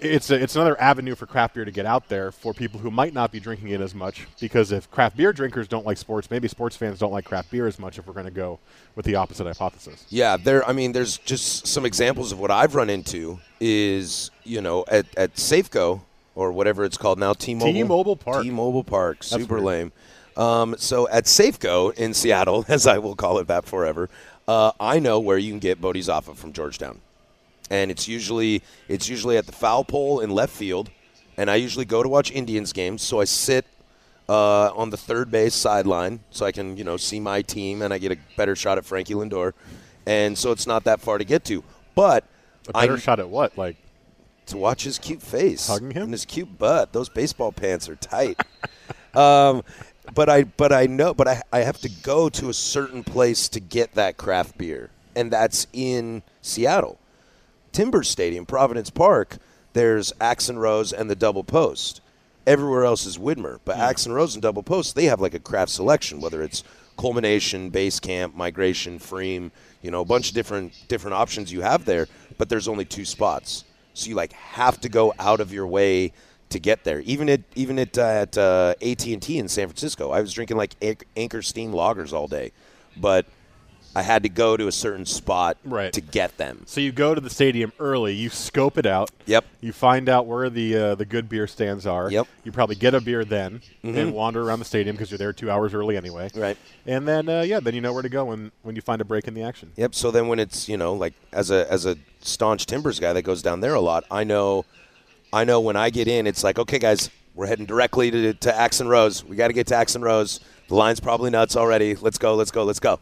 it's 0.00 0.30
a, 0.30 0.40
it's 0.40 0.54
another 0.54 0.80
avenue 0.80 1.14
for 1.14 1.26
craft 1.26 1.54
beer 1.54 1.64
to 1.64 1.70
get 1.70 1.86
out 1.86 2.08
there 2.08 2.30
for 2.30 2.54
people 2.54 2.78
who 2.80 2.90
might 2.90 3.14
not 3.14 3.32
be 3.32 3.40
drinking 3.40 3.68
it 3.68 3.80
as 3.80 3.94
much. 3.94 4.26
Because 4.40 4.72
if 4.72 4.90
craft 4.90 5.16
beer 5.16 5.32
drinkers 5.32 5.68
don't 5.68 5.86
like 5.86 5.98
sports, 5.98 6.30
maybe 6.30 6.48
sports 6.48 6.76
fans 6.76 6.98
don't 6.98 7.12
like 7.12 7.24
craft 7.24 7.50
beer 7.50 7.66
as 7.66 7.78
much. 7.78 7.98
If 7.98 8.06
we're 8.06 8.12
going 8.12 8.26
to 8.26 8.30
go 8.30 8.58
with 8.94 9.04
the 9.04 9.16
opposite 9.16 9.46
hypothesis, 9.46 10.06
Yeah, 10.08 10.36
there. 10.36 10.66
I 10.68 10.72
mean, 10.72 10.92
there's 10.92 11.18
just 11.18 11.66
some 11.66 11.84
examples 11.84 12.32
of 12.32 12.38
what 12.38 12.50
I've 12.50 12.74
run 12.74 12.90
into. 12.90 13.38
Is 13.60 14.30
you 14.44 14.60
know 14.60 14.84
at 14.88 15.06
at 15.16 15.34
Safeco 15.34 16.02
or 16.38 16.52
whatever 16.52 16.84
it's 16.84 16.96
called 16.96 17.18
now, 17.18 17.32
T-Mobile. 17.32 17.72
T-Mobile 17.72 18.16
Park. 18.16 18.44
T-Mobile 18.44 18.84
Park. 18.84 19.24
Super 19.24 19.54
weird. 19.54 19.64
lame. 19.64 19.92
Um, 20.36 20.76
so 20.78 21.08
at 21.08 21.24
Safeco 21.24 21.92
in 21.94 22.14
Seattle, 22.14 22.64
as 22.68 22.86
I 22.86 22.98
will 22.98 23.16
call 23.16 23.40
it 23.40 23.48
that 23.48 23.64
forever, 23.64 24.08
uh, 24.46 24.70
I 24.78 25.00
know 25.00 25.18
where 25.18 25.36
you 25.36 25.50
can 25.50 25.58
get 25.58 25.80
Bodhizafa 25.80 26.36
from 26.36 26.52
Georgetown, 26.52 27.00
and 27.70 27.90
it's 27.90 28.06
usually 28.06 28.62
it's 28.86 29.08
usually 29.08 29.36
at 29.36 29.46
the 29.46 29.52
foul 29.52 29.82
pole 29.82 30.20
in 30.20 30.30
left 30.30 30.54
field, 30.54 30.90
and 31.36 31.50
I 31.50 31.56
usually 31.56 31.84
go 31.84 32.04
to 32.04 32.08
watch 32.08 32.30
Indians 32.30 32.72
games, 32.72 33.02
so 33.02 33.20
I 33.20 33.24
sit 33.24 33.66
uh, 34.28 34.70
on 34.76 34.90
the 34.90 34.96
third 34.96 35.32
base 35.32 35.56
sideline 35.56 36.20
so 36.30 36.46
I 36.46 36.52
can 36.52 36.76
you 36.76 36.84
know 36.84 36.96
see 36.96 37.18
my 37.18 37.42
team 37.42 37.82
and 37.82 37.92
I 37.92 37.98
get 37.98 38.12
a 38.12 38.18
better 38.36 38.54
shot 38.54 38.78
at 38.78 38.84
Frankie 38.84 39.14
Lindor, 39.14 39.54
and 40.06 40.38
so 40.38 40.52
it's 40.52 40.68
not 40.68 40.84
that 40.84 41.00
far 41.00 41.18
to 41.18 41.24
get 41.24 41.44
to, 41.46 41.64
but. 41.96 42.22
a 42.68 42.72
better 42.72 42.94
I, 42.94 42.98
shot 42.98 43.18
at 43.18 43.28
what? 43.28 43.58
Like 43.58 43.76
to 44.48 44.56
watch 44.56 44.84
his 44.84 44.98
cute 44.98 45.22
face, 45.22 45.66
Hugging 45.68 45.92
him? 45.92 46.04
and 46.04 46.12
his 46.12 46.24
cute 46.24 46.58
butt. 46.58 46.92
Those 46.92 47.08
baseball 47.08 47.52
pants 47.52 47.88
are 47.88 47.96
tight. 47.96 48.40
um, 49.14 49.62
but 50.14 50.28
I, 50.28 50.44
but 50.44 50.72
I 50.72 50.86
know, 50.86 51.14
but 51.14 51.28
I, 51.28 51.42
I 51.52 51.58
have 51.60 51.78
to 51.82 51.88
go 52.02 52.28
to 52.30 52.48
a 52.48 52.54
certain 52.54 53.04
place 53.04 53.48
to 53.50 53.60
get 53.60 53.94
that 53.94 54.16
craft 54.16 54.58
beer, 54.58 54.90
and 55.14 55.30
that's 55.30 55.66
in 55.72 56.22
Seattle, 56.42 56.98
Timber 57.72 58.02
Stadium, 58.02 58.46
Providence 58.46 58.90
Park. 58.90 59.36
There's 59.74 60.12
Axe 60.20 60.48
and 60.48 60.60
Rose 60.60 60.92
and 60.92 61.08
the 61.10 61.14
Double 61.14 61.44
Post. 61.44 62.00
Everywhere 62.46 62.84
else 62.84 63.04
is 63.04 63.18
Widmer, 63.18 63.58
but 63.66 63.76
Axe 63.76 64.06
and 64.06 64.14
Rose 64.14 64.34
and 64.34 64.42
Double 64.42 64.62
Post 64.62 64.94
they 64.96 65.04
have 65.04 65.20
like 65.20 65.34
a 65.34 65.38
craft 65.38 65.70
selection, 65.70 66.20
whether 66.20 66.42
it's 66.42 66.64
culmination, 66.96 67.68
base 67.68 68.00
camp, 68.00 68.34
migration, 68.34 68.98
freem, 68.98 69.50
you 69.82 69.90
know, 69.90 70.00
a 70.00 70.04
bunch 70.06 70.28
of 70.30 70.34
different 70.34 70.72
different 70.88 71.14
options 71.14 71.52
you 71.52 71.60
have 71.60 71.84
there. 71.84 72.08
But 72.38 72.48
there's 72.48 72.66
only 72.66 72.86
two 72.86 73.04
spots, 73.04 73.64
so 73.98 74.08
you 74.08 74.14
like 74.14 74.32
have 74.32 74.80
to 74.80 74.88
go 74.88 75.12
out 75.18 75.40
of 75.40 75.52
your 75.52 75.66
way 75.66 76.12
to 76.50 76.58
get 76.58 76.84
there. 76.84 77.00
Even 77.00 77.28
at 77.28 77.40
even 77.54 77.78
at 77.78 77.98
uh, 77.98 78.02
at 78.02 78.38
uh, 78.38 78.74
AT 78.80 79.06
and 79.06 79.22
T 79.22 79.38
in 79.38 79.48
San 79.48 79.68
Francisco, 79.68 80.10
I 80.10 80.20
was 80.20 80.32
drinking 80.32 80.56
like 80.56 80.74
Anchor 81.16 81.42
Steam 81.42 81.72
lagers 81.72 82.12
all 82.12 82.26
day, 82.26 82.52
but 82.96 83.26
I 83.96 84.02
had 84.02 84.22
to 84.22 84.28
go 84.28 84.56
to 84.56 84.66
a 84.68 84.72
certain 84.72 85.06
spot 85.06 85.56
Right. 85.64 85.92
to 85.92 86.00
get 86.00 86.36
them. 86.36 86.62
so, 86.66 86.80
you 86.80 86.92
go 86.92 87.14
to 87.14 87.20
the 87.20 87.30
stadium 87.30 87.72
early, 87.80 88.14
you 88.14 88.28
scope 88.28 88.78
it 88.78 88.86
out. 88.86 89.10
Yep. 89.26 89.44
You 89.60 89.72
find 89.72 90.08
out 90.08 90.26
where 90.26 90.48
the 90.50 90.76
uh, 90.76 90.94
the 90.94 91.04
good 91.04 91.28
beer 91.28 91.46
stands 91.46 91.86
are. 91.86 92.10
Yep. 92.10 92.26
You 92.44 92.52
probably 92.52 92.76
get 92.76 92.94
a 92.94 93.00
beer 93.00 93.24
then 93.24 93.60
and 93.82 94.12
wander 94.12 94.42
around 94.42 94.58
the 94.60 94.64
stadium 94.64 94.94
because 94.94 95.10
you're 95.10 95.18
there 95.18 95.32
two 95.32 95.50
hours 95.50 95.74
early 95.74 95.96
anyway. 95.96 96.30
Right. 96.34 96.56
And 96.86 97.08
then 97.08 97.28
uh, 97.28 97.40
yeah, 97.42 97.60
then 97.60 97.74
you 97.74 97.80
know 97.80 97.92
where 97.92 98.02
to 98.02 98.08
go 98.08 98.26
when 98.26 98.52
when 98.62 98.76
you 98.76 98.82
find 98.82 99.00
a 99.00 99.04
break 99.04 99.26
in 99.26 99.34
the 99.34 99.42
action. 99.42 99.72
Yep. 99.76 99.94
So 99.94 100.10
then 100.10 100.28
when 100.28 100.38
it's 100.38 100.68
you 100.68 100.76
know 100.76 100.94
like 100.94 101.14
as 101.32 101.50
a 101.50 101.70
as 101.70 101.84
a 101.86 101.96
staunch 102.20 102.66
Timbers 102.66 103.00
guy 103.00 103.12
that 103.12 103.22
goes 103.22 103.42
down 103.42 103.60
there 103.60 103.74
a 103.74 103.80
lot, 103.80 104.04
I 104.10 104.22
know, 104.24 104.64
I 105.32 105.44
know 105.44 105.60
when 105.60 105.76
I 105.76 105.90
get 105.90 106.06
in, 106.08 106.26
it's 106.26 106.44
like 106.44 106.58
okay 106.58 106.78
guys, 106.78 107.10
we're 107.34 107.46
heading 107.46 107.66
directly 107.66 108.10
to 108.10 108.34
to 108.34 108.54
Axe 108.54 108.80
and 108.80 108.88
Rose. 108.88 109.24
We 109.24 109.34
got 109.36 109.48
to 109.48 109.54
get 109.54 109.66
to 109.68 109.76
Axe 109.76 109.94
and 109.94 110.04
Rose. 110.04 110.40
The 110.68 110.74
line's 110.74 111.00
probably 111.00 111.30
nuts 111.30 111.56
already. 111.56 111.94
Let's 111.96 112.18
go. 112.18 112.34
Let's 112.34 112.50
go. 112.50 112.64
Let's 112.64 112.80
go. 112.80 113.00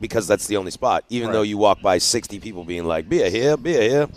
Because 0.00 0.26
that's 0.28 0.46
the 0.46 0.56
only 0.56 0.70
spot. 0.70 1.04
Even 1.08 1.28
Right. 1.28 1.32
though 1.34 1.42
you 1.42 1.58
walk 1.58 1.82
by 1.82 1.98
sixty 1.98 2.38
people 2.38 2.64
being 2.64 2.84
like 2.84 3.08
beer 3.08 3.30
here, 3.30 3.56
beer 3.56 3.82
here. 3.82 4.08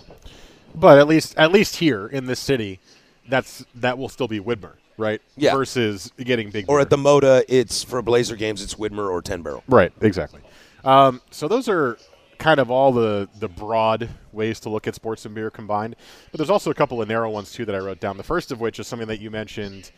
But 0.76 1.00
at 1.00 1.08
least 1.08 1.36
at 1.38 1.52
least 1.52 1.78
here 1.78 2.08
in 2.08 2.28
this 2.28 2.40
city, 2.40 2.80
that's 3.28 3.66
that 3.76 3.98
will 3.98 4.10
still 4.10 4.28
be 4.28 4.40
Widmer, 4.40 4.74
right? 4.98 5.22
Yeah. 5.36 5.54
Versus 5.56 6.12
getting 6.18 6.50
big. 6.52 6.66
Or 6.70 6.78
beer. 6.78 6.82
at 6.82 6.90
the 6.92 6.98
Moda, 6.98 7.44
it's 7.50 7.84
for 7.84 8.02
Blazer 8.02 8.36
games. 8.36 8.62
It's 8.62 8.76
Widmer 8.76 9.10
or 9.10 9.22
Ten 9.22 9.42
Barrel. 9.42 9.64
Right, 9.68 9.92
exactly. 10.02 10.42
Um, 10.86 11.22
so 11.32 11.48
those 11.48 11.68
are 11.68 11.98
kind 12.38 12.60
of 12.60 12.72
all 12.72 12.92
the 12.92 13.28
the 13.40 13.48
broad 13.50 14.08
ways 14.32 14.60
to 14.62 14.70
look 14.70 14.88
at 14.88 14.96
sports 14.96 15.26
and 15.26 15.34
beer 15.36 15.50
combined. 15.50 15.96
But 16.32 16.38
there's 16.38 16.50
also 16.50 16.72
a 16.72 16.74
couple 16.76 17.02
of 17.02 17.08
narrow 17.08 17.30
ones 17.30 17.52
too 17.52 17.66
that 17.66 17.76
I 17.76 17.80
wrote 17.80 18.00
down. 18.00 18.18
The 18.18 18.24
first 18.24 18.52
of 18.52 18.60
which 18.62 18.80
is 18.80 18.88
something 18.88 19.08
that 19.08 19.20
you 19.20 19.30
mentioned 19.32 19.92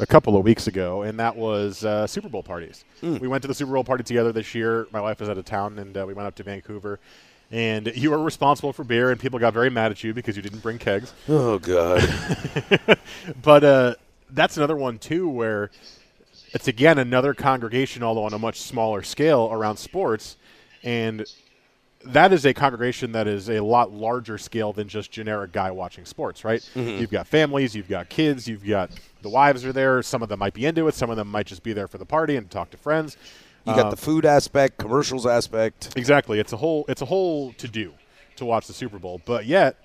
a 0.00 0.06
couple 0.06 0.36
of 0.36 0.44
weeks 0.44 0.66
ago, 0.66 1.02
and 1.02 1.18
that 1.20 1.36
was 1.36 1.84
uh, 1.84 2.06
Super 2.06 2.28
Bowl 2.28 2.42
parties. 2.42 2.84
We 3.20 3.28
went 3.28 3.42
to 3.42 3.48
the 3.48 3.54
Super 3.54 3.72
Bowl 3.72 3.84
party 3.84 4.04
together 4.04 4.32
this 4.32 4.54
year. 4.54 4.86
My 4.92 5.00
wife 5.00 5.20
was 5.20 5.28
out 5.28 5.38
of 5.38 5.44
town, 5.44 5.78
and 5.78 5.96
uh, 5.96 6.04
we 6.06 6.14
went 6.14 6.26
up 6.26 6.34
to 6.36 6.42
Vancouver. 6.42 6.98
And 7.50 7.92
you 7.94 8.10
were 8.10 8.18
responsible 8.22 8.72
for 8.72 8.82
beer, 8.82 9.10
and 9.10 9.20
people 9.20 9.38
got 9.38 9.52
very 9.52 9.68
mad 9.68 9.90
at 9.90 10.02
you 10.02 10.14
because 10.14 10.36
you 10.36 10.42
didn't 10.42 10.60
bring 10.60 10.78
kegs. 10.78 11.12
Oh 11.28 11.58
God. 11.58 12.02
But 13.42 13.64
uh, 13.64 13.94
that's 14.30 14.56
another 14.56 14.76
one 14.76 14.98
too, 14.98 15.28
where 15.28 15.70
it's 16.54 16.66
again 16.66 16.98
another 16.98 17.34
congregation, 17.34 18.02
although 18.02 18.24
on 18.24 18.32
a 18.32 18.38
much 18.38 18.60
smaller 18.60 19.02
scale, 19.02 19.50
around 19.52 19.76
sports, 19.76 20.36
and 20.82 21.26
that 22.06 22.32
is 22.32 22.44
a 22.44 22.52
congregation 22.54 23.12
that 23.12 23.26
is 23.26 23.48
a 23.48 23.60
lot 23.60 23.92
larger 23.92 24.38
scale 24.38 24.72
than 24.72 24.88
just 24.88 25.10
generic 25.10 25.52
guy 25.52 25.70
watching 25.70 26.04
sports, 26.04 26.44
right? 26.44 26.68
You've 26.74 27.10
got 27.10 27.26
families, 27.26 27.74
you've 27.74 27.88
got 27.88 28.08
kids, 28.08 28.46
you've 28.48 28.66
got 28.66 28.90
the 29.22 29.28
wives 29.28 29.64
are 29.64 29.72
there. 29.72 30.02
Some 30.02 30.22
of 30.22 30.28
them 30.28 30.38
might 30.40 30.54
be 30.54 30.66
into 30.66 30.88
it, 30.88 30.94
some 30.94 31.10
of 31.10 31.16
them 31.16 31.28
might 31.28 31.46
just 31.46 31.62
be 31.62 31.72
there 31.72 31.88
for 31.88 31.98
the 31.98 32.06
party 32.06 32.36
and 32.36 32.50
talk 32.50 32.70
to 32.70 32.76
friends. 32.76 33.16
You 33.64 33.74
got 33.74 33.86
Uh, 33.86 33.90
the 33.90 33.96
food 33.96 34.24
aspect, 34.26 34.78
commercials 34.78 35.24
aspect. 35.26 35.92
Exactly. 35.96 36.40
It's 36.40 36.52
a 36.52 36.56
whole 36.56 36.84
it's 36.88 37.02
a 37.02 37.06
whole 37.06 37.52
to 37.54 37.68
do 37.68 37.92
to 38.36 38.44
watch 38.44 38.66
the 38.66 38.72
Super 38.72 38.98
Bowl, 38.98 39.20
but 39.24 39.46
yet 39.46 39.76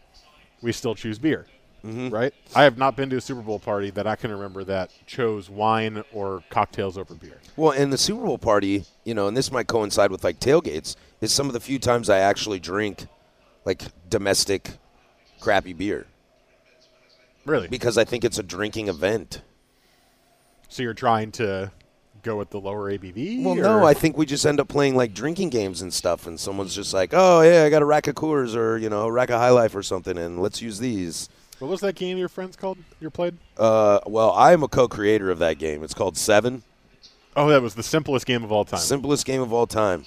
we 0.62 0.71
still 0.71 0.95
choose 0.95 1.19
beer. 1.19 1.45
Right? 1.84 2.34
I 2.53 2.63
have 2.63 2.77
not 2.77 2.97
been 2.97 3.10
to 3.12 3.15
a 3.17 3.21
Super 3.21 3.41
Bowl 3.41 3.60
party 3.60 3.91
that 3.91 4.06
I 4.06 4.17
can 4.17 4.30
remember 4.30 4.65
that 4.65 4.91
chose 5.06 5.49
wine 5.49 6.03
or 6.12 6.43
cocktails 6.49 6.97
over 6.97 7.13
beer. 7.13 7.39
Well, 7.56 7.71
in 7.71 7.91
the 7.91 7.97
Super 7.97 8.25
Bowl 8.25 8.38
party, 8.38 8.84
you 9.06 9.13
know, 9.13 9.27
and 9.27 9.38
this 9.38 9.53
might 9.53 9.67
coincide 9.67 10.12
with 10.12 10.21
like 10.21 10.39
tailgates, 10.41 10.97
is 11.21 11.32
some 11.32 11.47
of 11.47 11.53
the 11.53 11.60
few 11.60 11.80
times 11.80 12.10
I 12.10 12.19
actually 12.19 12.60
drink 12.60 13.08
like 13.65 13.82
domestic 14.10 14.71
crappy 15.39 15.73
beer 15.73 16.08
Really? 17.45 17.67
because 17.67 17.97
I 17.97 18.03
think 18.03 18.23
it's 18.25 18.38
a 18.38 18.43
drinking 18.43 18.88
event. 18.88 19.41
So 20.69 20.84
you're 20.84 20.93
trying 20.93 21.32
to 21.34 21.71
go 22.23 22.36
with 22.38 22.49
the 22.49 22.60
lower 22.60 22.91
ABV? 22.91 23.43
Well, 23.43 23.58
or- 23.58 23.62
no, 23.62 23.86
I 23.86 23.93
think 23.93 24.17
we 24.17 24.25
just 24.25 24.45
end 24.45 24.60
up 24.60 24.67
playing 24.67 24.95
like 24.95 25.13
drinking 25.13 25.49
games 25.49 25.82
and 25.82 25.93
stuff, 25.93 26.27
and 26.27 26.38
someone's 26.39 26.75
just 26.75 26.93
like, 26.93 27.12
"Oh 27.13 27.41
yeah, 27.41 27.63
I 27.63 27.69
got 27.69 27.82
a 27.82 27.86
rack 27.86 28.08
of 28.08 28.15
Coors 28.15 28.53
or 28.56 28.77
you 28.77 28.89
know, 28.89 29.03
a 29.03 29.12
rack 29.12 29.30
of 29.30 29.39
High 29.39 29.51
Life 29.51 29.75
or 29.75 29.84
something, 29.84 30.17
and 30.17 30.41
let's 30.41 30.62
use 30.62 30.80
these." 30.80 31.30
What 31.60 31.69
was 31.71 31.80
that 31.82 31.95
game 31.95 32.17
your 32.17 32.27
friends 32.30 32.56
called? 32.56 32.77
You 32.99 33.10
played? 33.10 33.36
Uh, 33.58 33.99
well, 34.06 34.32
I 34.34 34.51
am 34.53 34.62
a 34.62 34.67
co-creator 34.67 35.32
of 35.32 35.39
that 35.39 35.58
game. 35.58 35.84
It's 35.84 35.93
called 35.95 36.15
Seven, 36.17 36.62
Oh, 37.36 37.47
that 37.49 37.62
was 37.63 37.73
the 37.75 37.82
simplest 37.84 38.25
game 38.27 38.43
of 38.43 38.51
all 38.51 38.65
time. 38.65 38.80
simplest 38.80 39.25
game 39.25 39.41
of 39.41 39.51
all 39.53 39.65
time. 39.67 40.06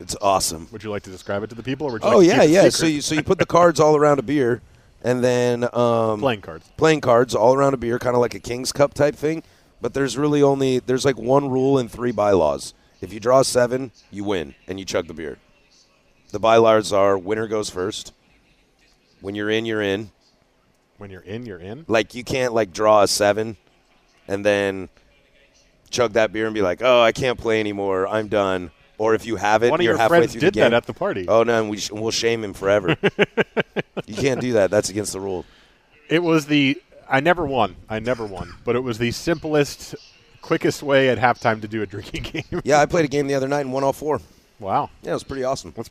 It's 0.00 0.16
awesome. 0.22 0.66
would 0.72 0.82
you 0.82 0.90
like 0.90 1.02
to 1.02 1.10
describe 1.10 1.42
it 1.42 1.50
to 1.50 1.54
the 1.54 1.62
people, 1.62 1.86
or 1.86 1.92
would 1.92 2.02
you 2.02 2.08
Oh 2.08 2.18
like 2.18 2.26
yeah, 2.26 2.42
yeah. 2.42 2.68
So 2.70 2.86
you 2.86 3.02
so 3.02 3.14
you 3.14 3.22
put 3.22 3.38
the 3.38 3.46
cards 3.46 3.78
all 3.78 3.96
around 3.96 4.18
a 4.18 4.22
beer, 4.22 4.62
and 5.02 5.22
then 5.22 5.64
um, 5.74 6.20
playing 6.20 6.40
cards. 6.40 6.70
playing 6.78 7.02
cards 7.02 7.34
all 7.34 7.54
around 7.54 7.74
a 7.74 7.76
beer, 7.76 7.98
kind 7.98 8.16
of 8.16 8.20
like 8.20 8.34
a 8.34 8.40
King's 8.40 8.72
Cup 8.72 8.94
type 8.94 9.14
thing. 9.14 9.42
But 9.80 9.92
there's 9.92 10.16
really 10.16 10.42
only 10.42 10.78
there's 10.78 11.04
like 11.04 11.18
one 11.18 11.50
rule 11.50 11.78
and 11.78 11.90
three 11.90 12.12
bylaws. 12.12 12.72
If 13.02 13.12
you 13.12 13.20
draw 13.20 13.42
seven, 13.42 13.92
you 14.10 14.24
win 14.24 14.54
and 14.66 14.78
you 14.78 14.86
chug 14.86 15.06
the 15.06 15.14
beer. 15.14 15.38
The 16.32 16.38
bylaws 16.38 16.92
are 16.92 17.18
winner 17.18 17.46
goes 17.46 17.68
first. 17.68 18.14
When 19.20 19.34
you're 19.34 19.50
in, 19.50 19.66
you're 19.66 19.82
in. 19.82 20.10
When 20.96 21.10
you're 21.10 21.22
in, 21.22 21.44
you're 21.44 21.58
in. 21.58 21.84
Like 21.88 22.14
you 22.14 22.24
can't 22.24 22.54
like 22.54 22.72
draw 22.72 23.02
a 23.02 23.08
seven, 23.08 23.58
and 24.26 24.44
then 24.46 24.88
chug 25.90 26.12
that 26.14 26.32
beer 26.32 26.46
and 26.46 26.54
be 26.54 26.62
like, 26.62 26.80
oh, 26.82 27.02
I 27.02 27.12
can't 27.12 27.38
play 27.38 27.60
anymore. 27.60 28.06
I'm 28.06 28.28
done. 28.28 28.70
Or 29.00 29.14
if 29.14 29.24
you 29.24 29.36
have 29.36 29.62
it, 29.62 29.70
One 29.70 29.80
of 29.80 29.84
you're 29.84 29.92
your 29.94 29.98
halfway 29.98 30.18
friends 30.18 30.32
through 30.32 30.40
did 30.42 30.52
the 30.54 30.60
game. 30.60 30.70
that 30.72 30.76
at 30.76 30.84
the 30.86 30.92
party. 30.92 31.24
Oh 31.26 31.42
no, 31.42 31.58
and 31.58 31.70
we 31.70 31.78
sh- 31.78 31.90
we'll 31.90 32.10
shame 32.10 32.44
him 32.44 32.52
forever. 32.52 32.96
you 34.06 34.14
can't 34.14 34.42
do 34.42 34.52
that. 34.52 34.70
That's 34.70 34.90
against 34.90 35.14
the 35.14 35.20
rule. 35.20 35.46
It 36.10 36.22
was 36.22 36.44
the 36.46 36.76
I 37.08 37.20
never 37.20 37.46
won. 37.46 37.76
I 37.88 37.98
never 37.98 38.26
won, 38.26 38.52
but 38.62 38.76
it 38.76 38.80
was 38.80 38.98
the 38.98 39.10
simplest, 39.10 39.94
quickest 40.42 40.82
way 40.82 41.08
at 41.08 41.16
halftime 41.16 41.62
to 41.62 41.68
do 41.68 41.80
a 41.80 41.86
drinking 41.86 42.22
game. 42.50 42.60
Yeah, 42.62 42.78
I 42.80 42.84
played 42.84 43.06
a 43.06 43.08
game 43.08 43.26
the 43.26 43.34
other 43.36 43.48
night 43.48 43.60
and 43.62 43.72
won 43.72 43.84
all 43.84 43.94
four. 43.94 44.20
wow. 44.58 44.90
Yeah, 45.02 45.12
it 45.12 45.14
was 45.14 45.24
pretty 45.24 45.44
awesome. 45.44 45.72
That's- 45.74 45.90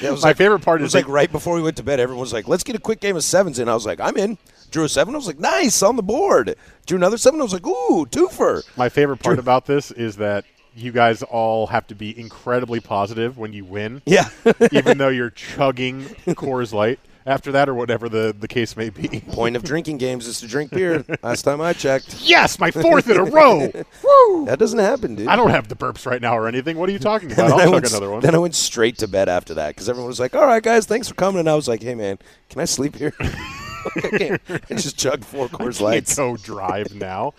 yeah, 0.00 0.08
it 0.10 0.12
was 0.12 0.22
My 0.22 0.28
like, 0.28 0.36
favorite 0.36 0.60
part 0.60 0.80
It 0.80 0.84
is 0.84 0.88
was 0.88 0.94
like 0.94 1.06
that- 1.06 1.12
right 1.12 1.32
before 1.32 1.56
we 1.56 1.62
went 1.62 1.76
to 1.78 1.82
bed. 1.82 1.98
Everyone 1.98 2.20
was 2.20 2.32
like, 2.32 2.46
"Let's 2.46 2.62
get 2.62 2.76
a 2.76 2.80
quick 2.80 3.00
game 3.00 3.16
of 3.16 3.24
sevens 3.24 3.58
in." 3.58 3.68
I 3.68 3.74
was 3.74 3.86
like, 3.86 3.98
"I'm 3.98 4.16
in." 4.16 4.38
Drew 4.70 4.84
a 4.84 4.88
seven. 4.88 5.14
I 5.14 5.18
was 5.18 5.26
like, 5.26 5.40
"Nice 5.40 5.82
on 5.82 5.96
the 5.96 6.02
board." 6.04 6.54
Drew 6.86 6.96
another 6.96 7.18
seven. 7.18 7.40
I 7.40 7.42
was 7.42 7.52
like, 7.52 7.66
"Ooh, 7.66 8.06
twofer." 8.06 8.62
My 8.76 8.88
favorite 8.88 9.16
part 9.18 9.40
about 9.40 9.66
this 9.66 9.90
is 9.90 10.14
that 10.18 10.44
you 10.74 10.92
guys 10.92 11.22
all 11.22 11.66
have 11.68 11.86
to 11.88 11.94
be 11.94 12.18
incredibly 12.18 12.80
positive 12.80 13.36
when 13.38 13.52
you 13.52 13.64
win, 13.64 14.02
Yeah, 14.06 14.28
even 14.72 14.98
though 14.98 15.08
you're 15.08 15.30
chugging 15.56 16.04
Coors 16.28 16.72
Light. 16.72 16.98
after 17.26 17.52
that 17.52 17.68
or 17.68 17.74
whatever 17.74 18.08
the, 18.08 18.34
the 18.38 18.48
case 18.48 18.76
may 18.76 18.88
be. 18.88 19.20
Point 19.32 19.54
of 19.56 19.62
drinking 19.62 19.98
games 19.98 20.26
is 20.26 20.40
to 20.40 20.46
drink 20.48 20.70
beer. 20.70 21.04
Last 21.22 21.42
time 21.42 21.60
I 21.60 21.72
checked, 21.74 22.16
yes, 22.22 22.58
my 22.58 22.70
fourth 22.70 23.08
in 23.10 23.18
a 23.18 23.24
row. 23.24 23.70
Woo! 24.02 24.46
that 24.46 24.58
doesn't 24.58 24.78
happen, 24.78 25.16
dude. 25.16 25.28
I 25.28 25.36
don't 25.36 25.50
have 25.50 25.68
the 25.68 25.76
burps 25.76 26.06
right 26.06 26.20
now 26.22 26.36
or 26.38 26.48
anything. 26.48 26.78
What 26.78 26.88
are 26.88 26.92
you 26.92 26.98
talking 26.98 27.30
about? 27.30 27.50
Then 27.50 27.60
I 27.60 27.64
I'll 27.64 27.72
went, 27.72 27.84
chug 27.84 27.92
another 27.92 28.10
one. 28.10 28.20
Then 28.20 28.34
I 28.34 28.38
went 28.38 28.54
straight 28.54 28.96
to 28.98 29.08
bed 29.08 29.28
after 29.28 29.54
that 29.54 29.68
because 29.74 29.88
everyone 29.88 30.08
was 30.08 30.18
like, 30.20 30.34
"All 30.34 30.46
right, 30.46 30.62
guys, 30.62 30.86
thanks 30.86 31.08
for 31.08 31.14
coming." 31.14 31.40
And 31.40 31.50
I 31.50 31.54
was 31.54 31.68
like, 31.68 31.82
"Hey, 31.82 31.94
man, 31.94 32.18
can 32.48 32.60
I 32.60 32.64
sleep 32.64 32.96
here?" 32.96 33.12
I 33.20 34.00
can't- 34.18 34.42
I 34.48 34.74
just 34.74 34.98
chugged 34.98 35.24
four 35.24 35.48
Coors 35.48 35.78
can't 35.78 35.80
Lights. 35.80 36.16
go 36.16 36.36
drive 36.36 36.94
now. 36.94 37.34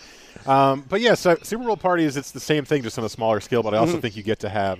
Um, 0.47 0.85
but 0.89 1.01
yeah, 1.01 1.11
uh, 1.11 1.35
Super 1.43 1.63
Bowl 1.63 1.77
parties, 1.77 2.17
it's 2.17 2.31
the 2.31 2.39
same 2.39 2.65
thing, 2.65 2.83
just 2.83 2.97
on 2.97 3.05
a 3.05 3.09
smaller 3.09 3.39
scale. 3.39 3.63
But 3.63 3.73
I 3.73 3.77
Mm-hmm. 3.77 3.87
also 3.87 4.01
think 4.01 4.15
you 4.15 4.23
get 4.23 4.39
to 4.39 4.49
have 4.49 4.79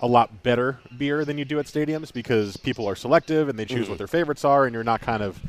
a 0.00 0.06
lot 0.06 0.42
better 0.42 0.78
beer 0.96 1.24
than 1.24 1.38
you 1.38 1.44
do 1.44 1.58
at 1.58 1.66
stadiums 1.66 2.12
because 2.12 2.56
people 2.56 2.86
are 2.88 2.94
selective 2.96 3.48
and 3.48 3.58
they 3.58 3.64
choose 3.64 3.82
Mm-hmm. 3.82 3.90
what 3.90 3.98
their 3.98 4.06
favorites 4.06 4.44
are, 4.44 4.64
and 4.66 4.74
you're 4.74 4.84
not 4.84 5.00
kind 5.00 5.22
of 5.22 5.40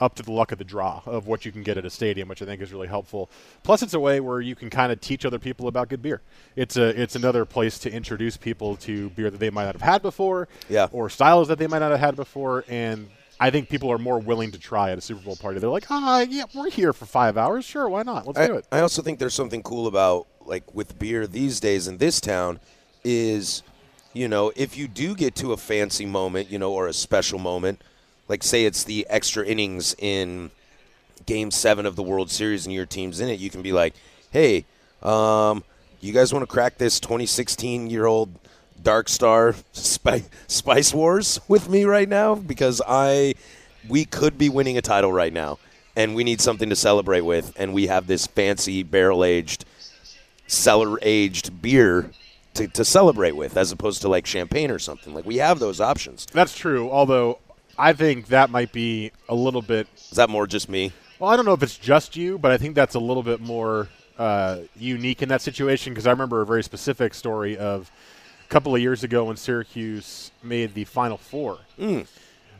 up 0.00 0.16
to 0.16 0.24
the 0.24 0.32
luck 0.32 0.50
of 0.50 0.58
the 0.58 0.64
draw 0.64 1.00
of 1.06 1.28
what 1.28 1.44
you 1.44 1.52
can 1.52 1.62
get 1.62 1.78
at 1.78 1.84
a 1.84 1.90
stadium, 1.90 2.26
which 2.26 2.42
I 2.42 2.44
think 2.46 2.60
is 2.60 2.72
really 2.72 2.88
helpful. 2.88 3.30
Plus, 3.62 3.80
it's 3.80 3.94
a 3.94 4.00
way 4.00 4.18
where 4.18 4.40
you 4.40 4.56
can 4.56 4.68
kind 4.68 4.90
of 4.90 5.00
teach 5.00 5.24
other 5.24 5.38
people 5.38 5.68
about 5.68 5.88
good 5.88 6.02
beer. 6.02 6.20
It's 6.56 6.76
a 6.76 7.00
it's 7.00 7.14
another 7.14 7.44
place 7.44 7.78
to 7.80 7.92
introduce 7.92 8.36
people 8.36 8.74
to 8.78 9.10
beer 9.10 9.30
that 9.30 9.38
they 9.38 9.50
might 9.50 9.66
not 9.66 9.74
have 9.76 9.82
had 9.82 10.02
before, 10.02 10.48
Yeah. 10.68 10.88
or 10.90 11.08
styles 11.08 11.46
that 11.46 11.58
they 11.58 11.68
might 11.68 11.78
not 11.78 11.92
have 11.92 12.00
had 12.00 12.16
before, 12.16 12.64
and 12.68 13.08
I 13.40 13.50
think 13.50 13.68
people 13.68 13.90
are 13.90 13.98
more 13.98 14.18
willing 14.18 14.52
to 14.52 14.58
try 14.58 14.90
at 14.90 14.98
a 14.98 15.00
Super 15.00 15.22
Bowl 15.22 15.36
party. 15.36 15.58
They're 15.58 15.70
like, 15.70 15.90
ah, 15.90 16.20
yeah, 16.20 16.44
we're 16.54 16.70
here 16.70 16.92
for 16.92 17.04
five 17.04 17.36
hours. 17.36 17.64
Sure, 17.64 17.88
why 17.88 18.02
not? 18.02 18.26
Let's 18.26 18.46
do 18.46 18.54
it. 18.56 18.66
I 18.70 18.80
also 18.80 19.02
think 19.02 19.18
there's 19.18 19.34
something 19.34 19.62
cool 19.62 19.86
about 19.86 20.26
like 20.46 20.74
with 20.74 20.98
beer 20.98 21.26
these 21.26 21.60
days 21.60 21.88
in 21.88 21.98
this 21.98 22.20
town 22.20 22.60
is 23.02 23.62
you 24.12 24.28
know 24.28 24.52
if 24.56 24.76
you 24.76 24.86
do 24.88 25.14
get 25.14 25.34
to 25.34 25.52
a 25.52 25.56
fancy 25.56 26.06
moment 26.06 26.50
you 26.50 26.58
know 26.58 26.72
or 26.72 26.86
a 26.86 26.92
special 26.92 27.38
moment 27.38 27.80
like 28.28 28.42
say 28.42 28.64
it's 28.64 28.84
the 28.84 29.06
extra 29.08 29.44
innings 29.44 29.94
in 29.98 30.50
game 31.26 31.50
seven 31.50 31.86
of 31.86 31.96
the 31.96 32.02
world 32.02 32.30
series 32.30 32.66
and 32.66 32.74
your 32.74 32.86
team's 32.86 33.20
in 33.20 33.28
it 33.28 33.40
you 33.40 33.50
can 33.50 33.62
be 33.62 33.72
like 33.72 33.94
hey 34.30 34.64
um, 35.02 35.62
you 36.00 36.12
guys 36.12 36.32
want 36.32 36.42
to 36.42 36.46
crack 36.46 36.78
this 36.78 37.00
2016 37.00 37.88
year 37.90 38.06
old 38.06 38.38
dark 38.84 39.08
star 39.08 39.54
Spi- 39.72 40.24
spice 40.46 40.94
wars 40.94 41.40
with 41.48 41.68
me 41.68 41.84
right 41.84 42.08
now 42.08 42.34
because 42.34 42.80
i 42.86 43.34
we 43.88 44.04
could 44.04 44.38
be 44.38 44.48
winning 44.48 44.78
a 44.78 44.82
title 44.82 45.12
right 45.12 45.32
now 45.32 45.58
and 45.96 46.14
we 46.14 46.22
need 46.22 46.40
something 46.40 46.68
to 46.68 46.76
celebrate 46.76 47.22
with 47.22 47.52
and 47.56 47.72
we 47.72 47.86
have 47.86 48.06
this 48.06 48.26
fancy 48.26 48.82
barrel 48.82 49.24
aged 49.24 49.64
cellar 50.46 50.98
aged 51.02 51.62
beer 51.62 52.10
to, 52.54 52.68
to 52.68 52.84
celebrate 52.84 53.32
with 53.32 53.56
as 53.56 53.72
opposed 53.72 54.02
to 54.02 54.08
like 54.08 54.26
champagne 54.26 54.70
or 54.70 54.78
something 54.78 55.14
like 55.14 55.26
we 55.26 55.38
have 55.38 55.58
those 55.58 55.80
options 55.80 56.26
That's 56.32 56.56
true. 56.56 56.90
Although 56.90 57.38
I 57.76 57.92
think 57.92 58.28
that 58.28 58.50
might 58.50 58.70
be 58.72 59.10
a 59.28 59.34
little 59.34 59.62
bit. 59.62 59.88
is 59.96 60.10
that 60.10 60.30
more 60.30 60.46
just 60.46 60.68
me 60.68 60.92
Well, 61.18 61.30
I 61.30 61.36
don't 61.36 61.44
know 61.44 61.54
if 61.54 61.62
it's 61.62 61.76
just 61.76 62.16
you, 62.16 62.38
but 62.38 62.52
I 62.52 62.58
think 62.58 62.74
that's 62.74 62.94
a 62.94 63.00
little 63.00 63.22
bit 63.22 63.40
more 63.40 63.88
uh, 64.18 64.58
unique 64.76 65.22
in 65.22 65.28
that 65.30 65.42
situation 65.42 65.92
because 65.92 66.06
I 66.06 66.10
remember 66.10 66.40
a 66.40 66.46
very 66.46 66.62
specific 66.62 67.14
story 67.14 67.56
of 67.56 67.90
a 68.44 68.48
couple 68.48 68.74
of 68.74 68.80
years 68.80 69.02
ago 69.04 69.24
when 69.24 69.36
Syracuse 69.36 70.30
made 70.42 70.74
the 70.74 70.84
Final 70.84 71.16
Four. 71.16 71.58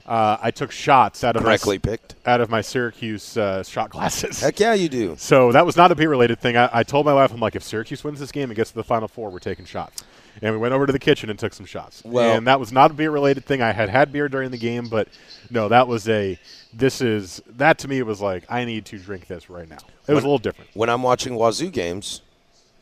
Uh, 0.07 0.37
I 0.43 0.51
took 0.51 0.71
shots 0.71 1.25
out 1.25 1.35
of 1.35 1.43
correctly 1.43 1.77
my, 1.77 1.91
picked 1.93 2.15
out 2.27 2.43
of 2.43 2.51
my 2.51 2.61
Syracuse 2.61 3.39
uh, 3.39 3.63
shot 3.63 3.89
glasses. 3.89 4.39
heck 4.41 4.61
yeah 4.61 4.75
you 4.75 4.91
do 4.91 5.15
So 5.19 5.51
that 5.53 5.65
was 5.65 5.79
not 5.79 5.91
a 5.93 5.95
beer 5.95 6.11
related 6.11 6.39
thing. 6.41 6.59
I, 6.59 6.69
I 6.71 6.83
told 6.83 7.07
my 7.07 7.15
wife, 7.15 7.33
I'm 7.33 7.41
like, 7.41 7.57
if 7.57 7.63
Syracuse 7.63 8.05
wins 8.05 8.21
this 8.21 8.31
game 8.31 8.51
and 8.51 8.57
gets 8.57 8.69
to 8.71 8.77
the 8.77 8.85
Final 8.85 9.09
Four, 9.09 9.31
we're 9.31 9.39
taking 9.39 9.65
shots. 9.65 10.05
And 10.43 10.53
we 10.53 10.59
went 10.59 10.75
over 10.75 10.85
to 10.85 10.93
the 10.93 10.99
kitchen 10.99 11.31
and 11.31 11.39
took 11.39 11.55
some 11.55 11.65
shots. 11.65 12.03
Well- 12.05 12.37
and 12.37 12.47
that 12.49 12.61
was 12.61 12.71
not 12.71 12.91
a 12.91 12.95
beer 12.95 13.11
related 13.11 13.47
thing. 13.47 13.63
I 13.63 13.73
had 13.73 13.89
had 13.89 14.13
beer 14.13 14.29
during 14.29 14.51
the 14.51 14.59
game, 14.59 14.89
but 14.89 15.09
no, 15.49 15.69
that 15.69 15.89
was 15.89 16.07
a. 16.09 16.39
This 16.75 17.01
is 17.01 17.41
that 17.57 17.79
to 17.79 17.89
me 17.89 18.03
was 18.03 18.21
like 18.21 18.45
I 18.51 18.67
need 18.67 18.85
to 18.87 18.99
drink 18.99 19.27
this 19.27 19.49
right 19.49 19.69
now. 19.69 19.79
It 20.07 20.13
was 20.13 20.23
a 20.23 20.27
little 20.27 20.39
different. 20.39 20.71
when 20.75 20.91
i'm 20.91 21.03
watching 21.03 21.33
Wazzu 21.33 21.73
games 21.73 22.21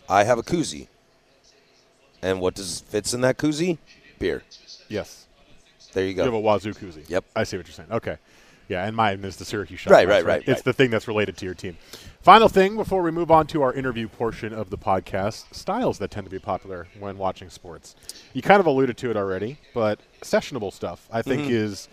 i 0.08 0.24
have 0.24 0.38
a 0.38 0.42
koozie 0.42 0.88
and 2.22 2.40
what 2.40 2.54
does 2.54 2.80
fits 2.80 3.12
in 3.14 3.20
that 3.22 3.36
koozie 3.38 3.78
beer 4.18 4.42
Yes, 4.88 5.26
there 5.94 6.04
you 6.06 6.14
go. 6.14 6.24
you 6.24 6.30
have 6.32 6.38
a 6.40 6.42
Wazzu 6.44 6.76
koozie. 6.76 7.08
Yep. 7.08 7.24
I 7.34 7.44
see 7.44 7.56
what 7.56 7.66
you're 7.66 7.72
saying. 7.74 7.90
Okay, 7.92 8.16
yeah, 8.68 8.86
and 8.86 8.94
mine 8.96 9.24
is 9.24 9.36
the 9.36 9.44
Syracuse 9.44 9.80
shot. 9.80 9.90
Right, 9.90 10.06
glass, 10.06 10.22
right, 10.22 10.26
right, 10.26 10.40
It's 10.40 10.48
right. 10.48 10.64
the 10.64 10.72
thing 10.72 10.90
that's 10.90 11.08
related 11.08 11.36
to 11.38 11.44
your 11.44 11.54
team. 11.54 11.76
Final 12.22 12.48
thing 12.48 12.76
before 12.76 13.02
we 13.02 13.10
move 13.10 13.30
on 13.30 13.46
to 13.48 13.62
our 13.62 13.72
interview 13.72 14.06
portion 14.08 14.52
of 14.52 14.70
the 14.70 14.78
podcast: 14.78 15.54
styles 15.54 15.98
that 15.98 16.10
tend 16.10 16.26
to 16.26 16.30
be 16.30 16.38
popular 16.38 16.86
when 16.98 17.18
watching 17.18 17.48
sports. 17.50 17.96
You 18.32 18.42
kind 18.42 18.60
of 18.60 18.66
alluded 18.66 18.96
to 18.98 19.10
it 19.10 19.16
already, 19.16 19.58
but 19.74 19.98
sessionable 20.20 20.72
stuff 20.72 21.08
I 21.10 21.22
think 21.22 21.42
Mm-hmm. 21.42 21.52
is, 21.52 21.88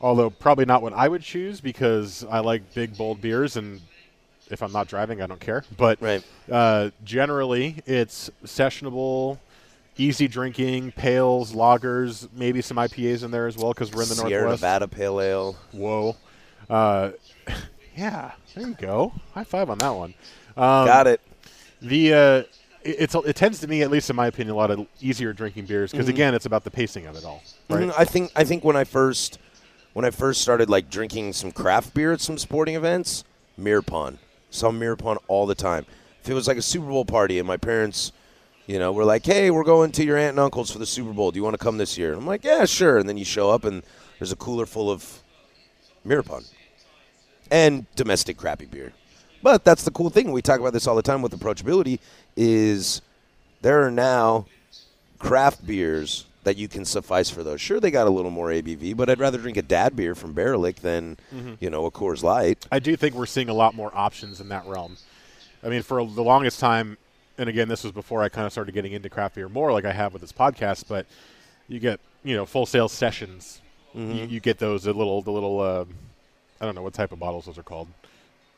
although 0.00 0.28
probably 0.30 0.64
not 0.64 0.82
what 0.82 0.92
I 0.92 1.08
would 1.08 1.22
choose 1.22 1.60
because 1.60 2.24
I 2.30 2.40
like 2.40 2.74
big 2.74 2.96
bold 2.96 3.20
beers 3.20 3.56
and. 3.56 3.80
If 4.50 4.62
I'm 4.62 4.72
not 4.72 4.88
driving, 4.88 5.20
I 5.22 5.26
don't 5.26 5.40
care. 5.40 5.64
But 5.76 6.00
Right. 6.00 6.22
uh, 6.50 6.90
generally, 7.04 7.76
it's 7.86 8.30
sessionable, 8.44 9.38
easy 9.96 10.28
drinking, 10.28 10.92
pales, 10.92 11.52
lagers, 11.52 12.28
maybe 12.32 12.62
some 12.62 12.76
IPAs 12.78 13.22
in 13.24 13.30
there 13.30 13.46
as 13.46 13.56
well 13.56 13.72
because 13.72 13.92
we're 13.92 14.02
in 14.02 14.08
the 14.08 14.14
sierra 14.14 14.42
northwest. 14.44 14.62
nevada 14.62 14.88
pale 14.88 15.20
ale 15.20 15.56
Whoa. 15.72 16.16
Uh, 16.70 17.10
yeah, 17.96 18.32
there 18.54 18.66
you 18.68 18.74
go. 18.74 19.12
High 19.34 19.44
five 19.44 19.70
on 19.70 19.78
that 19.78 19.90
one. 19.90 20.14
Um, 20.56 20.86
got 20.86 21.06
it 21.06 21.20
The 21.80 22.12
uh, 22.14 22.18
it, 22.82 22.96
it's 23.00 23.14
it 23.14 23.36
tends 23.36 23.60
to 23.60 23.68
me, 23.68 23.82
at 23.82 23.90
least 23.90 24.08
in 24.10 24.16
my 24.16 24.26
opinion, 24.26 24.54
a 24.54 24.56
lot 24.58 24.70
of 24.70 24.86
easier 25.00 25.32
drinking 25.32 25.66
beers 25.66 25.90
because 25.92 26.08
again, 26.08 26.34
it's 26.34 26.46
about 26.46 26.64
the 26.64 26.70
pacing 26.70 27.06
of 27.06 27.16
it 27.16 27.24
all, 27.24 27.42
right? 27.68 27.88
Mhm. 27.88 27.94
I 27.98 28.04
think 28.04 28.32
I 28.36 28.44
think 28.44 28.64
when 28.64 28.76
I 28.76 28.84
first 28.84 29.38
when 29.94 30.04
I 30.04 30.10
first 30.10 30.40
started 30.42 30.68
like 30.70 30.90
drinking 30.90 31.32
some 31.32 31.50
craft 31.50 31.92
beer 31.94 32.12
at 32.12 32.20
some 32.20 32.38
sporting 32.38 32.74
events, 32.76 33.24
Mirror 33.56 33.82
Pond. 33.82 34.18
Saw 34.50 34.70
Mirror 34.70 34.96
Pond 34.96 35.18
all 35.28 35.46
the 35.46 35.54
time. 35.54 35.86
If 36.22 36.28
it 36.28 36.34
was 36.34 36.48
like 36.48 36.56
a 36.56 36.62
Super 36.62 36.86
Bowl 36.86 37.04
party 37.04 37.38
and 37.38 37.46
my 37.46 37.56
parents, 37.56 38.12
you 38.66 38.78
know, 38.78 38.92
were 38.92 39.04
like, 39.04 39.24
"Hey, 39.24 39.50
we're 39.50 39.64
going 39.64 39.92
to 39.92 40.04
your 40.04 40.16
aunt 40.16 40.30
and 40.30 40.40
uncle's 40.40 40.70
for 40.70 40.78
the 40.78 40.86
Super 40.86 41.12
Bowl. 41.12 41.30
Do 41.30 41.38
you 41.38 41.44
want 41.44 41.54
to 41.54 41.64
come 41.64 41.78
this 41.78 41.96
year?" 41.96 42.14
I'm 42.14 42.26
like, 42.26 42.44
"Yeah, 42.44 42.64
sure." 42.64 42.98
And 42.98 43.08
then 43.08 43.16
you 43.16 43.24
show 43.24 43.50
up 43.50 43.64
and 43.64 43.82
there's 44.18 44.32
a 44.32 44.36
cooler 44.36 44.66
full 44.66 44.90
of 44.90 45.22
Mirror 46.04 46.24
Pond 46.24 46.44
and 47.50 47.86
domestic 47.96 48.36
crappy 48.36 48.66
beer. 48.66 48.92
But 49.42 49.64
that's 49.64 49.84
the 49.84 49.90
cool 49.90 50.10
thing. 50.10 50.32
We 50.32 50.42
talk 50.42 50.60
about 50.60 50.72
this 50.72 50.86
all 50.86 50.96
the 50.96 51.02
time 51.02 51.22
with 51.22 51.38
approachability 51.38 52.00
is 52.36 53.00
there 53.62 53.82
are 53.84 53.90
now 53.90 54.46
craft 55.18 55.66
beers 55.66 56.26
that 56.48 56.56
you 56.56 56.66
can 56.66 56.84
suffice 56.86 57.28
for 57.28 57.44
those. 57.44 57.60
Sure, 57.60 57.78
they 57.78 57.90
got 57.90 58.06
a 58.06 58.10
little 58.10 58.30
more 58.30 58.48
ABV, 58.48 58.96
but 58.96 59.10
I'd 59.10 59.20
rather 59.20 59.36
drink 59.36 59.58
a 59.58 59.62
dad 59.62 59.94
beer 59.94 60.14
from 60.14 60.34
Baerlic 60.34 60.76
than 60.76 61.18
you 61.60 61.68
know 61.68 61.84
a 61.84 61.90
Coors 61.90 62.22
Light. 62.22 62.66
I 62.72 62.78
do 62.78 62.96
think 62.96 63.14
we're 63.14 63.26
seeing 63.26 63.48
a 63.50 63.54
lot 63.54 63.74
more 63.74 63.90
options 63.94 64.40
in 64.40 64.48
that 64.48 64.66
realm. 64.66 64.96
I 65.62 65.68
mean, 65.68 65.82
for 65.82 66.04
the 66.06 66.22
longest 66.22 66.58
time, 66.60 66.96
and 67.36 67.48
again, 67.48 67.68
this 67.68 67.82
was 67.84 67.92
before 67.92 68.22
I 68.22 68.28
kind 68.30 68.46
of 68.46 68.52
started 68.52 68.72
getting 68.72 68.92
into 68.92 69.08
craft 69.10 69.34
beer 69.34 69.48
more, 69.48 69.72
like 69.72 69.84
I 69.84 69.92
have 69.92 70.12
with 70.12 70.22
this 70.22 70.32
podcast. 70.32 70.84
But 70.88 71.06
you 71.68 71.78
get, 71.80 72.00
you 72.24 72.34
know, 72.34 72.46
Full 72.46 72.64
Sail 72.66 72.88
sessions. 72.88 73.60
You, 73.94 74.26
you 74.26 74.38
get 74.40 74.58
those 74.58 74.84
the 74.84 74.92
little, 74.92 75.22
the 75.22 75.32
little, 75.32 75.60
uh, 75.60 75.84
I 76.60 76.64
don't 76.64 76.74
know 76.76 76.82
what 76.82 76.94
type 76.94 77.10
of 77.10 77.18
bottles 77.18 77.46
those 77.46 77.58
are 77.58 77.64
called. 77.64 77.88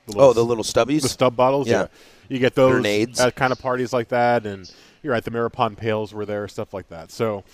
The 0.07 0.19
Oh, 0.19 0.33
the 0.35 0.45
little 0.45 0.65
stubbies. 0.65 1.01
the 1.03 1.09
stub 1.09 1.35
bottles. 1.35 1.67
Yeah. 1.67 1.87
you 2.29 2.39
get 2.39 2.55
those 2.55 2.73
Grenades. 2.73 3.19
at 3.21 3.37
kind 3.37 3.51
of 3.53 3.59
parties 3.59 3.93
like 3.93 4.09
that, 4.09 4.45
and 4.45 4.71
you're 5.03 5.13
right. 5.15 5.25
The 5.25 5.31
Mirror 5.31 5.49
Pond 5.51 5.79
pails 5.79 6.13
were 6.13 6.27
there, 6.27 6.47
stuff 6.49 6.75
like 6.75 6.89
that. 6.91 7.11
So 7.11 7.45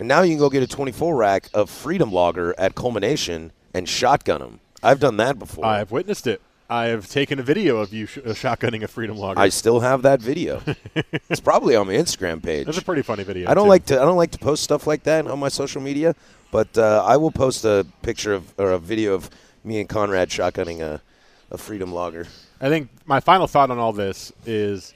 and 0.00 0.08
now 0.08 0.22
you 0.22 0.32
can 0.32 0.38
go 0.38 0.50
get 0.50 0.62
a 0.62 0.66
24 0.66 1.14
rack 1.14 1.48
of 1.54 1.70
Freedom 1.70 2.10
Logger 2.10 2.54
at 2.58 2.74
Culmination 2.74 3.52
and 3.74 3.88
shotgun 3.88 4.40
them. 4.40 4.60
I've 4.82 4.98
done 4.98 5.18
that 5.18 5.38
before. 5.38 5.64
I've 5.64 5.90
witnessed 5.90 6.26
it. 6.26 6.40
I 6.70 6.86
have 6.86 7.08
taken 7.08 7.38
a 7.38 7.42
video 7.42 7.78
of 7.78 7.92
you 7.92 8.06
sh- 8.06 8.18
uh, 8.18 8.30
shotgunning 8.30 8.82
a 8.82 8.88
Freedom 8.88 9.16
Logger. 9.16 9.40
I 9.40 9.48
still 9.48 9.80
have 9.80 10.02
that 10.02 10.20
video. 10.20 10.62
it's 10.94 11.40
probably 11.40 11.76
on 11.76 11.88
my 11.88 11.94
Instagram 11.94 12.42
page. 12.42 12.66
That's 12.66 12.78
a 12.78 12.84
pretty 12.84 13.02
funny 13.02 13.24
video. 13.24 13.50
I 13.50 13.54
don't 13.54 13.64
too. 13.64 13.70
like 13.70 13.86
to 13.86 14.00
I 14.00 14.04
don't 14.04 14.16
like 14.16 14.30
to 14.30 14.38
post 14.38 14.62
stuff 14.62 14.86
like 14.86 15.02
that 15.02 15.26
on 15.26 15.38
my 15.38 15.48
social 15.48 15.82
media, 15.82 16.14
but 16.52 16.78
uh, 16.78 17.04
I 17.04 17.16
will 17.16 17.32
post 17.32 17.64
a 17.64 17.84
picture 18.02 18.32
of 18.32 18.54
or 18.56 18.70
a 18.70 18.78
video 18.78 19.14
of 19.14 19.28
me 19.64 19.80
and 19.80 19.88
Conrad 19.88 20.30
shotgunning 20.30 20.80
a, 20.80 21.02
a 21.50 21.58
Freedom 21.58 21.92
Logger. 21.92 22.26
I 22.60 22.68
think 22.68 22.88
my 23.04 23.20
final 23.20 23.48
thought 23.48 23.70
on 23.70 23.78
all 23.78 23.92
this 23.92 24.32
is 24.46 24.94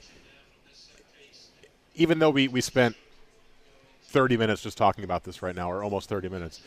even 1.97 2.21
though 2.21 2.31
we, 2.31 2.49
we 2.49 2.61
spent 2.61 2.97
30 4.15 4.37
minutes 4.37 4.63
just 4.63 4.79
talking 4.79 5.03
about 5.03 5.25
this 5.25 5.43
right 5.43 5.57
now, 5.57 5.71
or 5.71 5.83
almost 5.83 6.09
30 6.09 6.29
minutes, 6.29 6.61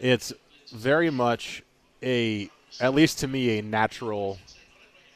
it's 0.00 0.32
very 0.74 1.10
much 1.10 1.62
a, 2.02 2.50
at 2.80 2.92
least 2.92 3.20
to 3.20 3.28
me, 3.28 3.58
a 3.58 3.62
natural 3.62 4.36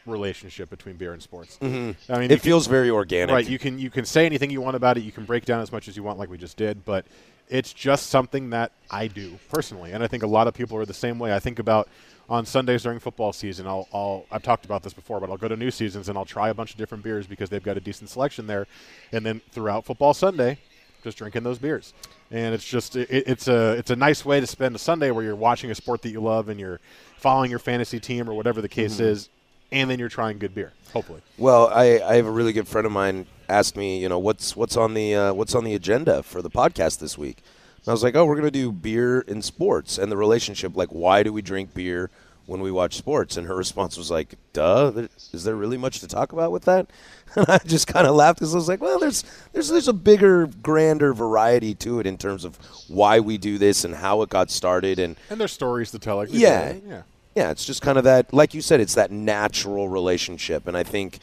relationship 0.06 0.70
between 0.70 0.94
beer 0.96 1.12
and 1.12 1.20
sports. 1.20 1.58
Mm-hmm. 1.60 2.12
I 2.12 2.18
mean, 2.18 2.24
It 2.30 2.36
can- 2.36 2.38
feels 2.38 2.68
very 2.68 2.88
organic. 2.88 3.34
Right. 3.34 3.48
You 3.48 3.58
can 3.58 3.78
you 3.80 3.90
can 3.90 4.04
say 4.04 4.24
anything 4.26 4.50
you 4.50 4.60
want 4.60 4.76
about 4.76 4.96
it. 4.96 5.02
You 5.02 5.12
can 5.12 5.24
break 5.24 5.44
down 5.44 5.60
as 5.60 5.72
much 5.72 5.88
as 5.88 5.96
you 5.96 6.04
want, 6.04 6.18
like 6.20 6.30
we 6.30 6.38
just 6.38 6.56
did. 6.56 6.84
But 6.84 7.04
it's 7.48 7.72
just 7.72 8.06
something 8.10 8.50
that 8.50 8.70
I 8.90 9.08
do 9.08 9.38
personally, 9.50 9.90
and 9.92 10.02
I 10.02 10.06
think 10.06 10.22
a 10.22 10.26
lot 10.28 10.46
of 10.46 10.54
people 10.54 10.76
are 10.78 10.86
the 10.86 10.94
same 10.94 11.18
way. 11.18 11.34
I 11.34 11.40
think 11.40 11.58
about 11.58 11.88
on 12.30 12.46
Sundays 12.46 12.84
during 12.84 13.00
football 13.00 13.32
season. 13.32 13.66
I'll, 13.66 13.88
I'll 13.92 14.24
I've 14.30 14.44
talked 14.44 14.64
about 14.64 14.84
this 14.84 14.92
before, 14.92 15.18
but 15.20 15.30
I'll 15.30 15.36
go 15.36 15.48
to 15.48 15.56
new 15.56 15.72
seasons 15.72 16.08
and 16.08 16.16
I'll 16.16 16.24
try 16.24 16.48
a 16.48 16.54
bunch 16.54 16.70
of 16.70 16.78
different 16.78 17.02
beers 17.02 17.26
because 17.26 17.50
they've 17.50 17.62
got 17.62 17.76
a 17.76 17.80
decent 17.80 18.08
selection 18.08 18.46
there. 18.46 18.68
And 19.10 19.26
then 19.26 19.40
throughout 19.50 19.84
football 19.84 20.14
Sunday, 20.14 20.58
just 21.02 21.18
drinking 21.18 21.42
those 21.42 21.58
beers. 21.58 21.92
And 22.30 22.54
it's 22.54 22.64
just 22.64 22.96
it, 22.96 23.08
it's 23.10 23.48
a 23.48 23.72
it's 23.72 23.90
a 23.90 23.96
nice 23.96 24.24
way 24.24 24.40
to 24.40 24.46
spend 24.46 24.74
a 24.74 24.78
Sunday 24.78 25.10
where 25.10 25.24
you're 25.24 25.36
watching 25.36 25.70
a 25.70 25.74
sport 25.74 26.02
that 26.02 26.10
you 26.10 26.20
love 26.20 26.48
and 26.48 26.58
you're 26.58 26.80
following 27.18 27.50
your 27.50 27.58
fantasy 27.58 28.00
team 28.00 28.28
or 28.28 28.34
whatever 28.34 28.60
the 28.60 28.68
case 28.68 28.94
Mm-hmm. 28.94 29.04
is, 29.04 29.28
and 29.70 29.90
then 29.90 29.98
you're 29.98 30.08
trying 30.08 30.38
good 30.38 30.54
beer. 30.54 30.72
Hopefully, 30.92 31.20
Well, 31.38 31.68
I, 31.68 32.00
I 32.00 32.16
have 32.16 32.26
a 32.26 32.30
really 32.30 32.52
good 32.52 32.68
friend 32.68 32.86
of 32.86 32.92
mine 32.92 33.26
asked 33.48 33.76
me, 33.76 34.00
you 34.00 34.08
know, 34.08 34.18
what's 34.18 34.54
what's 34.56 34.76
on 34.76 34.94
the 34.94 35.14
uh, 35.14 35.32
what's 35.32 35.54
on 35.54 35.64
the 35.64 35.74
agenda 35.74 36.22
for 36.22 36.42
the 36.42 36.50
podcast 36.50 36.98
this 36.98 37.16
week. 37.18 37.38
And 37.78 37.88
I 37.88 37.92
was 37.92 38.02
like, 38.02 38.14
oh, 38.14 38.24
we're 38.24 38.36
gonna 38.36 38.50
do 38.50 38.70
beer 38.72 39.24
and 39.26 39.44
sports 39.44 39.98
and 39.98 40.10
the 40.12 40.16
relationship. 40.16 40.76
Like, 40.76 40.90
why 40.90 41.22
do 41.22 41.32
we 41.32 41.42
drink 41.42 41.74
beer 41.74 42.10
when 42.46 42.61
we 42.61 42.70
watch 42.70 42.96
sports? 42.96 43.37
And 43.37 43.46
her 43.46 43.57
response 43.57 43.96
was 43.96 44.11
like, 44.11 44.35
duh. 44.52 45.07
Is 45.33 45.44
there 45.44 45.57
really 45.57 45.76
much 45.76 46.00
to 46.00 46.09
talk 46.09 46.33
about 46.33 46.52
with 46.52 46.64
that? 46.64 46.88
And 47.35 47.48
I 47.48 47.57
just 47.64 47.87
kind 47.87 48.07
of 48.07 48.14
laughed 48.14 48.40
because 48.40 48.55
I 48.55 48.59
was 48.59 48.68
like, 48.68 48.83
well, 48.83 48.98
there's 48.98 49.24
there's 49.55 49.68
there's 49.68 49.88
a 49.88 49.94
bigger, 49.94 50.48
grander 50.62 51.14
variety 51.14 51.74
to 51.76 51.98
it 51.98 52.07
in 52.07 52.18
terms 52.18 52.44
of 52.44 52.59
why 52.88 53.20
we 53.20 53.38
do 53.38 53.57
this 53.57 53.85
and 53.85 53.94
how 53.94 54.20
it 54.20 54.28
got 54.28 54.50
started 54.50 54.98
and 54.98 55.16
and 55.31 55.40
there's 55.40 55.50
stories 55.50 55.90
to 55.92 55.98
tell. 55.98 56.16
Like 56.16 56.28
Yeah. 56.31 56.74
yeah. 56.87 57.02
yeah, 57.35 57.50
it's 57.50 57.64
just 57.64 57.81
kind 57.81 57.96
of 57.96 58.05
that, 58.05 58.35
like 58.35 58.52
you 58.52 58.61
said, 58.61 58.81
it's 58.81 58.96
that 58.96 59.11
natural 59.11 59.88
relationship, 59.88 60.68
and 60.68 60.76
I 60.76 60.83
think, 60.83 61.20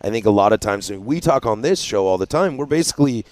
I 0.00 0.08
think 0.08 0.24
a 0.24 0.30
lot 0.30 0.54
of 0.54 0.60
times 0.60 0.90
we 0.90 1.20
talk 1.20 1.44
on 1.44 1.60
this 1.60 1.82
show 1.82 2.06
all 2.06 2.16
the 2.16 2.24
time. 2.24 2.56
We're 2.56 2.64
basically 2.64 3.26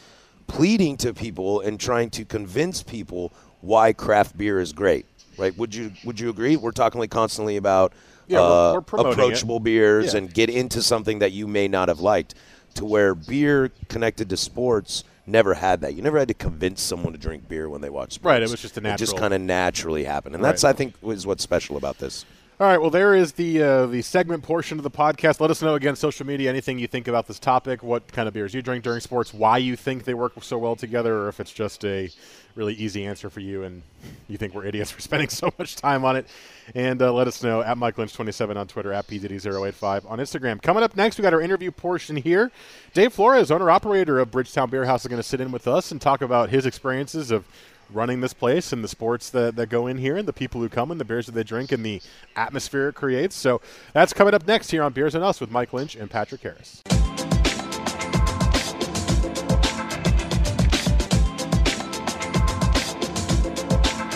pleading 0.49 0.99
to 0.99 1.15
people 1.15 1.61
and 1.61 1.81
trying 1.81 2.11
to 2.11 2.27
convince 2.27 2.83
people 2.83 3.33
why 3.63 3.95
craft 3.95 4.37
beer 4.37 4.61
is 4.61 4.75
great. 4.75 5.07
Right? 5.39 5.57
Would 5.57 5.75
you 5.75 5.93
Would 6.05 6.19
you 6.21 6.29
agree? 6.31 6.57
We're 6.57 6.73
talking 6.73 6.99
like 7.01 7.11
constantly 7.11 7.57
about 7.57 7.93
Yeah, 8.27 8.41
we're- 8.41 8.51
uh, 8.53 8.73
we're 8.75 8.79
it. 8.79 9.13
approachable 9.13 9.61
beers 9.61 10.13
Yeah. 10.13 10.19
and 10.19 10.35
get 10.35 10.51
into 10.51 10.83
something 10.83 11.21
that 11.21 11.33
you 11.33 11.47
may 11.47 11.69
not 11.69 11.89
have 11.89 12.01
liked. 12.01 12.35
To 12.75 12.85
where 12.85 13.15
beer 13.15 13.71
connected 13.89 14.29
to 14.31 14.37
sports 14.37 15.03
never 15.27 15.55
had 15.55 15.81
that. 15.81 15.95
You 15.95 16.03
never 16.03 16.19
had 16.19 16.29
to 16.29 16.35
convince 16.35 16.81
someone 16.83 17.13
to 17.13 17.19
drink 17.19 17.49
beer 17.49 17.69
when 17.69 17.81
they 17.81 17.91
watch 17.91 18.13
sports. 18.15 18.25
Right, 18.27 18.43
it 18.43 18.51
was 18.51 18.61
just 18.61 18.77
a 18.79 18.87
It 18.89 18.99
just 18.99 19.17
kind 19.17 19.35
of 19.35 19.41
naturally 19.41 20.05
happened, 20.05 20.35
and 20.35 20.45
that's 20.45 20.63
Right. 20.65 20.71
I 20.71 20.73
think 20.75 20.95
is 21.07 21.27
what's 21.27 21.43
special 21.43 21.77
about 21.77 21.99
this. 21.99 22.25
All 22.61 22.67
right. 22.67 22.81
Well, 22.81 22.91
there 22.91 23.15
is 23.15 23.33
the 23.33 23.63
uh, 23.63 23.87
the 23.87 24.03
segment 24.03 24.43
portion 24.43 24.79
of 24.79 24.83
the 24.85 24.91
podcast. 24.91 25.41
Let 25.41 25.51
us 25.51 25.63
know 25.63 25.75
again, 25.77 25.95
social 25.97 26.27
media, 26.27 26.51
anything 26.51 26.79
you 26.79 26.89
think 26.89 27.07
about 27.09 27.27
this 27.29 27.39
topic, 27.39 27.83
what 27.85 28.11
kind 28.13 28.27
of 28.29 28.35
beers 28.35 28.53
you 28.53 28.63
drink 28.63 28.83
during 28.85 29.01
sports, 29.01 29.33
why 29.33 29.59
you 29.59 29.77
think 29.77 30.05
they 30.05 30.15
work 30.15 30.33
so 30.43 30.59
well 30.59 30.75
together, 30.77 31.15
or 31.23 31.29
if 31.29 31.39
it's 31.41 31.53
just 31.53 31.85
a 31.85 32.11
really 32.59 32.75
easy 32.75 33.07
answer 33.07 33.31
for 33.31 33.41
you 33.41 33.63
and 33.63 33.83
you 34.29 34.37
think 34.37 34.53
we're 34.53 34.67
idiots 34.67 34.91
for 34.91 35.01
spending 35.09 35.29
so 35.29 35.51
much 35.59 35.77
time 35.77 36.05
on 36.05 36.17
it. 36.17 36.27
And 36.75 37.01
uh, 37.01 37.13
let 37.13 37.27
us 37.27 37.43
know 37.43 37.63
at 37.63 37.79
Mike 37.79 37.97
Lynch 37.97 38.13
27 38.13 38.57
on 38.57 38.67
Twitter, 38.67 38.93
at 38.93 39.07
PZD085 39.07 40.11
on 40.11 40.19
Instagram. 40.19 40.61
Coming 40.61 40.83
up 40.83 40.97
next, 40.97 41.17
we 41.17 41.23
got 41.23 41.33
our 41.33 41.41
interview 41.41 41.71
portion 41.71 42.17
here. 42.17 42.51
Dave 42.93 43.15
Flores, 43.15 43.51
owner 43.51 43.71
operator 43.71 44.19
of 44.19 44.31
Bridgetown 44.31 44.69
Beer 44.69 44.85
House, 44.85 45.05
is 45.05 45.09
going 45.09 45.23
to 45.23 45.27
sit 45.27 45.41
in 45.41 45.51
with 45.51 45.67
us 45.67 45.91
and 45.91 46.01
talk 46.01 46.21
about 46.21 46.51
his 46.51 46.67
experiences 46.67 47.31
of 47.31 47.47
running 47.91 48.21
this 48.21 48.35
place 48.35 48.71
and 48.73 48.85
the 48.85 48.89
sports 48.89 49.31
that, 49.31 49.57
that 49.57 49.71
go 49.71 49.87
in 49.87 49.97
here 49.97 50.19
and 50.19 50.29
the 50.29 50.33
people 50.33 50.61
who 50.61 50.69
come 50.69 50.91
and 50.91 51.01
the 51.01 51.05
beers 51.07 51.25
that 51.25 51.33
they 51.33 51.45
drink 51.45 51.73
and 51.73 51.87
the 51.87 52.03
atmosphere 52.37 52.91
it 52.91 52.95
creates. 52.95 53.35
So 53.35 53.63
that's 53.95 54.13
coming 54.13 54.35
up 54.35 54.47
next 54.47 54.71
here 54.71 54.83
on 54.83 54.93
Beers 54.93 55.15
on 55.15 55.23
Us 55.23 55.41
with 55.41 55.51
Mike 55.51 55.73
Lynch 55.73 55.97
and 55.97 56.11
Patrick 56.11 56.43
Harris. 56.43 56.83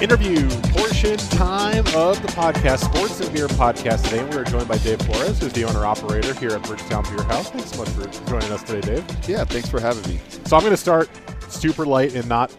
Interview 0.03 0.51
portion 0.73 1.17
time 1.17 1.87
of 1.95 2.21
the 2.23 2.29
podcast, 2.35 2.81
Sports 2.81 3.21
and 3.21 3.33
Beer 3.33 3.47
Podcast 3.47 4.03
today. 4.03 4.19
And 4.19 4.35
we 4.35 4.37
are 4.37 4.43
joined 4.43 4.67
by 4.67 4.77
Dave 4.79 5.01
Flores, 5.03 5.39
who's 5.39 5.53
the 5.53 5.63
owner 5.63 5.87
operator 5.87 6.35
here 6.35 6.51
at 6.51 6.65
Bridgetown 6.65 7.05
Beer 7.05 7.23
House. 7.23 7.51
Thanks 7.51 7.71
so 7.71 7.79
much 7.79 7.89
for 7.91 8.29
joining 8.29 8.51
us 8.51 8.65
today, 8.65 8.81
Dave. 8.81 9.29
Yeah, 9.29 9.45
thanks 9.45 9.69
for 9.69 9.79
having 9.79 10.03
me. 10.13 10.21
So 10.47 10.57
I'm 10.57 10.63
going 10.63 10.73
to 10.73 10.77
start 10.77 11.09
super 11.47 11.87
light 11.87 12.17
and 12.17 12.29
not 12.29 12.53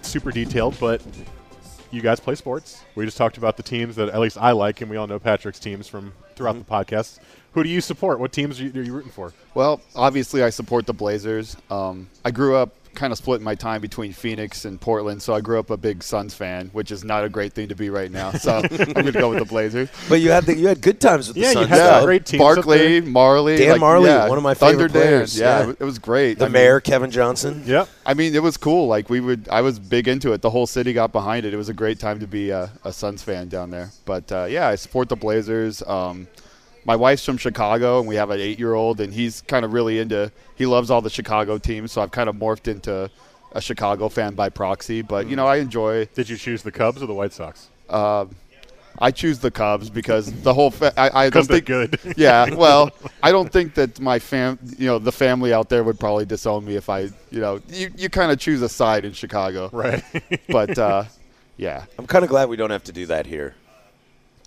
super 0.00 0.30
detailed, 0.30 0.80
but 0.80 1.02
you 1.90 2.00
guys 2.00 2.20
play 2.20 2.36
sports. 2.36 2.82
We 2.94 3.04
just 3.04 3.18
talked 3.18 3.36
about 3.36 3.58
the 3.58 3.62
teams 3.62 3.96
that 3.96 4.08
at 4.08 4.18
least 4.18 4.38
I 4.38 4.52
like, 4.52 4.80
and 4.80 4.90
we 4.90 4.96
all 4.96 5.06
know 5.06 5.18
Patrick's 5.18 5.58
teams 5.58 5.88
from 5.88 6.14
throughout 6.36 6.54
the 6.54 6.64
podcast. 6.64 7.18
Who 7.52 7.62
do 7.62 7.68
you 7.68 7.82
support? 7.82 8.18
What 8.18 8.32
teams 8.32 8.62
are 8.62 8.64
you, 8.64 8.80
are 8.80 8.82
you 8.82 8.94
rooting 8.94 9.12
for? 9.12 9.34
Well, 9.52 9.82
obviously, 9.94 10.42
I 10.42 10.48
support 10.48 10.86
the 10.86 10.94
Blazers. 10.94 11.54
Um, 11.70 12.08
I 12.24 12.30
grew 12.30 12.56
up 12.56 12.70
kind 12.98 13.12
of 13.12 13.18
splitting 13.18 13.44
my 13.44 13.54
time 13.54 13.80
between 13.80 14.12
Phoenix 14.12 14.64
and 14.64 14.80
Portland, 14.80 15.22
so 15.22 15.32
I 15.32 15.40
grew 15.40 15.58
up 15.60 15.70
a 15.70 15.76
big 15.76 16.02
Suns 16.02 16.34
fan, 16.34 16.68
which 16.72 16.90
is 16.90 17.04
not 17.04 17.24
a 17.24 17.28
great 17.28 17.52
thing 17.52 17.68
to 17.68 17.76
be 17.76 17.90
right 17.90 18.10
now. 18.10 18.32
So 18.32 18.56
I'm 18.70 18.92
going 18.92 19.06
to 19.06 19.12
go 19.12 19.30
with 19.30 19.38
the 19.38 19.44
Blazers. 19.44 19.88
But 20.08 20.20
you 20.20 20.30
had 20.32 20.44
the, 20.44 20.56
you 20.56 20.66
had 20.66 20.80
good 20.82 21.00
times 21.00 21.28
with 21.28 21.36
Yeah, 21.36 21.54
the 21.54 21.60
you 21.60 21.66
had 21.66 21.78
though. 21.78 22.00
a 22.00 22.04
great 22.04 22.26
teams 22.26 22.40
up 22.42 22.56
Barkley, 22.56 23.00
there. 23.00 23.02
Majerle, 23.02 23.56
Dan 23.56 23.70
like, 23.72 23.80
Majerle, 23.80 24.04
yeah, 24.06 24.28
one 24.28 24.36
of 24.36 24.42
my 24.44 24.54
Thunder 24.54 24.88
favorite 24.88 24.92
Dan. 24.92 25.02
players, 25.02 25.38
Yeah, 25.38 25.66
yeah. 25.66 25.72
it 25.78 25.84
was 25.84 25.98
great. 25.98 26.38
The 26.38 26.44
I 26.44 26.48
mean- 26.48 26.52
mayor, 26.54 26.80
Kevin 26.80 27.10
Johnson. 27.12 27.62
Yeah, 27.64 27.86
I 28.04 28.14
mean, 28.14 28.34
it 28.34 28.42
was 28.42 28.56
cool. 28.56 28.88
Like 28.88 29.08
we 29.08 29.20
would, 29.20 29.48
I 29.48 29.60
was 29.62 29.78
big 29.78 30.08
into 30.08 30.32
it. 30.32 30.42
The 30.42 30.50
whole 30.50 30.66
city 30.66 30.92
got 30.92 31.12
behind 31.12 31.46
it. 31.46 31.54
It 31.54 31.56
was 31.56 31.68
a 31.68 31.74
great 31.74 32.00
time 32.00 32.18
to 32.20 32.26
be 32.26 32.50
a, 32.50 32.70
a 32.84 32.92
Suns 32.92 33.22
fan 33.22 33.48
down 33.48 33.70
there. 33.70 33.90
But 34.06 34.30
uh, 34.32 34.46
yeah, 34.50 34.66
I 34.66 34.74
support 34.74 35.08
the 35.08 35.16
Blazers. 35.16 35.82
Um, 35.86 36.26
my 36.88 36.96
wife's 36.96 37.22
from 37.24 37.36
Chicago, 37.36 37.98
and 38.00 38.08
we 38.08 38.16
have 38.16 38.30
an 38.30 38.40
eight-year-old, 38.40 38.98
and 39.00 39.12
he's 39.12 39.42
kind 39.42 39.62
of 39.64 39.74
really 39.74 39.98
into. 39.98 40.32
He 40.56 40.64
loves 40.64 40.90
all 40.90 41.02
the 41.02 41.10
Chicago 41.10 41.58
teams, 41.58 41.92
so 41.92 42.00
I've 42.00 42.10
kind 42.10 42.30
of 42.30 42.34
morphed 42.36 42.66
into 42.66 43.10
a 43.52 43.60
Chicago 43.60 44.08
fan 44.08 44.34
by 44.34 44.48
proxy. 44.48 45.02
But 45.02 45.28
you 45.28 45.36
know, 45.36 45.46
I 45.46 45.56
enjoy. 45.56 46.06
Did 46.14 46.30
you 46.30 46.38
choose 46.38 46.62
the 46.62 46.72
Cubs 46.72 47.02
or 47.02 47.06
the 47.06 47.12
White 47.14 47.34
Sox? 47.34 47.68
I 49.00 49.10
choose 49.12 49.38
the 49.38 49.50
Cubs 49.50 49.90
because 49.90 50.32
the 50.42 50.52
whole. 50.54 50.70
Fa- 50.70 50.92
I, 50.98 51.26
I 51.26 51.26
Because 51.28 51.46
don't 51.46 51.64
they're 51.66 51.86
think. 51.86 52.02
good. 52.02 52.14
yeah, 52.16 52.52
well, 52.54 52.90
I 53.22 53.30
don't 53.32 53.52
think 53.52 53.74
that 53.74 54.00
my 54.00 54.18
fam, 54.18 54.58
you 54.78 54.86
know, 54.86 54.98
the 54.98 55.12
family 55.12 55.52
out 55.52 55.68
there 55.68 55.84
would 55.84 56.00
probably 56.00 56.24
disown 56.24 56.64
me 56.64 56.74
if 56.74 56.88
I, 56.88 57.00
you 57.30 57.40
know, 57.40 57.60
you, 57.68 57.90
you 57.96 58.08
kind 58.08 58.32
of 58.32 58.38
choose 58.40 58.60
a 58.62 58.68
side 58.68 59.04
in 59.04 59.12
Chicago. 59.12 59.68
right. 59.72 60.02
but 60.48 60.76
uh, 60.78 61.04
yeah, 61.58 61.84
I'm 61.98 62.06
kind 62.06 62.24
of 62.24 62.30
glad 62.30 62.48
we 62.48 62.56
don't 62.56 62.70
have 62.70 62.84
to 62.84 62.92
do 62.92 63.06
that 63.06 63.26
here. 63.26 63.54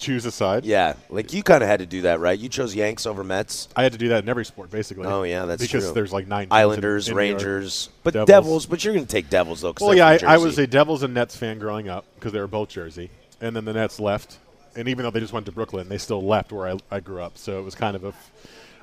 Choose 0.02 0.26
a 0.26 0.32
side. 0.32 0.66
Yeah, 0.66 0.96
like 1.10 1.32
you 1.32 1.44
kind 1.44 1.64
of 1.64 1.70
had 1.70 1.80
to 1.80 1.86
do 1.86 2.02
that, 2.02 2.20
right? 2.20 2.38
You 2.38 2.50
chose 2.50 2.76
Yanks 2.76 3.06
over 3.06 3.24
Mets, 3.24 3.70
I 3.76 3.84
had 3.84 3.94
to 3.94 3.98
do 3.98 4.10
that 4.10 4.24
in 4.24 4.30
every 4.30 4.44
sport, 4.44 4.70
basically. 4.72 5.06
Oh, 5.06 5.24
yeah, 5.24 5.46
that's 5.46 5.62
because 5.62 5.86
true. 5.86 5.94
there's 5.94 6.12
like 6.12 6.28
nine 6.28 6.46
teams 6.46 6.52
Islanders, 6.52 7.08
in- 7.08 7.14
in. 7.14 7.18
Rangers, 7.18 7.90
but 8.04 8.14
Devils. 8.14 8.28
Devils. 8.28 8.66
But 8.66 8.84
you're 8.84 8.94
going 8.94 9.06
to 9.06 9.12
take 9.12 9.30
Devils 9.30 9.62
though. 9.62 9.74
Well, 9.80 9.96
yeah, 9.96 10.08
I, 10.08 10.20
I 10.26 10.38
was 10.38 10.58
a 10.58 10.68
Devils 10.68 11.04
and 11.04 11.14
Nets 11.14 11.38
fan 11.38 11.60
growing 11.60 11.88
up 11.88 12.06
because 12.16 12.34
they 12.34 12.40
were 12.40 12.48
both 12.48 12.70
Jersey, 12.70 13.10
and 13.40 13.56
then 13.56 13.64
the 13.64 13.74
Nets 13.74 14.00
left, 14.00 14.40
and 14.76 14.88
even 14.88 15.04
though 15.04 15.12
they 15.12 15.20
just 15.20 15.34
went 15.34 15.46
to 15.46 15.52
Brooklyn, 15.52 15.88
they 15.88 15.98
still 15.98 16.22
left 16.22 16.52
where 16.52 16.68
I, 16.68 16.78
I 16.90 17.00
grew 17.00 17.22
up. 17.22 17.38
So 17.38 17.60
it 17.60 17.64
was 17.64 17.76
kind 17.76 17.96
of 17.96 18.04
a, 18.04 18.14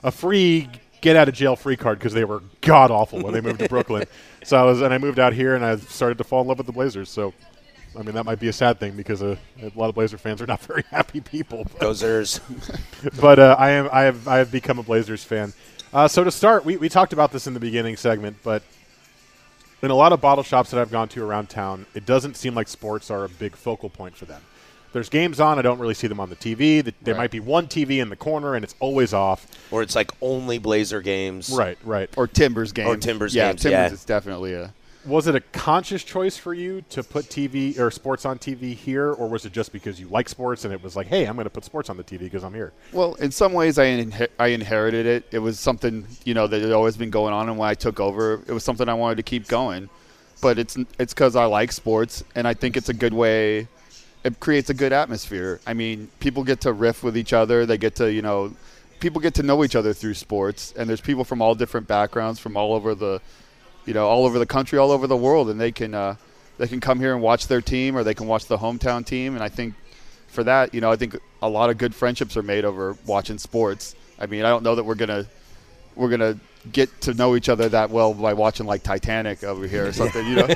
a 0.04 0.10
free 0.10 0.68
get 1.00 1.16
out 1.16 1.28
of 1.28 1.34
jail 1.34 1.54
free 1.54 1.76
card 1.76 1.98
because 1.98 2.12
they 2.12 2.24
were 2.24 2.42
god 2.60 2.90
awful 2.90 3.20
when 3.22 3.32
they 3.32 3.40
moved 3.40 3.60
to 3.60 3.68
Brooklyn. 3.68 4.04
So 4.44 4.56
I 4.56 4.62
was, 4.62 4.80
and 4.80 4.94
I 4.94 4.98
moved 4.98 5.18
out 5.18 5.32
here, 5.32 5.54
and 5.54 5.64
I 5.64 5.76
started 5.76 6.18
to 6.18 6.24
fall 6.24 6.42
in 6.42 6.48
love 6.48 6.58
with 6.58 6.66
the 6.66 6.72
Blazers. 6.72 7.10
So. 7.10 7.34
I 7.96 8.02
mean 8.02 8.14
that 8.14 8.24
might 8.24 8.40
be 8.40 8.48
a 8.48 8.52
sad 8.52 8.78
thing 8.80 8.96
because 8.96 9.22
uh, 9.22 9.36
a 9.62 9.72
lot 9.74 9.88
of 9.88 9.94
Blazer 9.94 10.18
fans 10.18 10.40
are 10.42 10.46
not 10.46 10.60
very 10.66 10.84
happy 10.90 11.20
people. 11.20 11.64
But, 11.64 11.80
Gozers. 11.80 12.40
but 13.20 13.38
uh, 13.38 13.56
I 13.58 13.70
am 13.70 13.88
I 13.92 14.02
have 14.02 14.26
I 14.28 14.38
have 14.38 14.50
become 14.50 14.78
a 14.78 14.82
Blazers 14.82 15.24
fan. 15.24 15.52
Uh, 15.92 16.06
so 16.06 16.22
to 16.22 16.30
start, 16.30 16.64
we, 16.66 16.76
we 16.76 16.88
talked 16.90 17.14
about 17.14 17.32
this 17.32 17.46
in 17.46 17.54
the 17.54 17.60
beginning 17.60 17.96
segment, 17.96 18.36
but 18.42 18.62
in 19.80 19.90
a 19.90 19.94
lot 19.94 20.12
of 20.12 20.20
bottle 20.20 20.44
shops 20.44 20.70
that 20.70 20.80
I've 20.80 20.90
gone 20.90 21.08
to 21.08 21.24
around 21.24 21.48
town, 21.48 21.86
it 21.94 22.04
doesn't 22.04 22.36
seem 22.36 22.54
like 22.54 22.68
sports 22.68 23.10
are 23.10 23.24
a 23.24 23.28
big 23.28 23.56
focal 23.56 23.88
point 23.88 24.14
for 24.16 24.26
them. 24.26 24.42
There's 24.92 25.08
games 25.08 25.38
on, 25.38 25.58
I 25.58 25.62
don't 25.62 25.78
really 25.78 25.94
see 25.94 26.06
them 26.06 26.18
on 26.18 26.30
the 26.30 26.36
TV. 26.36 26.82
The, 26.82 26.94
there 27.02 27.14
Right. 27.14 27.24
might 27.24 27.30
be 27.30 27.40
one 27.40 27.68
TV 27.68 28.00
in 28.00 28.08
the 28.08 28.16
corner, 28.16 28.54
and 28.54 28.64
it's 28.64 28.74
always 28.80 29.12
off. 29.14 29.46
or 29.70 29.82
it's 29.82 29.94
like 29.94 30.10
only 30.22 30.58
Blazer 30.58 31.00
games. 31.02 31.50
Right, 31.50 31.78
right. 31.84 32.10
or 32.16 32.26
Timbers 32.26 32.72
games. 32.72 32.88
Or 32.88 32.96
Timbers 32.96 33.34
yeah, 33.34 33.48
games, 33.50 33.62
Timbers 33.62 33.72
yeah. 33.90 33.92
is 33.92 34.04
definitely 34.04 34.54
a. 34.54 34.72
Was 35.06 35.26
it 35.26 35.34
a 35.34 35.40
conscious 35.40 36.02
choice 36.02 36.36
for 36.36 36.52
you 36.52 36.82
to 36.90 37.02
put 37.02 37.26
TV 37.26 37.78
or 37.78 37.90
sports 37.90 38.24
on 38.24 38.38
TV 38.38 38.74
here, 38.74 39.12
or 39.12 39.28
was 39.28 39.46
it 39.46 39.52
just 39.52 39.72
because 39.72 40.00
you 40.00 40.08
like 40.08 40.28
sports 40.28 40.64
and 40.64 40.74
it 40.74 40.82
was 40.82 40.96
like, 40.96 41.06
hey, 41.06 41.26
I'm 41.26 41.34
going 41.34 41.44
to 41.44 41.50
put 41.50 41.64
sports 41.64 41.88
on 41.88 41.96
the 41.96 42.04
TV 42.04 42.20
because 42.20 42.44
I'm 42.44 42.52
here? 42.52 42.72
Well, 42.92 43.14
in 43.14 43.30
some 43.30 43.52
ways, 43.52 43.78
I 43.78 44.06
I 44.38 44.48
inherited 44.48 45.06
it. 45.06 45.26
It 45.30 45.38
was 45.38 45.60
something 45.60 46.06
you 46.24 46.34
know 46.34 46.46
that 46.46 46.60
had 46.60 46.72
always 46.72 46.96
been 46.96 47.10
going 47.10 47.32
on, 47.32 47.48
and 47.48 47.58
when 47.58 47.68
I 47.68 47.74
took 47.74 48.00
over, 48.00 48.42
it 48.46 48.52
was 48.52 48.64
something 48.64 48.88
I 48.88 48.94
wanted 48.94 49.16
to 49.16 49.22
keep 49.22 49.46
going. 49.46 49.88
But 50.40 50.58
it's 50.58 50.76
it's 50.98 51.14
because 51.14 51.36
I 51.36 51.46
like 51.46 51.72
sports, 51.72 52.24
and 52.34 52.46
I 52.46 52.54
think 52.54 52.76
it's 52.76 52.88
a 52.88 52.94
good 52.94 53.14
way. 53.14 53.68
It 54.24 54.40
creates 54.40 54.68
a 54.68 54.74
good 54.74 54.92
atmosphere. 54.92 55.60
I 55.66 55.74
mean, 55.74 56.10
people 56.18 56.42
get 56.42 56.60
to 56.62 56.72
riff 56.72 57.02
with 57.02 57.16
each 57.16 57.32
other. 57.32 57.66
They 57.66 57.78
get 57.78 57.94
to 57.96 58.12
you 58.12 58.22
know, 58.22 58.52
people 59.00 59.20
get 59.20 59.34
to 59.34 59.42
know 59.42 59.64
each 59.64 59.76
other 59.76 59.92
through 59.92 60.14
sports, 60.14 60.74
and 60.76 60.88
there's 60.88 61.00
people 61.00 61.24
from 61.24 61.40
all 61.40 61.54
different 61.54 61.86
backgrounds, 61.86 62.38
from 62.38 62.56
all 62.56 62.74
over 62.74 62.94
the, 62.94 63.20
you 63.88 63.94
know, 63.94 64.06
all 64.06 64.26
over 64.26 64.38
the 64.38 64.44
country, 64.44 64.78
all 64.78 64.90
over 64.90 65.06
the 65.06 65.16
world, 65.16 65.48
and 65.48 65.58
they 65.58 65.72
can 65.72 65.94
uh, 65.94 66.14
they 66.58 66.68
can 66.68 66.78
come 66.78 67.00
here 67.00 67.14
and 67.14 67.22
watch 67.22 67.46
their 67.48 67.62
team, 67.62 67.96
or 67.96 68.04
they 68.04 68.12
can 68.12 68.26
watch 68.26 68.44
the 68.44 68.58
hometown 68.58 69.04
team, 69.04 69.34
and 69.34 69.42
I 69.42 69.48
think 69.48 69.72
for 70.26 70.44
that, 70.44 70.74
you 70.74 70.82
know, 70.82 70.92
I 70.92 70.96
think 70.96 71.16
a 71.40 71.48
lot 71.48 71.70
of 71.70 71.78
good 71.78 71.94
friendships 71.94 72.36
are 72.36 72.42
made 72.42 72.66
over 72.66 72.98
watching 73.06 73.38
sports. 73.38 73.96
I 74.18 74.26
mean, 74.26 74.44
I 74.44 74.50
don't 74.50 74.62
know 74.62 74.74
that 74.74 74.84
we're 74.84 74.94
gonna 74.94 75.24
we're 75.96 76.10
gonna 76.10 76.38
get 76.72 77.00
to 77.02 77.14
know 77.14 77.34
each 77.36 77.48
other 77.48 77.68
that 77.68 77.90
well 77.90 78.12
by 78.14 78.34
watching 78.34 78.66
like 78.66 78.82
Titanic 78.82 79.42
over 79.44 79.66
here 79.66 79.86
or 79.88 79.92
something. 80.00 80.26
You 80.26 80.36
know, 80.36 80.48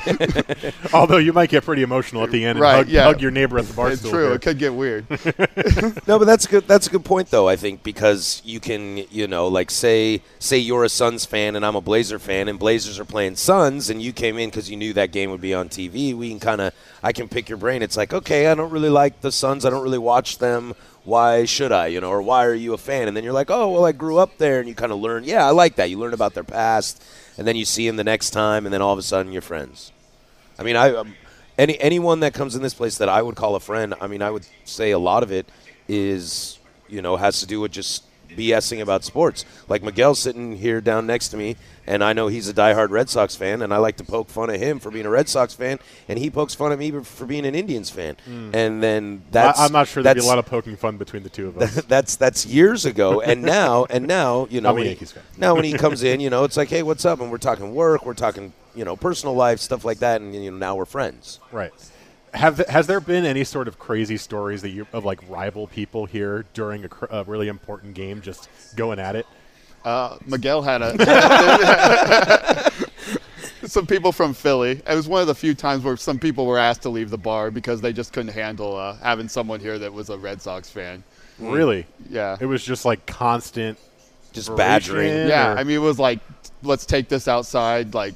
Although 0.93 1.17
you 1.17 1.33
might 1.33 1.49
get 1.49 1.63
pretty 1.63 1.81
emotional 1.83 2.23
at 2.23 2.31
the 2.31 2.45
end 2.45 2.59
Right, 2.59 2.71
and 2.77 2.85
hug, 2.85 2.89
yeah. 2.89 3.03
hug 3.03 3.21
your 3.21 3.31
neighbor 3.31 3.57
at 3.57 3.65
the 3.65 3.73
bar 3.73 3.91
it's 3.91 4.01
true. 4.01 4.11
here. 4.27 4.33
It 4.33 4.41
could 4.41 4.57
get 4.59 4.73
weird. 4.73 5.05
No, 6.07 6.19
but 6.19 6.25
that's 6.25 6.45
a 6.45 6.49
good. 6.49 6.67
That's 6.67 6.87
a 6.87 6.89
good 6.89 7.05
point, 7.05 7.29
though. 7.29 7.47
I 7.47 7.55
think 7.55 7.81
because 7.83 8.41
you 8.45 8.59
can, 8.59 8.97
you 9.09 9.27
know, 9.27 9.47
like 9.47 9.71
say 9.71 10.21
say 10.39 10.57
you're 10.57 10.83
a 10.83 10.89
Suns 10.89 11.25
fan 11.25 11.55
and 11.55 11.65
I'm 11.65 11.75
a 11.75 11.81
Blazer 11.81 12.19
fan, 12.19 12.47
and 12.47 12.59
Blazers 12.59 12.99
are 12.99 13.05
playing 13.05 13.35
Suns, 13.37 13.89
and 13.89 14.01
you 14.01 14.11
came 14.13 14.37
in 14.37 14.49
because 14.49 14.69
you 14.69 14.75
knew 14.77 14.93
that 14.93 15.11
game 15.11 15.29
would 15.31 15.41
be 15.41 15.53
on 15.53 15.69
TV. 15.69 16.13
We 16.15 16.29
can 16.29 16.39
kind 16.39 16.61
of, 16.61 16.73
I 17.01 17.13
can 17.13 17.27
pick 17.29 17.47
your 17.49 17.57
brain. 17.57 17.81
It's 17.81 17.95
like, 17.97 18.13
okay, 18.13 18.47
I 18.47 18.55
don't 18.55 18.71
really 18.71 18.89
like 18.89 19.21
the 19.21 19.31
Suns. 19.31 19.65
I 19.65 19.69
don't 19.69 19.83
really 19.83 19.97
watch 19.97 20.37
them. 20.39 20.73
Why 21.03 21.45
should 21.45 21.71
I? 21.71 21.87
You 21.87 22.01
know, 22.01 22.09
or 22.09 22.21
why 22.21 22.45
are 22.45 22.53
you 22.53 22.73
a 22.73 22.77
fan? 22.77 23.07
And 23.07 23.15
then 23.15 23.23
you're 23.23 23.33
like, 23.33 23.51
oh, 23.51 23.69
well, 23.69 23.85
I 23.85 23.91
grew 23.91 24.17
up 24.17 24.37
there, 24.37 24.59
and 24.59 24.69
you 24.69 24.75
kind 24.75 24.91
of 24.91 24.99
learn. 24.99 25.23
Yeah, 25.25 25.45
I 25.45 25.51
like 25.51 25.75
that. 25.75 25.89
You 25.89 25.99
learn 25.99 26.13
about 26.13 26.33
their 26.33 26.43
past, 26.43 27.03
and 27.37 27.45
then 27.47 27.55
you 27.55 27.65
see 27.65 27.85
them 27.85 27.97
the 27.97 28.03
next 28.03 28.29
time, 28.29 28.65
and 28.65 28.73
then 28.73 28.81
all 28.81 28.93
of 28.93 28.99
a 28.99 29.03
sudden 29.03 29.31
you're 29.31 29.41
friends. 29.41 29.91
I 30.57 30.63
mean, 30.63 30.75
I 30.75 30.95
um, 30.95 31.15
any 31.57 31.79
anyone 31.79 32.21
that 32.21 32.33
comes 32.33 32.55
in 32.55 32.61
this 32.61 32.73
place 32.73 32.97
that 32.99 33.09
I 33.09 33.21
would 33.21 33.35
call 33.35 33.55
a 33.55 33.59
friend. 33.59 33.93
I 33.99 34.07
mean, 34.07 34.21
I 34.21 34.31
would 34.31 34.45
say 34.65 34.91
a 34.91 34.99
lot 34.99 35.23
of 35.23 35.31
it 35.31 35.49
is 35.87 36.59
you 36.87 37.01
know 37.01 37.17
has 37.17 37.39
to 37.41 37.45
do 37.45 37.59
with 37.59 37.71
just 37.71 38.03
BSing 38.35 38.81
about 38.81 39.03
sports. 39.03 39.45
Like 39.67 39.83
Miguel's 39.83 40.19
sitting 40.19 40.57
here 40.57 40.81
down 40.81 41.07
next 41.07 41.29
to 41.29 41.37
me, 41.37 41.55
and 41.85 42.03
I 42.03 42.13
know 42.13 42.27
he's 42.27 42.47
a 42.47 42.53
diehard 42.53 42.89
Red 42.89 43.09
Sox 43.09 43.35
fan, 43.35 43.61
and 43.61 43.73
I 43.73 43.77
like 43.77 43.97
to 43.97 44.03
poke 44.03 44.29
fun 44.29 44.49
at 44.49 44.59
him 44.59 44.79
for 44.79 44.91
being 44.91 45.05
a 45.05 45.09
Red 45.09 45.27
Sox 45.29 45.53
fan, 45.53 45.79
and 46.07 46.17
he 46.17 46.29
pokes 46.29 46.53
fun 46.55 46.71
at 46.71 46.79
me 46.79 46.91
for 46.91 47.25
being 47.25 47.45
an 47.45 47.55
Indians 47.55 47.89
fan. 47.89 48.15
Hmm. 48.25 48.51
And 48.53 48.81
then 48.81 49.23
that's 49.31 49.59
I, 49.59 49.65
am 49.65 49.71
not 49.71 49.87
sure 49.87 50.03
there'd 50.03 50.17
be 50.17 50.23
a 50.23 50.25
lot 50.25 50.39
of 50.39 50.45
poking 50.45 50.75
fun 50.75 50.97
between 50.97 51.23
the 51.23 51.29
two 51.29 51.47
of 51.47 51.57
us. 51.57 51.75
that's 51.87 52.15
that's 52.15 52.45
years 52.45 52.85
ago, 52.85 53.21
and 53.21 53.41
now 53.41 53.85
and 53.89 54.07
now 54.07 54.47
you 54.49 54.61
know 54.61 54.73
when 54.73 54.85
he, 54.85 55.07
now 55.37 55.55
when 55.55 55.65
he 55.65 55.73
comes 55.73 56.03
in, 56.11 56.19
you 56.19 56.29
know 56.29 56.43
it's 56.43 56.57
like, 56.57 56.69
hey, 56.69 56.83
what's 56.83 57.05
up? 57.05 57.19
And 57.19 57.31
we're 57.31 57.37
talking 57.37 57.73
work, 57.73 58.05
we're 58.05 58.13
talking 58.13 58.53
you 58.75 58.85
know 58.85 58.95
personal 58.95 59.35
life 59.35 59.59
stuff 59.59 59.85
like 59.85 59.99
that, 59.99 60.21
and 60.21 60.33
you 60.33 60.51
know 60.51 60.57
now 60.57 60.75
we're 60.75 60.85
friends. 60.85 61.39
Right. 61.51 61.73
Have 62.33 62.57
has 62.67 62.87
there 62.87 62.99
been 62.99 63.25
any 63.25 63.43
sort 63.43 63.67
of 63.67 63.77
crazy 63.77 64.17
stories 64.17 64.61
that 64.63 64.69
you 64.69 64.87
of 64.91 65.05
like 65.05 65.19
rival 65.29 65.67
people 65.67 66.05
here 66.05 66.45
during 66.53 66.83
a, 66.85 66.89
cr- 66.89 67.05
a 67.11 67.23
really 67.25 67.47
important 67.47 67.93
game, 67.93 68.21
just 68.21 68.49
going 68.75 68.99
at 68.99 69.15
it? 69.15 69.25
Uh, 69.85 70.17
Miguel 70.25 70.61
had 70.61 70.81
a. 70.81 72.71
some 73.67 73.85
people 73.87 74.11
from 74.11 74.33
Philly. 74.33 74.81
It 74.87 74.95
was 74.95 75.07
one 75.07 75.21
of 75.21 75.27
the 75.27 75.35
few 75.35 75.53
times 75.53 75.83
where 75.83 75.97
some 75.97 76.19
people 76.19 76.45
were 76.45 76.57
asked 76.57 76.81
to 76.83 76.89
leave 76.89 77.09
the 77.09 77.17
bar 77.17 77.51
because 77.51 77.81
they 77.81 77.93
just 77.93 78.13
couldn't 78.13 78.33
handle 78.33 78.75
uh, 78.75 78.95
having 78.97 79.27
someone 79.29 79.59
here 79.59 79.77
that 79.79 79.91
was 79.93 80.09
a 80.09 80.17
Red 80.17 80.41
Sox 80.41 80.69
fan. 80.69 81.03
Really? 81.39 81.85
Yeah. 82.09 82.37
It 82.39 82.45
was 82.45 82.63
just 82.63 82.85
like 82.85 83.05
constant. 83.05 83.77
Just 84.31 84.49
Berration. 84.49 84.57
badgering. 84.57 85.27
Yeah, 85.27 85.53
or- 85.53 85.57
I 85.57 85.63
mean, 85.63 85.75
it 85.75 85.79
was 85.79 85.99
like, 85.99 86.19
let's 86.63 86.85
take 86.85 87.07
this 87.09 87.27
outside. 87.27 87.93
Like, 87.93 88.15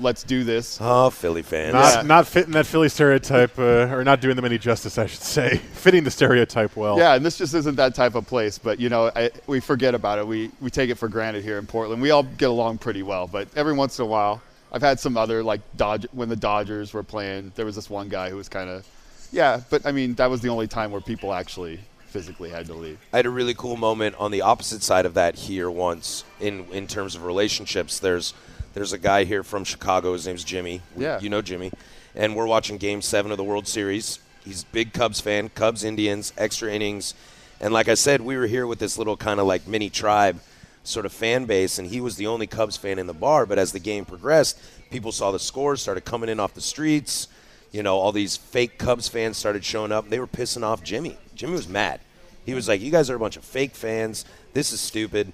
let's 0.00 0.22
do 0.22 0.44
this. 0.44 0.78
Oh, 0.80 1.10
Philly 1.10 1.42
fans. 1.42 1.74
Not, 1.74 1.94
Yeah. 1.94 2.02
not 2.02 2.26
fitting 2.26 2.52
that 2.52 2.66
Philly 2.66 2.88
stereotype, 2.88 3.58
uh, 3.58 3.88
or 3.94 4.04
not 4.04 4.20
doing 4.20 4.36
them 4.36 4.44
any 4.44 4.58
justice, 4.58 4.98
I 4.98 5.06
should 5.06 5.22
say. 5.22 5.56
fitting 5.72 6.04
the 6.04 6.10
stereotype 6.10 6.76
well. 6.76 6.98
Yeah, 6.98 7.14
and 7.14 7.24
this 7.24 7.36
just 7.38 7.54
isn't 7.54 7.76
that 7.76 7.94
type 7.94 8.14
of 8.14 8.26
place. 8.26 8.58
But 8.58 8.78
you 8.80 8.88
know, 8.88 9.10
I, 9.14 9.30
we 9.46 9.60
forget 9.60 9.94
about 9.94 10.18
it. 10.18 10.26
We 10.26 10.50
we 10.60 10.70
take 10.70 10.90
it 10.90 10.96
for 10.96 11.08
granted 11.08 11.44
here 11.44 11.58
in 11.58 11.66
Portland. 11.66 12.00
We 12.02 12.10
all 12.10 12.22
get 12.22 12.48
along 12.50 12.78
pretty 12.78 13.02
well, 13.02 13.26
but 13.26 13.48
every 13.56 13.72
once 13.72 13.98
in 13.98 14.04
a 14.04 14.08
while, 14.08 14.40
I've 14.72 14.82
had 14.82 14.98
some 15.00 15.16
other 15.16 15.42
like 15.42 15.60
Dodge 15.76 16.06
when 16.12 16.28
the 16.28 16.36
Dodgers 16.36 16.92
were 16.92 17.02
playing. 17.02 17.52
There 17.54 17.66
was 17.66 17.76
this 17.76 17.88
one 17.90 18.08
guy 18.08 18.30
who 18.30 18.36
was 18.36 18.48
kind 18.48 18.68
of, 18.70 18.86
yeah. 19.32 19.60
But 19.70 19.86
I 19.86 19.92
mean, 19.92 20.14
that 20.14 20.30
was 20.30 20.40
the 20.40 20.48
only 20.48 20.66
time 20.66 20.90
where 20.90 21.00
people 21.00 21.32
actually 21.32 21.80
physically 22.06 22.48
had 22.48 22.66
to 22.66 22.74
leave. 22.74 22.96
I 23.12 23.16
had 23.16 23.26
a 23.26 23.30
really 23.30 23.54
cool 23.54 23.76
moment 23.76 24.14
on 24.20 24.30
the 24.30 24.42
opposite 24.42 24.82
side 24.84 25.04
of 25.04 25.14
that 25.14 25.34
here 25.34 25.68
once 25.70 26.24
in 26.40 26.64
in 26.72 26.86
terms 26.86 27.14
of 27.16 27.24
relationships. 27.24 27.98
There's 27.98 28.34
there's 28.74 28.92
a 28.92 28.98
guy 28.98 29.24
here 29.24 29.42
from 29.42 29.64
Chicago. 29.64 30.12
His 30.12 30.26
name's 30.26 30.44
Jimmy. 30.44 30.82
Yeah. 30.96 31.20
you 31.20 31.30
know 31.30 31.42
Jimmy, 31.42 31.72
and 32.14 32.36
we're 32.36 32.46
watching 32.46 32.76
Game 32.76 33.00
Seven 33.02 33.30
of 33.32 33.38
the 33.38 33.44
World 33.44 33.66
Series. 33.66 34.18
He's 34.44 34.62
a 34.62 34.66
big 34.66 34.92
Cubs 34.92 35.20
fan. 35.20 35.48
Cubs, 35.48 35.84
Indians, 35.84 36.32
extra 36.36 36.70
innings, 36.70 37.14
and 37.60 37.72
like 37.72 37.88
I 37.88 37.94
said, 37.94 38.20
we 38.20 38.36
were 38.36 38.46
here 38.46 38.66
with 38.66 38.78
this 38.78 38.98
little 38.98 39.16
kind 39.16 39.40
of 39.40 39.46
like 39.46 39.66
mini 39.66 39.88
tribe 39.88 40.40
sort 40.82 41.06
of 41.06 41.12
fan 41.12 41.46
base, 41.46 41.78
and 41.78 41.88
he 41.88 42.00
was 42.00 42.16
the 42.16 42.26
only 42.26 42.46
Cubs 42.46 42.76
fan 42.76 42.98
in 42.98 43.06
the 43.06 43.14
bar. 43.14 43.46
But 43.46 43.58
as 43.58 43.72
the 43.72 43.80
game 43.80 44.04
progressed, 44.04 44.60
people 44.90 45.12
saw 45.12 45.30
the 45.30 45.38
scores, 45.38 45.80
started 45.80 46.04
coming 46.04 46.28
in 46.28 46.38
off 46.38 46.52
the 46.54 46.60
streets. 46.60 47.28
You 47.72 47.82
know, 47.82 47.96
all 47.96 48.12
these 48.12 48.36
fake 48.36 48.78
Cubs 48.78 49.08
fans 49.08 49.36
started 49.36 49.64
showing 49.64 49.92
up. 49.92 50.10
They 50.10 50.20
were 50.20 50.26
pissing 50.26 50.62
off 50.62 50.82
Jimmy. 50.84 51.16
Jimmy 51.34 51.54
was 51.54 51.68
mad. 51.68 52.00
He 52.44 52.54
was 52.54 52.68
like, 52.68 52.80
"You 52.80 52.90
guys 52.90 53.08
are 53.08 53.16
a 53.16 53.18
bunch 53.18 53.36
of 53.36 53.44
fake 53.44 53.74
fans. 53.74 54.24
This 54.52 54.72
is 54.72 54.80
stupid." 54.80 55.32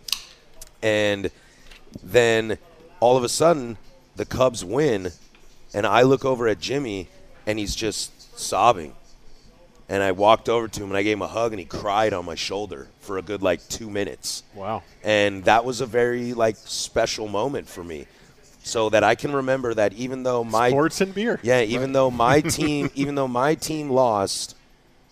And 0.83 1.31
then 2.03 2.57
all 3.01 3.17
of 3.17 3.25
a 3.25 3.29
sudden, 3.29 3.77
the 4.17 4.25
Cubs 4.25 4.65
win, 4.65 5.11
and 5.75 5.87
I 5.87 6.03
look 6.03 6.25
over 6.25 6.47
at 6.49 6.61
Jimmy, 6.61 7.09
and 7.47 7.59
he's 7.59 7.75
just 7.75 8.39
sobbing. 8.39 8.95
And 9.89 10.03
I 10.05 10.13
walked 10.13 10.49
over 10.49 10.69
to 10.69 10.83
him 10.85 10.91
and 10.91 10.97
I 10.97 11.03
gave 11.03 11.17
him 11.17 11.23
a 11.23 11.27
hug, 11.27 11.53
and 11.53 11.59
he 11.59 11.65
cried 11.67 12.13
on 12.13 12.25
my 12.25 12.37
shoulder 12.37 12.87
for 13.01 13.19
a 13.19 13.23
good 13.23 13.43
like 13.43 13.67
two 13.69 13.91
minutes 13.91 14.45
Wow. 14.55 14.85
and 15.03 15.45
that 15.47 15.65
was 15.65 15.81
a 15.81 15.87
very 15.87 16.33
like 16.33 16.55
special 16.57 17.27
moment 17.27 17.69
for 17.69 17.83
me 17.83 18.07
so 18.63 18.89
that 18.91 19.03
i 19.03 19.17
can 19.17 19.33
remember 19.33 19.75
that 19.75 19.93
even 19.95 20.23
though 20.23 20.45
my 20.45 20.69
Sports 20.69 21.01
and 21.01 21.13
beer. 21.13 21.41
yeah 21.43 21.63
even 21.63 21.93
though 21.93 22.09
my 22.11 22.41
team 22.41 22.89
even 22.95 23.17
though 23.17 23.27
my 23.27 23.57
team 23.57 23.91
lost 23.91 24.55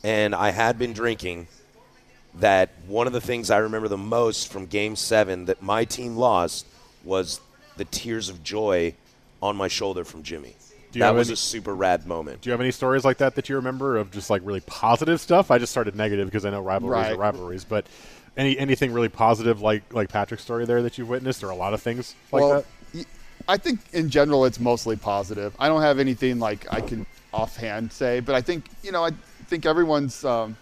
and 0.04 0.32
i 0.32 0.50
had 0.50 0.78
been 0.78 0.92
drinking 0.92 1.48
that 2.36 2.68
one 2.86 3.08
of 3.08 3.12
the 3.12 3.20
things 3.20 3.50
i 3.50 3.58
remember 3.58 3.88
the 3.88 3.96
most 3.96 4.52
from 4.52 4.66
game 4.66 4.94
7 4.94 5.46
that 5.46 5.60
my 5.60 5.84
team 5.84 6.14
lost 6.16 6.66
was 7.02 7.40
the 7.78 7.84
tears 7.86 8.28
of 8.28 8.42
joy 8.42 8.94
on 9.42 9.56
my 9.56 9.68
shoulder 9.68 10.04
from 10.04 10.22
Jimmy. 10.22 10.54
That 10.92 11.14
was 11.14 11.28
any- 11.28 11.34
a 11.34 11.36
super 11.36 11.74
rad 11.74 12.06
moment 12.06 12.40
Do 12.40 12.48
you 12.48 12.52
have 12.52 12.60
any 12.60 12.70
stories 12.70 13.04
like 13.04 13.18
that 13.18 13.34
that 13.34 13.48
you 13.48 13.56
remember 13.56 13.98
of 13.98 14.10
just 14.10 14.30
like 14.30 14.42
really 14.44 14.60
positive 14.60 15.20
stuff? 15.20 15.50
I 15.50 15.58
just 15.58 15.70
started 15.70 15.94
negative 15.94 16.26
because 16.26 16.44
I 16.44 16.50
know 16.50 16.60
rivalries 16.60 17.12
are 17.12 17.16
rivalries, 17.16 17.64
but 17.64 17.86
any 18.36 18.58
anything 18.58 18.92
really 18.92 19.08
positive 19.08 19.60
like 19.60 19.92
like 19.92 20.08
Patrick's 20.08 20.44
story 20.44 20.64
there 20.64 20.82
that 20.82 20.96
you've 20.98 21.08
witnessed, 21.08 21.42
or 21.44 21.50
a 21.50 21.54
lot 21.54 21.74
of 21.74 21.82
things 21.82 22.14
like 22.32 22.42
well, 22.42 22.54
that? 22.54 22.64
y- 22.94 23.04
I 23.46 23.56
think 23.58 23.80
in 23.92 24.08
general 24.10 24.44
it's 24.44 24.58
mostly 24.60 24.96
positive. 24.96 25.54
I 25.58 25.68
don't 25.68 25.82
have 25.82 25.98
anything 25.98 26.38
like 26.38 26.66
I 26.72 26.80
can 26.80 27.06
offhand 27.32 27.92
say, 27.92 28.20
but 28.20 28.34
I 28.34 28.40
think 28.40 28.68
you 28.82 28.90
know 28.92 29.04
I 29.04 29.10
think 29.46 29.66
everyone's 29.66 30.24
um, 30.24 30.56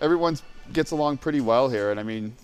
everyone's 0.00 0.42
gets 0.72 0.90
along 0.90 1.18
pretty 1.18 1.40
well 1.42 1.68
here, 1.68 1.90
and 1.90 2.00
I 2.00 2.02
mean, 2.02 2.34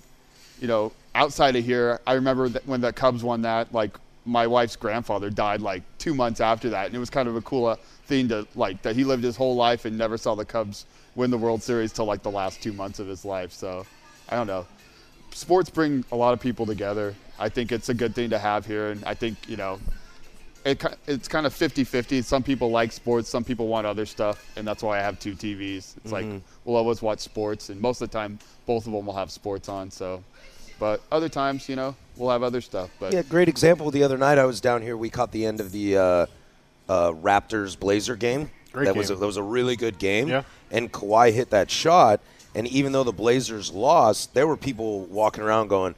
you 0.61 0.69
know, 0.69 0.93
outside 1.15 1.57
of 1.57 1.65
here, 1.65 2.01
I 2.07 2.15
remember 2.15 2.49
that 2.49 2.67
when 2.67 2.81
the 2.81 2.93
Cubs 2.93 3.23
won 3.23 3.43
that, 3.43 3.73
like 3.73 3.97
my 4.25 4.47
wife's 4.47 4.77
grandfather 4.77 5.31
died 5.31 5.61
like 5.61 5.83
two 5.99 6.15
months 6.15 6.41
after 6.41 6.71
that, 6.71 6.87
and 6.87 6.95
it 6.95 6.99
was 6.99 7.11
kind 7.11 7.29
of 7.29 7.37
a 7.37 7.43
cool 7.43 7.67
uh, 7.67 7.77
thing 8.07 8.29
to 8.29 8.47
like 8.55 8.83
that 8.83 8.97
he 8.97 9.05
lived 9.05 9.25
his 9.25 9.37
whole 9.37 9.57
life 9.57 9.85
and 9.85 9.97
never 9.97 10.17
saw 10.17 10.35
the 10.35 10.45
Cubs 10.45 10.87
win 11.15 11.31
the 11.31 11.39
World 11.39 11.63
Series 11.63 11.93
till 11.93 12.05
like 12.05 12.23
the 12.23 12.31
last 12.31 12.63
two 12.63 12.73
months 12.73 12.99
of 12.99 13.07
his 13.07 13.25
life. 13.25 13.53
So 13.53 13.87
I 14.29 14.37
don't 14.37 14.47
know 14.47 14.67
sports 15.35 15.71
bring 15.71 16.05
a 16.13 16.17
lot 16.17 16.33
of 16.33 16.41
people 16.41 16.67
together. 16.67 17.15
I 17.39 17.49
think 17.49 17.73
it's 17.73 17.89
a 17.89 17.95
good 17.95 18.15
thing 18.15 18.31
to 18.31 18.39
have 18.39 18.67
here, 18.67 18.91
and 18.91 19.05
I 19.05 19.15
think 19.15 19.37
you 19.49 19.57
know, 19.57 19.79
it, 20.65 20.85
it's 21.07 21.29
kind 21.29 21.47
of 21.47 21.55
50-50. 21.55 22.23
Some 22.23 22.43
people 22.43 22.71
like 22.71 22.93
sports, 22.93 23.29
some 23.29 23.45
people 23.45 23.69
want 23.69 23.87
other 23.87 24.07
stuff, 24.07 24.45
and 24.57 24.67
that's 24.67 24.83
why 24.83 24.99
I 24.99 25.03
have 25.03 25.19
two 25.19 25.35
TVs. 25.35 25.97
It's 25.99 26.13
like 26.13 26.27
we'll 26.65 26.77
always 26.77 27.03
watch 27.03 27.21
sports, 27.21 27.71
and 27.71 27.81
most 27.81 28.01
of 28.01 28.11
the 28.11 28.19
time, 28.19 28.39
both 28.67 28.87
of 28.87 28.93
them 28.93 29.07
will 29.07 29.17
have 29.17 29.31
sports 29.31 29.69
on. 29.69 29.91
So, 29.91 30.23
but 30.81 31.03
other 31.13 31.29
times, 31.29 31.69
you 31.69 31.77
know, 31.77 31.95
we'll 32.17 32.31
have 32.31 32.43
other 32.43 32.61
stuff. 32.61 32.91
But 32.99 33.13
Yeah, 33.13 33.23
great 33.23 33.49
example. 33.49 33.91
The 33.93 34.03
other 34.03 34.19
night 34.19 34.39
I 34.39 34.47
was 34.47 34.61
down 34.61 34.83
here. 34.83 34.97
We 34.97 35.11
caught 35.11 35.31
the 35.31 35.47
end 35.47 35.61
of 35.61 35.71
the 35.71 35.97
uh, 35.97 36.03
uh, 36.89 37.13
Raptors 37.13 37.79
Blazer 37.79 38.17
game. 38.17 38.51
Great 38.73 38.87
that 38.87 38.97
was 38.97 39.11
a, 39.11 39.17
that 39.17 39.27
was 39.27 39.37
a 39.37 39.43
really 39.43 39.77
good 39.77 39.99
game. 39.99 40.27
Yeah. 40.29 40.43
And 40.71 40.91
Kawhi 40.91 41.33
hit 41.33 41.51
that 41.51 41.71
shot, 41.71 42.21
and 42.55 42.67
even 42.69 42.93
though 42.93 43.05
the 43.05 43.13
Blazers 43.13 43.73
lost, 43.73 44.33
there 44.35 44.47
were 44.47 44.57
people 44.57 45.03
walking 45.05 45.45
around 45.45 45.69
going. 45.69 45.95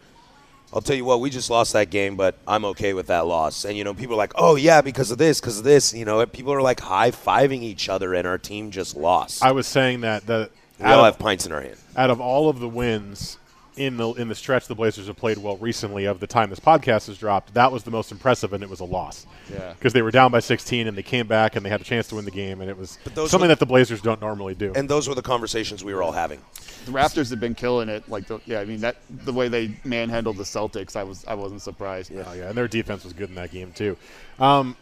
I'll 0.74 0.80
tell 0.80 0.96
you 0.96 1.04
what, 1.04 1.20
we 1.20 1.28
just 1.28 1.50
lost 1.50 1.74
that 1.74 1.90
game, 1.90 2.16
but 2.16 2.34
I'm 2.48 2.64
okay 2.64 2.94
with 2.94 3.08
that 3.08 3.26
loss. 3.26 3.66
And 3.66 3.76
you 3.76 3.84
know, 3.84 3.92
people 3.92 4.14
are 4.14 4.18
like, 4.18 4.32
"Oh 4.36 4.56
yeah, 4.56 4.80
because 4.80 5.10
of 5.10 5.18
this, 5.18 5.38
because 5.38 5.58
of 5.58 5.64
this." 5.64 5.92
You 5.92 6.06
know, 6.06 6.24
people 6.24 6.52
are 6.54 6.62
like 6.62 6.80
high 6.80 7.10
fiving 7.10 7.62
each 7.62 7.90
other, 7.90 8.14
and 8.14 8.26
our 8.26 8.38
team 8.38 8.70
just 8.70 8.96
lost. 8.96 9.44
I 9.44 9.52
was 9.52 9.66
saying 9.66 10.00
that 10.00 10.26
that 10.26 10.50
we 10.78 10.86
all 10.86 11.00
out, 11.00 11.04
have 11.04 11.14
of, 11.14 11.20
pints 11.20 11.44
in 11.44 11.52
our 11.52 11.60
hand. 11.60 11.76
out 11.94 12.08
of 12.08 12.22
all 12.22 12.48
of 12.48 12.58
the 12.58 12.68
wins 12.70 13.36
in 13.76 13.96
the 13.96 14.12
in 14.14 14.28
the 14.28 14.34
stretch 14.34 14.66
the 14.66 14.74
Blazers 14.74 15.06
have 15.06 15.16
played 15.16 15.38
well 15.38 15.56
recently 15.56 16.04
of 16.04 16.20
the 16.20 16.26
time 16.26 16.50
this 16.50 16.60
podcast 16.60 17.06
has 17.06 17.18
dropped, 17.18 17.54
that 17.54 17.72
was 17.72 17.82
the 17.84 17.90
most 17.90 18.12
impressive, 18.12 18.52
and 18.52 18.62
it 18.62 18.68
was 18.70 18.80
a 18.80 18.84
loss. 18.84 19.26
Yeah. 19.52 19.72
because 19.72 19.92
they 19.92 20.02
were 20.02 20.10
down 20.12 20.30
by 20.30 20.38
16 20.40 20.86
and 20.86 20.96
they 20.96 21.02
came 21.02 21.26
back 21.26 21.56
and 21.56 21.66
they 21.66 21.68
had 21.70 21.80
a 21.80 21.84
chance 21.84 22.06
to 22.08 22.14
win 22.14 22.24
the 22.24 22.30
game, 22.30 22.60
and 22.60 22.70
it 22.70 22.76
was 22.78 22.98
something 23.04 23.40
were- 23.40 23.46
that 23.48 23.58
the 23.58 23.66
Blazers 23.66 24.00
don't 24.00 24.20
normally 24.20 24.54
do. 24.54 24.72
And 24.74 24.88
those 24.88 25.08
were 25.08 25.14
the 25.14 25.22
conversations 25.22 25.82
we 25.84 25.92
were 25.94 26.02
all 26.02 26.12
having. 26.12 26.40
the 26.86 26.92
Raptors 26.92 27.30
have 27.30 27.40
been 27.40 27.54
killing 27.54 27.88
it. 27.88 28.08
Like, 28.08 28.26
the, 28.26 28.40
yeah, 28.46 28.60
I 28.60 28.64
mean 28.64 28.80
that 28.80 28.96
the 29.10 29.32
way 29.32 29.48
they 29.48 29.74
manhandled 29.84 30.36
the 30.36 30.44
Celtics, 30.44 30.96
I 30.96 31.02
was 31.04 31.24
I 31.26 31.34
wasn't 31.34 31.62
surprised. 31.62 32.12
Oh, 32.12 32.32
yeah, 32.32 32.48
and 32.48 32.54
their 32.56 32.68
defense 32.68 33.04
was 33.04 33.12
good 33.12 33.28
in 33.28 33.34
that 33.36 33.50
game 33.50 33.72
too. 33.72 33.96
Um, 34.38 34.76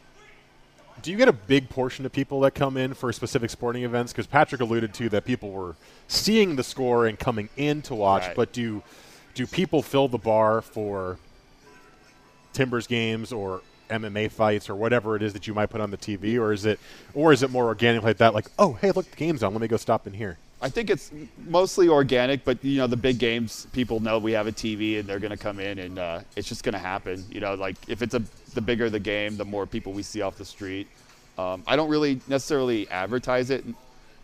do 1.02 1.10
you 1.10 1.16
get 1.16 1.28
a 1.28 1.32
big 1.32 1.68
portion 1.68 2.04
of 2.06 2.12
people 2.12 2.40
that 2.40 2.54
come 2.54 2.76
in 2.76 2.94
for 2.94 3.12
specific 3.12 3.50
sporting 3.50 3.84
events? 3.84 4.12
Because 4.12 4.26
Patrick 4.26 4.60
alluded 4.60 4.92
to 4.94 5.08
that 5.10 5.24
people 5.24 5.50
were 5.50 5.76
seeing 6.08 6.56
the 6.56 6.64
score 6.64 7.06
and 7.06 7.18
coming 7.18 7.48
in 7.56 7.82
to 7.82 7.94
watch, 7.94 8.26
Right. 8.28 8.36
but 8.36 8.52
do 8.52 8.82
do 9.34 9.46
people 9.46 9.80
fill 9.82 10.08
the 10.08 10.18
bar 10.18 10.60
for 10.60 11.18
Timbers 12.52 12.86
games 12.88 13.32
or 13.32 13.62
MMA 13.88 14.28
fights 14.30 14.68
or 14.68 14.74
whatever 14.74 15.14
it 15.16 15.22
is 15.22 15.32
that 15.32 15.46
you 15.46 15.54
might 15.54 15.66
put 15.66 15.80
on 15.80 15.90
the 15.92 15.96
TV, 15.96 16.36
or 16.38 16.52
is 16.52 16.64
it, 16.64 16.78
or 17.14 17.32
is 17.32 17.42
it 17.42 17.50
more 17.50 17.66
organic 17.66 18.02
like 18.02 18.16
that? 18.18 18.34
Like, 18.34 18.46
oh, 18.58 18.72
hey, 18.74 18.90
look, 18.90 19.08
the 19.10 19.16
game's 19.16 19.42
on. 19.42 19.52
Let 19.52 19.60
me 19.62 19.68
go 19.68 19.76
stop 19.76 20.06
in 20.06 20.12
here. 20.14 20.36
I 20.62 20.68
think 20.68 20.90
it's 20.90 21.10
mostly 21.46 21.88
organic, 21.88 22.44
but 22.44 22.62
you 22.62 22.76
know 22.78 22.86
the 22.86 22.96
big 22.96 23.18
games, 23.18 23.66
people 23.72 24.00
know 24.00 24.18
we 24.18 24.32
have 24.32 24.46
a 24.46 24.52
TV 24.52 25.00
and 25.00 25.08
they're 25.08 25.18
going 25.18 25.30
to 25.30 25.36
come 25.36 25.58
in 25.58 25.78
and 25.78 25.98
uh, 25.98 26.20
it's 26.36 26.48
just 26.48 26.64
going 26.64 26.74
to 26.74 26.78
happen. 26.78 27.24
You 27.30 27.40
know, 27.40 27.54
like 27.54 27.76
if 27.88 28.02
it's 28.02 28.14
a 28.14 28.22
the 28.54 28.60
bigger 28.60 28.90
the 28.90 29.00
game, 29.00 29.36
the 29.36 29.44
more 29.44 29.64
people 29.66 29.92
we 29.92 30.02
see 30.02 30.22
off 30.22 30.36
the 30.36 30.44
street. 30.44 30.86
Um, 31.38 31.62
I 31.66 31.76
don't 31.76 31.88
really 31.88 32.20
necessarily 32.28 32.88
advertise 32.90 33.48
it, 33.50 33.64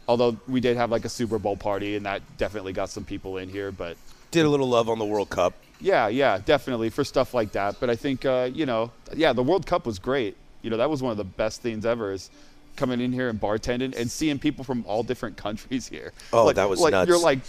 although 0.09 0.37
we 0.47 0.61
did 0.61 0.77
have 0.77 0.91
like 0.91 1.05
a 1.07 1.09
Super 1.09 1.39
Bowl 1.39 1.57
party 1.57 1.97
and 1.97 2.05
that 2.05 2.21
definitely 2.37 2.73
got 2.75 2.91
some 2.91 3.05
people 3.05 3.39
in 3.39 3.49
here. 3.49 3.73
But 3.73 3.97
Did 4.31 4.45
a 4.45 4.49
little 4.51 4.69
love 4.69 4.91
on 4.91 4.99
the 4.99 5.05
World 5.07 5.31
Cup. 5.31 5.55
yeah, 5.81 6.09
yeah, 6.09 6.39
definitely 6.45 6.91
for 6.91 7.05
stuff 7.05 7.33
like 7.33 7.53
that. 7.53 7.81
But 7.81 7.89
I 7.89 7.97
think 7.97 8.27
uh, 8.27 8.51
you 8.53 8.67
know, 8.67 8.91
yeah, 9.15 9.33
the 9.33 9.43
World 9.43 9.65
Cup 9.65 9.87
was 9.87 9.99
great. 9.99 10.37
You 10.61 10.69
know, 10.69 10.77
that 10.77 10.91
was 10.91 11.03
one 11.03 11.13
of 11.13 11.17
the 11.17 11.25
best 11.25 11.63
things 11.63 11.87
ever. 11.87 12.13
Is 12.13 12.29
coming 12.77 13.01
in 13.01 13.13
here 13.13 13.29
and 13.29 13.41
bartending 13.41 13.97
and 13.97 14.11
seeing 14.11 14.39
people 14.39 14.65
from 14.65 14.85
all 14.87 15.03
different 15.03 15.37
countries 15.47 15.89
here. 15.89 16.13
Oh, 16.33 16.45
like, 16.47 16.57
that 16.57 16.69
was 16.69 16.81
like 16.81 16.93
nuts. 16.93 17.09
you're 17.09 17.19
like, 17.19 17.41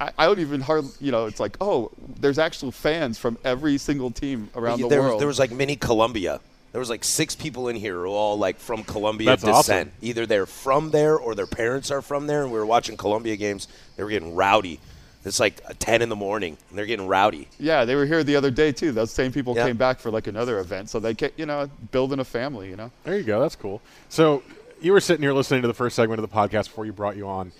I, 0.00 0.10
I 0.18 0.26
don't 0.26 0.38
even 0.40 0.60
hardly, 0.60 0.90
you 1.00 1.12
know, 1.12 1.26
it's 1.26 1.40
like, 1.40 1.56
oh, 1.60 1.90
there's 2.20 2.38
actual 2.38 2.70
fans 2.72 3.18
from 3.18 3.38
every 3.44 3.78
single 3.78 4.10
team 4.10 4.48
around 4.54 4.80
the 4.80 4.88
there, 4.88 5.00
world. 5.00 5.14
Was, 5.14 5.20
there 5.20 5.28
was 5.28 5.38
like 5.38 5.50
mini 5.52 5.76
Colombia. 5.76 6.40
There 6.72 6.80
was 6.80 6.90
like 6.90 7.02
six 7.02 7.34
people 7.34 7.68
in 7.68 7.76
here 7.76 7.94
who 7.94 8.02
are 8.02 8.06
all 8.06 8.38
like 8.38 8.58
from 8.58 8.84
Colombia 8.84 9.30
That's 9.30 9.42
descent. 9.42 9.88
awesome. 9.88 9.92
Either 10.02 10.26
they're 10.26 10.46
from 10.46 10.90
there 10.90 11.16
or 11.16 11.34
their 11.34 11.46
parents 11.46 11.90
are 11.90 12.02
from 12.02 12.26
there. 12.26 12.42
And 12.42 12.52
we 12.52 12.58
were 12.58 12.66
watching 12.66 12.96
Colombia 12.96 13.36
games. 13.36 13.68
They 13.96 14.02
were 14.04 14.10
getting 14.10 14.34
rowdy. 14.34 14.78
It's 15.24 15.40
like 15.40 15.60
10 15.80 16.00
in 16.00 16.08
the 16.08 16.16
morning, 16.16 16.56
and 16.70 16.78
they're 16.78 16.86
getting 16.86 17.06
rowdy. 17.06 17.48
yeah, 17.58 17.84
they 17.84 17.96
were 17.96 18.06
here 18.06 18.22
the 18.22 18.36
other 18.36 18.50
day 18.50 18.70
too. 18.72 18.92
Those 18.92 19.10
same 19.10 19.32
people 19.32 19.54
Yeah. 19.54 19.66
came 19.66 19.76
back 19.76 19.98
for 19.98 20.10
like 20.10 20.26
another 20.26 20.58
event, 20.60 20.88
so 20.90 21.00
they 21.00 21.12
get, 21.12 21.34
you 21.36 21.44
know, 21.44 21.68
building 21.90 22.20
a 22.20 22.24
family. 22.24 22.70
You 22.70 22.76
know. 22.76 22.90
There 23.04 23.16
you 23.16 23.24
go. 23.24 23.40
That's 23.40 23.56
cool. 23.56 23.82
So 24.08 24.42
you 24.80 24.92
were 24.92 25.00
sitting 25.00 25.22
here 25.22 25.32
listening 25.32 25.62
to 25.62 25.68
the 25.68 25.74
first 25.74 25.96
segment 25.96 26.22
of 26.22 26.28
the 26.28 26.34
podcast 26.34 26.64
before 26.64 26.86
you 26.86 26.92
brought 26.92 27.16
you 27.16 27.28
on. 27.28 27.52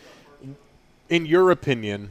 In 1.09 1.27
your 1.27 1.51
opinion, 1.51 2.11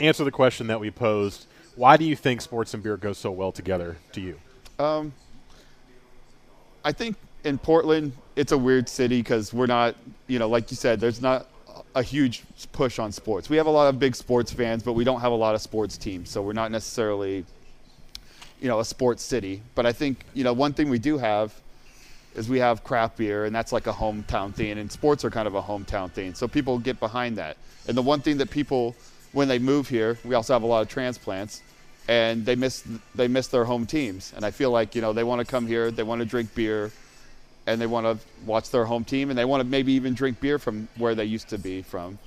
answer 0.00 0.24
the 0.24 0.30
question 0.30 0.66
that 0.68 0.80
we 0.80 0.90
posed. 0.90 1.46
Why 1.76 1.96
do 1.96 2.04
you 2.04 2.16
think 2.16 2.40
sports 2.40 2.74
and 2.74 2.82
beer 2.82 2.96
go 2.96 3.12
so 3.12 3.30
well 3.30 3.52
together 3.52 3.96
to 4.12 4.20
you? 4.20 4.38
Um, 4.78 5.12
I 6.84 6.92
think 6.92 7.16
in 7.44 7.58
Portland, 7.58 8.12
it's 8.36 8.52
a 8.52 8.58
weird 8.58 8.88
city 8.88 9.20
because 9.20 9.52
we're 9.52 9.66
not, 9.66 9.94
you 10.26 10.38
know, 10.38 10.48
like 10.48 10.70
you 10.70 10.76
said, 10.76 11.00
there's 11.00 11.22
not 11.22 11.46
a 11.94 12.02
huge 12.02 12.42
push 12.72 12.98
on 12.98 13.12
sports. 13.12 13.48
We 13.48 13.56
have 13.56 13.66
a 13.66 13.70
lot 13.70 13.88
of 13.88 13.98
big 13.98 14.14
sports 14.14 14.52
fans, 14.52 14.82
but 14.82 14.92
we 14.92 15.04
don't 15.04 15.20
have 15.20 15.32
a 15.32 15.36
lot 15.36 15.54
of 15.54 15.60
sports 15.60 15.96
teams, 15.96 16.30
so 16.30 16.42
we're 16.42 16.52
not 16.52 16.70
necessarily, 16.70 17.44
you 18.60 18.68
know, 18.68 18.80
a 18.80 18.84
sports 18.84 19.22
city. 19.22 19.62
But 19.74 19.86
I 19.86 19.92
think, 19.92 20.24
you 20.34 20.44
know, 20.44 20.52
one 20.52 20.72
thing 20.72 20.90
we 20.90 20.98
do 20.98 21.18
have 21.18 21.54
is 22.34 22.48
we 22.48 22.58
have 22.58 22.84
craft 22.84 23.16
beer, 23.16 23.44
and 23.44 23.54
that's 23.54 23.72
like 23.72 23.86
a 23.86 23.92
hometown 23.92 24.54
thing, 24.54 24.78
and 24.78 24.90
sports 24.90 25.24
are 25.24 25.30
kind 25.30 25.46
of 25.46 25.54
a 25.54 25.62
hometown 25.62 26.10
thing. 26.10 26.34
So 26.34 26.46
people 26.46 26.78
get 26.78 27.00
behind 27.00 27.36
that. 27.38 27.56
And 27.86 27.96
the 27.96 28.02
one 28.02 28.20
thing 28.20 28.38
that 28.38 28.50
people, 28.50 28.94
when 29.32 29.48
they 29.48 29.58
move 29.58 29.88
here, 29.88 30.18
we 30.24 30.34
also 30.34 30.52
have 30.52 30.62
a 30.62 30.66
lot 30.66 30.82
of 30.82 30.88
transplants, 30.88 31.62
and 32.08 32.44
they 32.44 32.54
miss 32.54 32.84
they 33.14 33.28
miss 33.28 33.48
their 33.48 33.64
home 33.64 33.86
teams. 33.86 34.32
And 34.36 34.44
I 34.44 34.50
feel 34.50 34.70
like 34.70 34.94
you 34.94 35.00
know 35.00 35.12
they 35.12 35.24
want 35.24 35.40
to 35.40 35.46
come 35.46 35.66
here, 35.66 35.90
they 35.90 36.02
want 36.02 36.20
to 36.20 36.26
drink 36.26 36.54
beer, 36.54 36.92
and 37.66 37.80
they 37.80 37.86
want 37.86 38.06
to 38.06 38.24
watch 38.46 38.70
their 38.70 38.84
home 38.84 39.04
team, 39.04 39.30
and 39.30 39.38
they 39.38 39.44
want 39.44 39.62
to 39.62 39.66
maybe 39.66 39.92
even 39.92 40.14
drink 40.14 40.40
beer 40.40 40.58
from 40.58 40.88
where 40.96 41.14
they 41.14 41.24
used 41.24 41.48
to 41.48 41.58
be 41.58 41.82
from. 41.82 42.18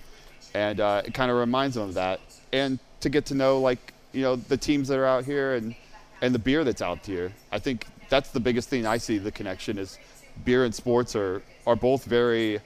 And 0.54 0.80
uh, 0.80 1.04
it 1.06 1.14
kind 1.14 1.32
of 1.32 1.38
reminds 1.38 1.76
them 1.76 1.90
of 1.90 1.94
that, 1.96 2.20
and 2.52 2.80
to 3.02 3.10
get 3.10 3.26
to 3.28 3.36
know 3.36 3.60
like 3.60 3.94
you 4.12 4.22
know 4.22 4.36
the 4.36 4.58
teams 4.58 4.88
that 4.90 4.98
are 4.98 5.06
out 5.06 5.26
here 5.26 5.54
and 5.56 5.76
and 6.22 6.36
the 6.36 6.40
beer 6.40 6.64
that's 6.64 6.82
out 6.82 7.06
here. 7.06 7.32
I 7.52 7.60
think 7.60 7.86
that's 8.12 8.30
the 8.30 8.40
biggest 8.40 8.70
thing 8.70 8.86
I 8.86 8.98
see 8.98 9.18
the 9.18 9.32
connection 9.32 9.80
is 9.80 9.98
beer 10.46 10.66
and 10.66 10.76
sports 10.76 11.16
are 11.16 11.42
are 11.66 11.76
both 11.76 12.06
very 12.06 12.60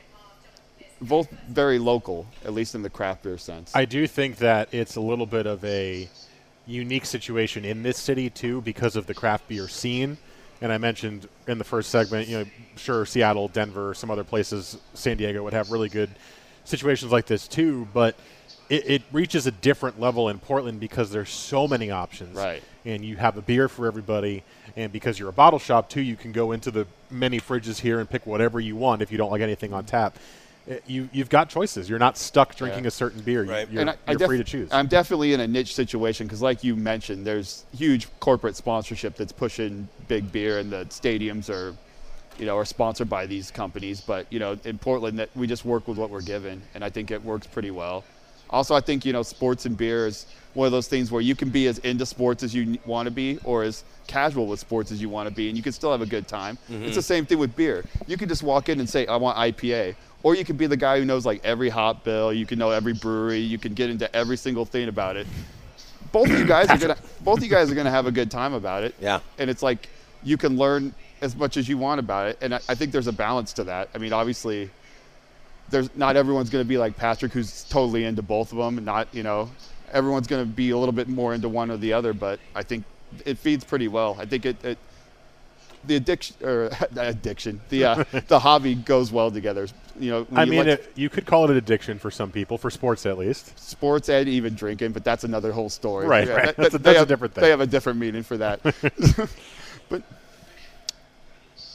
both 1.02 1.30
very 1.48 1.78
local, 1.78 2.26
at 2.44 2.54
least 2.54 2.74
in 2.74 2.82
the 2.82 2.90
craft 2.90 3.24
beer 3.24 3.38
sense. 3.38 3.74
I 3.76 3.86
do 3.86 4.08
think 4.08 4.38
that 4.38 4.74
it's 4.74 4.96
a 4.96 5.02
little 5.02 5.26
bit 5.26 5.46
of 5.46 5.64
a 5.64 6.10
unique 6.66 7.06
situation 7.06 7.64
in 7.64 7.84
this 7.84 7.98
city 7.98 8.30
too 8.30 8.62
because 8.62 8.96
of 8.96 9.06
the 9.06 9.14
craft 9.14 9.48
beer 9.48 9.68
scene. 9.68 10.18
And 10.62 10.72
I 10.72 10.78
mentioned 10.78 11.28
in 11.48 11.58
the 11.58 11.64
first 11.64 11.92
segment, 11.92 12.28
you 12.28 12.40
know, 12.40 12.46
sure 12.76 13.06
Seattle, 13.06 13.50
Denver, 13.50 13.94
some 13.94 14.10
other 14.10 14.24
places, 14.24 14.78
San 14.94 15.18
Diego 15.18 15.44
would 15.44 15.54
have 15.54 15.70
really 15.70 15.90
good 15.90 16.10
situations 16.64 17.12
like 17.12 17.28
this 17.28 17.48
too, 17.48 17.88
but 17.94 18.16
it, 18.70 18.90
it 18.90 19.02
reaches 19.12 19.46
a 19.46 19.52
different 19.52 20.00
level 20.00 20.30
in 20.30 20.40
Portland 20.40 20.80
because 20.80 21.12
there's 21.12 21.30
so 21.30 21.68
many 21.68 21.92
options. 21.92 22.36
Right. 22.36 22.64
And 22.86 23.04
you 23.04 23.16
have 23.16 23.36
a 23.36 23.42
beer 23.42 23.68
for 23.68 23.88
everybody, 23.88 24.44
and 24.76 24.92
because 24.92 25.18
you're 25.18 25.30
a 25.30 25.34
bottle 25.34 25.58
shop 25.58 25.90
too, 25.90 26.02
you 26.02 26.16
can 26.16 26.32
go 26.32 26.52
into 26.52 26.70
the 26.70 26.86
many 27.10 27.40
fridges 27.40 27.80
here 27.80 28.00
and 28.00 28.08
pick 28.08 28.28
whatever 28.28 28.60
you 28.60 28.76
want 28.76 29.02
if 29.02 29.12
you 29.12 29.18
don't 29.18 29.32
like 29.32 29.42
anything 29.42 29.74
on 29.74 29.86
tap. 29.86 30.16
Uh, 30.70 30.76
You 30.86 31.10
you've 31.12 31.30
got 31.30 31.50
choices. 31.50 31.90
You're 31.90 31.98
not 31.98 32.16
stuck 32.16 32.56
drinking 32.56 32.84
Yeah. 32.84 32.90
a 32.90 32.92
certain 32.92 33.22
beer. 33.22 33.44
You- 33.44 33.50
Right. 33.52 33.70
You're, 33.72 33.82
and 33.82 33.90
I, 33.90 33.94
I 34.08 34.12
you're 34.12 34.20
def- 34.20 34.28
free 34.28 34.38
to 34.38 34.44
choose. 34.44 34.70
I'm 34.72 34.86
definitely 34.86 35.34
in 35.34 35.40
a 35.40 35.48
niche 35.48 35.74
situation 35.74 36.28
because, 36.28 36.44
like 36.44 36.64
you 36.64 36.76
mentioned, 36.76 37.26
there's 37.26 37.66
huge 37.76 38.08
corporate 38.20 38.56
sponsorship 38.56 39.16
that's 39.16 39.32
pushing 39.34 39.88
big 40.08 40.32
beer, 40.32 40.60
and 40.60 40.72
the 40.72 40.86
stadiums 40.90 41.50
are, 41.50 41.74
you 42.38 42.46
know, 42.46 42.56
are 42.56 42.66
sponsored 42.66 43.10
by 43.10 43.26
these 43.26 43.50
companies. 43.50 44.00
But 44.02 44.28
you 44.30 44.38
know, 44.38 44.60
in 44.64 44.78
Portland, 44.78 45.18
that 45.18 45.30
we 45.36 45.48
just 45.48 45.66
work 45.66 45.88
with 45.88 45.98
what 45.98 46.12
we're 46.12 46.22
given, 46.22 46.62
and 46.76 46.84
I 46.84 46.92
think 46.92 47.10
it 47.10 47.24
works 47.24 47.48
pretty 47.48 47.72
well. 47.72 48.04
Also, 48.56 48.74
I 48.74 48.80
think 48.80 49.04
you 49.04 49.12
know, 49.12 49.22
sports 49.22 49.66
and 49.66 49.76
beer 49.76 50.08
is 50.08 50.28
one 50.54 50.66
of 50.66 50.72
those 50.72 50.88
things 50.88 51.12
where 51.12 51.22
you 51.22 51.36
can 51.36 51.50
be 51.50 51.68
as 51.68 51.80
into 51.80 52.06
sports 52.06 52.42
as 52.42 52.56
you 52.56 52.80
want 52.86 53.06
to 53.06 53.12
be, 53.12 53.38
or 53.44 53.64
as 53.64 53.84
casual 54.08 54.48
with 54.48 54.62
sports 54.62 54.94
as 54.94 55.02
you 55.02 55.10
want 55.10 55.28
to 55.28 55.36
be, 55.36 55.50
and 55.50 55.58
you 55.58 55.62
can 55.62 55.74
still 55.74 55.92
have 55.92 56.02
a 56.02 56.06
good 56.06 56.26
time. 56.26 56.58
It's 56.70 56.78
mm-hmm. 56.78 56.94
the 56.94 57.02
same 57.02 57.26
thing 57.26 57.38
with 57.38 57.54
beer. 57.54 57.84
You 58.08 58.16
can 58.16 58.30
just 58.30 58.44
walk 58.44 58.70
in 58.70 58.80
and 58.80 58.90
say, 58.90 59.06
"I 59.08 59.18
want 59.18 59.38
IPA." 59.38 59.96
Or 60.24 60.36
you 60.36 60.46
could 60.46 60.58
be 60.58 60.68
the 60.68 60.78
guy 60.78 60.98
who 61.00 61.06
knows 61.06 61.26
like 61.26 61.44
every 61.44 61.68
hop 61.68 62.06
bill. 62.06 62.32
You 62.32 62.46
can 62.46 62.58
know 62.58 62.72
every 62.72 62.94
brewery. 62.94 63.40
You 63.40 63.58
can 63.58 63.74
get 63.74 63.90
into 63.90 64.14
every 64.16 64.38
single 64.38 64.64
thing 64.64 64.88
about 64.88 65.18
it. 65.18 65.28
Both 66.14 66.32
of 66.32 66.40
you 66.40 66.46
guys 66.46 66.70
are 66.70 66.78
gonna 66.78 66.98
both 67.26 67.40
of 67.40 67.44
you 67.44 67.50
guys 67.50 67.70
are 67.70 67.76
gonna 67.76 67.92
have 67.92 68.08
a 68.08 68.12
good 68.12 68.32
time 68.32 68.54
about 68.54 68.86
it. 68.86 68.96
Yeah. 69.02 69.20
And 69.38 69.50
it's 69.50 69.62
like 69.62 69.90
you 70.24 70.38
can 70.38 70.56
learn 70.56 70.96
as 71.22 71.36
much 71.36 71.58
as 71.58 71.68
you 71.68 71.78
want 71.78 72.00
about 72.00 72.30
it. 72.30 72.38
And 72.42 72.56
I, 72.56 72.62
I 72.70 72.76
think 72.76 72.94
there's 72.94 73.08
a 73.08 73.14
balance 73.14 73.52
to 73.54 73.66
that. 73.66 73.90
I 73.94 73.98
mean, 73.98 74.14
obviously, 74.14 74.70
there's 75.70 75.90
not 75.96 76.16
everyone's 76.16 76.50
gonna 76.50 76.64
be 76.66 76.78
like 76.78 76.96
Patrick, 76.98 77.32
who's 77.34 77.64
totally 77.66 78.04
into 78.04 78.22
both 78.22 78.52
of 78.52 78.58
them. 78.58 78.84
Not 78.86 79.08
you 79.14 79.24
know, 79.24 79.50
everyone's 79.92 80.28
gonna 80.28 80.46
be 80.46 80.70
a 80.72 80.78
little 80.78 80.94
bit 80.94 81.08
more 81.08 81.34
into 81.34 81.50
one 81.50 81.72
or 81.72 81.78
the 81.78 81.94
other. 81.94 82.14
But 82.14 82.40
I 82.54 82.64
think 82.64 82.84
it 83.26 83.38
feeds 83.38 83.64
pretty 83.64 83.88
well. 83.88 84.16
I 84.20 84.26
think 84.26 84.46
it. 84.46 84.64
it 84.66 84.78
the 85.88 85.98
addiction 85.98 86.36
or 86.42 86.70
the 86.92 87.10
addiction, 87.10 87.62
the 87.70 87.86
uh, 87.86 88.04
the 88.28 88.40
hobby 88.40 88.74
goes 88.74 89.12
well 89.12 89.30
together. 89.30 89.68
You 90.00 90.10
know, 90.12 90.28
I 90.36 90.44
you 90.46 90.50
mean, 90.50 90.60
like- 90.62 90.80
it, 90.80 90.92
you 90.96 91.10
could 91.10 91.28
call 91.28 91.46
it 91.46 91.52
an 91.52 91.58
addiction 91.58 92.00
for 92.00 92.10
some 92.10 92.32
people, 92.32 92.58
for 92.58 92.72
sports 92.72 93.06
at 93.06 93.20
least. 93.20 93.58
sports 93.60 94.10
and 94.10 94.28
even 94.28 94.56
drinking, 94.56 94.94
but 94.94 95.04
that's 95.04 95.24
another 95.24 95.52
whole 95.52 95.70
story. 95.70 96.08
Right, 96.08 96.28
right. 96.28 96.46
that- 96.48 96.58
That's 96.58 96.74
a- 96.74 96.78
that's 96.80 96.96
a 96.96 97.00
have- 97.00 97.08
different 97.08 97.36
thing. 97.36 97.44
They 97.44 97.52
have 97.52 97.62
a 97.62 97.68
different 97.68 98.00
meaning 98.00 98.24
for 98.24 98.36
that. 98.38 98.62
but 99.90 100.02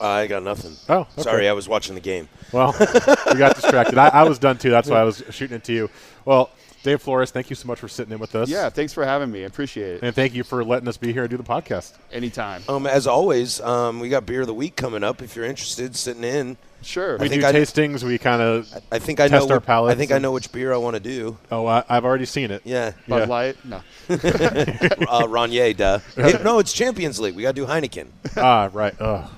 I 0.01 0.27
got 0.27 0.43
nothing. 0.43 0.77
Oh, 0.89 1.01
okay. 1.01 1.23
Sorry, 1.23 1.49
I 1.49 1.53
was 1.53 1.69
watching 1.69 1.95
the 1.95 2.01
game. 2.01 2.29
Well, 2.53 2.75
we 2.79 3.39
got 3.39 3.55
distracted. 3.57 3.99
I, 3.99 4.09
I 4.09 4.23
was 4.29 4.39
done 4.39 4.59
too. 4.59 4.71
That's 4.71 4.89
why 4.89 5.01
I 5.01 5.05
was 5.05 5.23
shooting 5.31 5.57
it 5.57 5.65
to 5.65 5.73
you. 5.73 5.91
Well, 6.25 6.51
Dave 6.83 7.03
Flores, 7.03 7.31
thank 7.31 7.51
you 7.51 7.57
so 7.57 7.67
much 7.69 7.79
for 7.79 7.89
sitting 7.89 8.11
in 8.13 8.19
with 8.19 8.35
us. 8.35 8.49
yeah, 8.49 8.71
thanks 8.71 8.95
for 8.95 9.05
having 9.05 9.31
me. 9.31 9.43
I 9.43 9.47
appreciate 9.47 9.97
it. 9.97 10.03
And 10.03 10.15
thank 10.15 10.35
you 10.35 10.43
for 10.43 10.65
letting 10.65 10.89
us 10.89 10.97
be 10.97 11.13
here 11.13 11.23
and 11.23 11.31
do 11.31 11.37
the 11.37 11.43
podcast. 11.43 11.93
Anytime. 12.11 12.63
Um, 12.71 12.87
as 12.87 13.07
always, 13.07 13.61
um, 13.61 14.01
we 14.01 14.09
got 14.09 14.25
beer 14.25 14.41
of 14.41 14.47
the 14.47 14.55
week 14.55 14.77
coming 14.77 15.05
up. 15.05 15.21
If 15.21 15.37
you're 15.37 15.45
interested, 15.45 15.95
sitting 15.95 16.25
in. 16.25 16.57
Sure. 16.83 17.19
We 17.19 17.29
think 17.29 17.43
do 17.43 17.49
I- 17.49 17.53
tastings. 17.53 18.03
We 18.03 18.17
kind 18.17 18.41
of. 18.41 18.73
I 18.91 18.99
think 18.99 19.21
I 19.21 19.29
Test 19.29 19.47
know. 19.49 19.53
our 19.55 19.59
which- 19.61 19.67
palates 19.67 19.95
I 19.95 19.99
think 19.99 20.11
I 20.13 20.17
know 20.19 20.33
which 20.33 20.51
beer 20.53 20.73
I 20.73 20.79
want 20.79 20.95
to 20.95 21.01
do. 21.01 21.37
Oh, 21.53 21.67
I, 21.67 21.85
I've 21.87 22.07
already 22.07 22.25
seen 22.25 22.51
it. 22.51 22.63
Yeah, 22.65 22.93
Bud 23.07 23.19
yeah. 23.19 23.25
Light? 23.27 23.57
No. 23.67 23.83
uh, 24.09 25.27
Rainier, 25.29 25.75
duh. 25.75 25.99
Hey, 26.17 26.33
no, 26.43 26.59
it's 26.61 26.73
Champions 26.73 27.21
League. 27.21 27.35
We 27.35 27.43
got 27.43 27.55
to 27.55 27.61
do 27.61 27.67
Heineken. 27.67 28.09
ah, 28.39 28.71
right. 28.73 28.95
Ugh. 28.99 29.31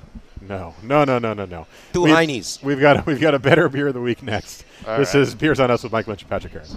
No, 0.48 0.74
no, 0.82 1.04
no, 1.04 1.18
no, 1.18 1.32
no, 1.34 1.44
no. 1.46 1.66
Do 1.92 2.02
We've- 2.02 2.14
Heinies. 2.16 2.62
We've 2.62 2.80
got 2.80 3.06
we've 3.06 3.20
got 3.20 3.34
a 3.34 3.38
better 3.38 3.68
beer 3.68 3.88
of 3.88 3.94
the 3.94 4.00
week 4.00 4.22
next. 4.22 4.64
All 4.86 4.98
this 4.98 5.14
right. 5.14 5.22
is 5.22 5.34
Beers 5.34 5.60
on 5.60 5.70
Us 5.70 5.82
with 5.82 5.92
Mike 5.92 6.06
Lynch 6.08 6.22
and 6.22 6.30
Patrick 6.30 6.52
Harris. 6.52 6.76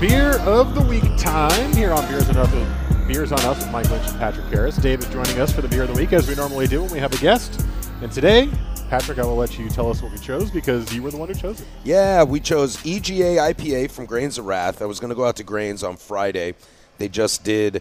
Beer 0.00 0.36
of 0.40 0.74
the 0.74 0.80
week 0.80 1.04
time 1.16 1.72
here 1.74 1.92
on 1.92 2.04
Beers 2.08 2.28
on 2.28 2.36
Us 2.36 2.52
with 2.52 3.06
Beers 3.06 3.30
on 3.30 3.38
Us 3.40 3.58
with 3.58 3.70
Mike 3.70 3.88
Lynch 3.88 4.08
and 4.08 4.18
Patrick 4.18 4.46
Harris. 4.46 4.76
Dave 4.76 4.98
is 4.98 5.06
joining 5.10 5.38
us 5.38 5.52
for 5.52 5.60
the 5.62 5.68
beer 5.68 5.82
of 5.82 5.88
the 5.88 5.94
week 5.94 6.12
as 6.12 6.26
we 6.28 6.34
normally 6.34 6.66
do 6.66 6.82
when 6.82 6.90
we 6.90 6.98
have 6.98 7.12
a 7.12 7.18
guest. 7.18 7.64
And 8.02 8.10
today, 8.10 8.50
Patrick, 8.92 9.18
I 9.18 9.24
will 9.24 9.36
let 9.36 9.58
you 9.58 9.70
tell 9.70 9.88
us 9.88 10.02
what 10.02 10.12
we 10.12 10.18
chose 10.18 10.50
because 10.50 10.92
you 10.92 11.02
were 11.02 11.10
the 11.10 11.16
one 11.16 11.26
who 11.26 11.34
chose 11.34 11.62
it. 11.62 11.66
Yeah, 11.82 12.24
we 12.24 12.40
chose 12.40 12.76
EGA 12.84 13.38
IPA 13.38 13.90
from 13.90 14.04
Grains 14.04 14.36
of 14.36 14.44
Wrath. 14.44 14.82
I 14.82 14.84
was 14.84 15.00
going 15.00 15.08
to 15.08 15.14
go 15.14 15.24
out 15.24 15.36
to 15.36 15.42
Grains 15.42 15.82
on 15.82 15.96
Friday. 15.96 16.54
They 16.98 17.08
just 17.08 17.42
did. 17.42 17.80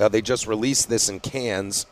Uh, 0.00 0.08
they 0.08 0.20
just 0.20 0.48
released 0.48 0.88
this 0.88 1.08
in 1.08 1.20
cans. 1.20 1.86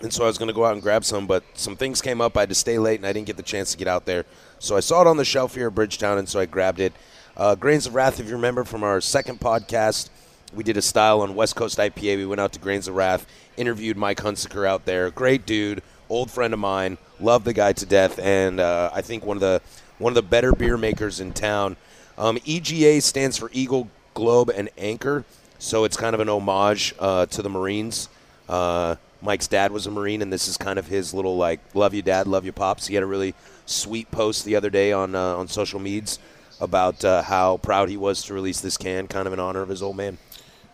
And 0.00 0.14
so 0.14 0.24
I 0.24 0.28
was 0.28 0.38
going 0.38 0.46
to 0.46 0.54
go 0.54 0.64
out 0.64 0.72
and 0.72 0.80
grab 0.80 1.04
some, 1.04 1.26
but 1.26 1.44
some 1.52 1.76
things 1.76 2.00
came 2.00 2.22
up. 2.22 2.38
I 2.38 2.40
had 2.40 2.48
to 2.48 2.54
stay 2.54 2.78
late, 2.78 2.98
and 3.00 3.06
I 3.06 3.12
didn't 3.12 3.26
get 3.26 3.36
the 3.36 3.42
chance 3.42 3.72
to 3.72 3.76
get 3.76 3.86
out 3.86 4.06
there. 4.06 4.24
So 4.60 4.78
I 4.78 4.80
saw 4.80 5.02
it 5.02 5.06
on 5.06 5.18
the 5.18 5.24
shelf 5.26 5.54
here 5.54 5.66
at 5.66 5.74
Bridgetown, 5.74 6.16
and 6.16 6.26
so 6.26 6.40
I 6.40 6.46
grabbed 6.46 6.80
it. 6.80 6.94
Uh, 7.36 7.54
Grains 7.54 7.86
of 7.86 7.94
Wrath, 7.94 8.18
if 8.18 8.28
you 8.28 8.32
remember 8.32 8.64
from 8.64 8.82
our 8.82 9.02
second 9.02 9.40
podcast, 9.40 10.08
we 10.54 10.64
did 10.64 10.78
a 10.78 10.82
style 10.82 11.20
on 11.20 11.34
West 11.34 11.54
Coast 11.54 11.76
IPA. 11.76 12.16
We 12.16 12.24
went 12.24 12.40
out 12.40 12.54
to 12.54 12.60
Grains 12.60 12.88
of 12.88 12.94
Wrath, 12.94 13.26
interviewed 13.58 13.98
Mike 13.98 14.22
Hunsaker 14.22 14.66
out 14.66 14.86
there. 14.86 15.10
Great 15.10 15.44
dude, 15.44 15.82
old 16.10 16.30
friend 16.30 16.52
of 16.52 16.60
mine. 16.60 16.98
Love 17.20 17.44
the 17.44 17.52
guy 17.52 17.72
to 17.72 17.86
death, 17.86 18.18
and 18.18 18.60
uh, 18.60 18.90
I 18.92 19.00
think 19.00 19.24
one 19.24 19.36
of 19.36 19.40
the 19.40 19.62
one 19.98 20.10
of 20.10 20.14
the 20.14 20.22
better 20.22 20.52
beer 20.52 20.76
makers 20.76 21.20
in 21.20 21.32
town. 21.32 21.76
Um, 22.18 22.38
EGA 22.44 23.00
stands 23.00 23.38
for 23.38 23.50
Eagle, 23.52 23.88
Globe, 24.12 24.50
and 24.50 24.68
Anchor, 24.76 25.24
so 25.58 25.84
it's 25.84 25.96
kind 25.96 26.14
of 26.14 26.20
an 26.20 26.28
homage 26.28 26.94
uh, 26.98 27.26
to 27.26 27.42
the 27.42 27.48
Marines. 27.48 28.08
Uh, 28.48 28.96
Mike's 29.22 29.46
dad 29.46 29.70
was 29.72 29.86
a 29.86 29.90
Marine, 29.90 30.22
and 30.22 30.32
this 30.32 30.48
is 30.48 30.56
kind 30.56 30.78
of 30.78 30.86
his 30.86 31.14
little 31.14 31.36
like 31.36 31.60
"Love 31.74 31.94
you, 31.94 32.02
Dad, 32.02 32.26
love 32.26 32.44
you, 32.44 32.52
pops." 32.52 32.86
He 32.86 32.94
had 32.94 33.04
a 33.04 33.06
really 33.06 33.34
sweet 33.66 34.10
post 34.10 34.44
the 34.44 34.56
other 34.56 34.70
day 34.70 34.92
on 34.92 35.14
uh, 35.14 35.36
on 35.36 35.48
social 35.48 35.80
medias 35.80 36.18
about 36.60 37.04
uh, 37.04 37.22
how 37.22 37.56
proud 37.58 37.88
he 37.88 37.96
was 37.96 38.22
to 38.22 38.34
release 38.34 38.60
this 38.60 38.76
can, 38.76 39.06
kind 39.06 39.26
of 39.26 39.32
in 39.32 39.40
honor 39.40 39.62
of 39.62 39.68
his 39.68 39.82
old 39.82 39.96
man. 39.96 40.18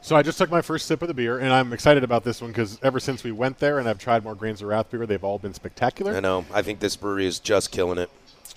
So 0.06 0.14
I 0.14 0.22
just 0.22 0.38
took 0.38 0.52
my 0.52 0.62
first 0.62 0.86
sip 0.86 1.02
of 1.02 1.08
the 1.08 1.14
beer, 1.14 1.40
and 1.40 1.52
I'm 1.52 1.72
excited 1.72 2.04
about 2.04 2.22
this 2.22 2.40
one 2.40 2.52
because 2.52 2.78
ever 2.80 3.00
since 3.00 3.24
we 3.24 3.32
went 3.32 3.58
there 3.58 3.80
and 3.80 3.88
I've 3.88 3.98
tried 3.98 4.22
more 4.22 4.36
Grains 4.36 4.62
of 4.62 4.68
Wrath 4.68 4.88
beer, 4.88 5.04
they've 5.04 5.24
all 5.24 5.40
been 5.40 5.52
spectacular. 5.52 6.14
I 6.14 6.20
know. 6.20 6.44
I 6.54 6.62
think 6.62 6.78
this 6.78 6.94
brewery 6.94 7.26
is 7.26 7.40
just 7.40 7.72
killing 7.72 7.98
it. 7.98 8.08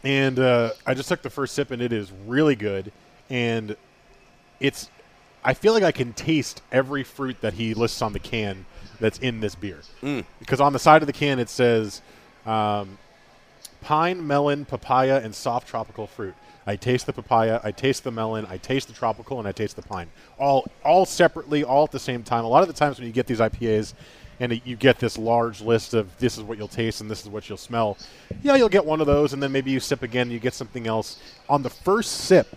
And 0.03 0.37
uh, 0.37 0.73
I 0.85 0.93
just 0.93 1.09
took 1.09 1.23
the 1.23 1.29
first 1.31 1.55
sip, 1.55 1.71
and 1.71 1.81
it 1.81 1.91
is 1.91 2.11
really 2.27 2.55
good. 2.55 2.91
And 3.31 3.75
it's, 4.59 4.91
I 5.43 5.55
feel 5.55 5.73
like 5.73 5.81
I 5.81 5.91
can 5.91 6.13
taste 6.13 6.61
every 6.71 7.03
fruit 7.03 7.41
that 7.41 7.53
he 7.53 7.73
lists 7.73 8.03
on 8.03 8.13
the 8.13 8.19
can 8.19 8.67
that's 8.99 9.17
in 9.17 9.39
this 9.39 9.55
beer. 9.55 9.79
Because 10.37 10.61
on 10.61 10.71
the 10.71 10.77
side 10.77 11.01
of 11.01 11.07
the 11.07 11.13
can 11.13 11.39
it 11.39 11.49
says 11.49 12.03
um, 12.45 12.99
pine, 13.81 14.27
melon, 14.27 14.65
papaya, 14.65 15.19
and 15.23 15.33
soft 15.33 15.67
tropical 15.67 16.05
fruit. 16.05 16.35
I 16.70 16.76
taste 16.76 17.07
the 17.07 17.13
papaya, 17.13 17.59
I 17.63 17.72
taste 17.72 18.03
the 18.03 18.11
melon, 18.11 18.45
I 18.47 18.57
taste 18.57 18.89
the 18.89 18.93
tropical, 18.93 19.39
and 19.39 19.47
I 19.47 19.51
taste 19.51 19.76
the 19.76 19.82
pine. 19.82 20.07
All 20.38 20.70
all 20.86 21.03
separately, 21.03 21.63
all 21.63 21.84
at 21.84 21.91
the 21.91 21.99
same 21.99 22.22
time. 22.22 22.45
A 22.45 22.47
lot 22.47 22.61
of 22.61 22.67
the 22.67 22.76
times 22.76 22.99
when 22.99 23.07
you 23.07 23.11
get 23.11 23.26
these 23.26 23.39
IPAs 23.39 23.95
and 24.39 24.61
you 24.63 24.76
get 24.76 24.99
this 24.99 25.17
large 25.17 25.61
list 25.61 25.95
of 25.95 26.15
this 26.20 26.38
is 26.38 26.43
what 26.43 26.59
you'll 26.59 26.67
taste 26.67 27.01
and 27.01 27.09
this 27.09 27.24
is 27.24 27.28
what 27.28 27.49
you'll 27.49 27.57
smell, 27.57 27.97
yeah, 28.43 28.55
you'll 28.55 28.70
get 28.70 28.86
one 28.86 29.01
of 29.01 29.07
those, 29.07 29.34
and 29.34 29.41
then 29.41 29.51
maybe 29.51 29.72
you 29.72 29.80
sip 29.80 30.03
again 30.03 30.28
and 30.28 30.32
you 30.32 30.38
get 30.38 30.53
something 30.53 30.86
else. 30.86 31.20
On 31.49 31.63
the 31.63 31.72
first 31.72 32.11
sip, 32.11 32.55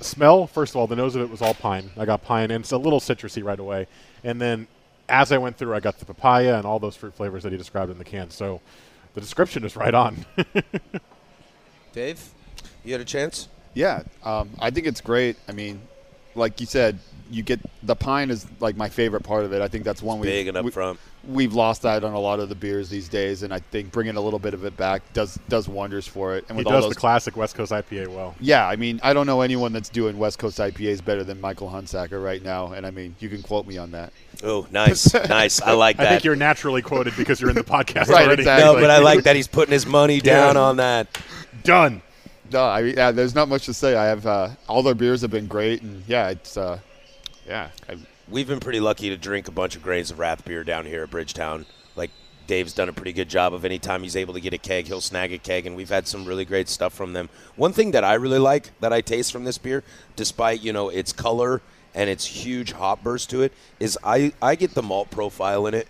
smell, 0.00 0.46
first 0.46 0.72
of 0.72 0.76
all, 0.76 0.86
the 0.86 0.96
nose 0.96 1.14
of 1.14 1.20
it 1.20 1.28
was 1.28 1.42
all 1.42 1.52
pine. 1.52 1.90
I 1.98 2.06
got 2.06 2.22
pine, 2.22 2.50
and 2.50 2.62
it's 2.62 2.72
a 2.72 2.78
little 2.78 2.98
citrusy 2.98 3.44
right 3.44 3.60
away. 3.60 3.88
And 4.24 4.40
then 4.40 4.66
as 5.06 5.32
I 5.32 5.36
went 5.36 5.58
through, 5.58 5.74
I 5.74 5.80
got 5.80 5.98
the 5.98 6.06
papaya 6.06 6.56
and 6.56 6.64
all 6.64 6.78
those 6.78 6.96
fruit 6.96 7.14
flavors 7.14 7.42
that 7.42 7.52
he 7.52 7.58
described 7.58 7.90
in 7.90 7.98
the 7.98 8.04
can. 8.04 8.30
So 8.30 8.62
the 9.12 9.20
description 9.20 9.66
is 9.66 9.76
right 9.76 9.92
on. 9.92 10.24
Dave, 11.92 12.32
you 12.84 12.92
had 12.92 13.00
a 13.00 13.04
chance? 13.04 13.48
Yeah, 13.74 14.02
um, 14.24 14.50
I 14.58 14.70
think 14.70 14.86
it's 14.86 15.00
great. 15.00 15.36
I 15.48 15.52
mean, 15.52 15.80
like 16.34 16.60
you 16.60 16.66
said, 16.66 16.98
you 17.30 17.42
get 17.42 17.60
the 17.82 17.94
pine 17.94 18.30
is 18.30 18.46
like 18.60 18.76
my 18.76 18.88
favorite 18.88 19.22
part 19.22 19.44
of 19.44 19.52
it. 19.52 19.60
I 19.60 19.68
think 19.68 19.84
that's 19.84 20.02
one 20.02 20.18
we 20.18 20.26
Big 20.26 20.48
and 20.48 20.56
up 20.56 20.64
we, 20.64 20.70
front. 20.70 20.98
We've 21.28 21.52
lost 21.52 21.82
that 21.82 22.02
on 22.04 22.14
a 22.14 22.18
lot 22.18 22.40
of 22.40 22.48
the 22.48 22.54
beers 22.54 22.88
these 22.88 23.08
days, 23.08 23.42
and 23.42 23.52
I 23.52 23.58
think 23.58 23.92
bringing 23.92 24.16
a 24.16 24.20
little 24.20 24.38
bit 24.38 24.54
of 24.54 24.64
it 24.64 24.76
back 24.76 25.02
does 25.12 25.38
does 25.48 25.68
wonders 25.68 26.08
for 26.08 26.36
it. 26.36 26.44
And 26.48 26.56
he 26.56 26.60
with 26.64 26.66
all 26.68 26.72
does 26.72 26.84
those, 26.86 26.94
the 26.94 27.00
classic 27.00 27.36
West 27.36 27.54
Coast 27.54 27.70
IPA 27.70 28.08
well. 28.08 28.34
yeah, 28.40 28.66
I 28.66 28.76
mean, 28.76 28.98
I 29.02 29.12
don't 29.12 29.26
know 29.26 29.42
anyone 29.42 29.72
that's 29.72 29.90
doing 29.90 30.16
West 30.18 30.38
Coast 30.38 30.58
IPAs 30.58 31.04
better 31.04 31.22
than 31.22 31.38
Michael 31.40 31.68
Hunsaker 31.68 32.22
right 32.24 32.42
now, 32.42 32.72
and 32.72 32.86
I 32.86 32.90
mean, 32.90 33.14
you 33.20 33.28
can 33.28 33.42
quote 33.42 33.66
me 33.66 33.76
on 33.76 33.90
that. 33.90 34.12
Oh, 34.42 34.66
nice, 34.70 35.12
nice. 35.28 35.60
I 35.60 35.72
like 35.72 35.98
that. 35.98 36.06
I 36.06 36.10
think 36.10 36.24
you're 36.24 36.36
naturally 36.36 36.80
quoted 36.82 37.14
because 37.16 37.40
you're 37.40 37.50
in 37.50 37.56
the 37.56 37.62
podcast 37.78 38.08
Right, 38.08 38.26
already. 38.26 38.42
exactly. 38.42 38.64
no, 38.64 38.80
but 38.80 38.90
I 38.90 38.98
like 38.98 39.24
that 39.24 39.36
he's 39.36 39.48
putting 39.48 39.72
his 39.72 39.84
money 39.86 40.20
down 40.20 40.54
Yeah. 40.54 40.60
on 40.62 40.76
that. 40.78 41.18
Done. 41.62 42.00
No, 42.50 42.64
I 42.64 42.82
mean, 42.82 42.94
yeah, 42.96 43.10
there's 43.10 43.34
not 43.34 43.48
much 43.48 43.66
to 43.66 43.74
say. 43.74 43.94
I 43.94 44.06
have 44.06 44.26
uh, 44.26 44.50
all 44.68 44.82
their 44.82 44.94
beers 44.94 45.20
have 45.20 45.30
been 45.30 45.46
great, 45.46 45.82
and 45.82 46.02
yeah, 46.06 46.30
it's 46.30 46.56
uh, 46.56 46.78
yeah, 47.46 47.70
I, 47.88 47.98
We've 48.30 48.46
been 48.46 48.60
pretty 48.60 48.80
lucky 48.80 49.08
to 49.08 49.16
drink 49.16 49.48
a 49.48 49.50
bunch 49.50 49.74
of 49.74 49.82
grains 49.82 50.10
of 50.10 50.18
wrath 50.18 50.44
beer 50.44 50.62
down 50.62 50.84
here 50.84 51.02
at 51.02 51.10
Bridgetown. 51.10 51.64
Like 51.96 52.10
Dave's 52.46 52.74
done 52.74 52.90
a 52.90 52.92
pretty 52.92 53.14
good 53.14 53.30
job 53.30 53.54
of 53.54 53.64
anytime 53.64 54.02
he's 54.02 54.16
able 54.16 54.34
to 54.34 54.40
get 54.40 54.52
a 54.52 54.58
keg, 54.58 54.86
he'll 54.86 55.00
snag 55.00 55.32
a 55.32 55.38
keg, 55.38 55.64
and 55.64 55.74
we've 55.74 55.88
had 55.88 56.06
some 56.06 56.26
really 56.26 56.44
great 56.44 56.68
stuff 56.68 56.92
from 56.92 57.14
them. 57.14 57.30
One 57.56 57.72
thing 57.72 57.92
that 57.92 58.04
I 58.04 58.14
really 58.14 58.38
like 58.38 58.78
that 58.80 58.92
I 58.92 59.00
taste 59.00 59.32
from 59.32 59.44
this 59.44 59.56
beer, 59.56 59.82
despite 60.14 60.60
you 60.60 60.74
know 60.74 60.90
its 60.90 61.10
color 61.10 61.62
and 61.94 62.10
its 62.10 62.26
huge 62.26 62.72
hop 62.72 63.02
burst 63.02 63.30
to 63.30 63.40
it, 63.40 63.54
is 63.80 63.98
I 64.04 64.34
I 64.42 64.56
get 64.56 64.74
the 64.74 64.82
malt 64.82 65.10
profile 65.10 65.66
in 65.66 65.72
it. 65.72 65.88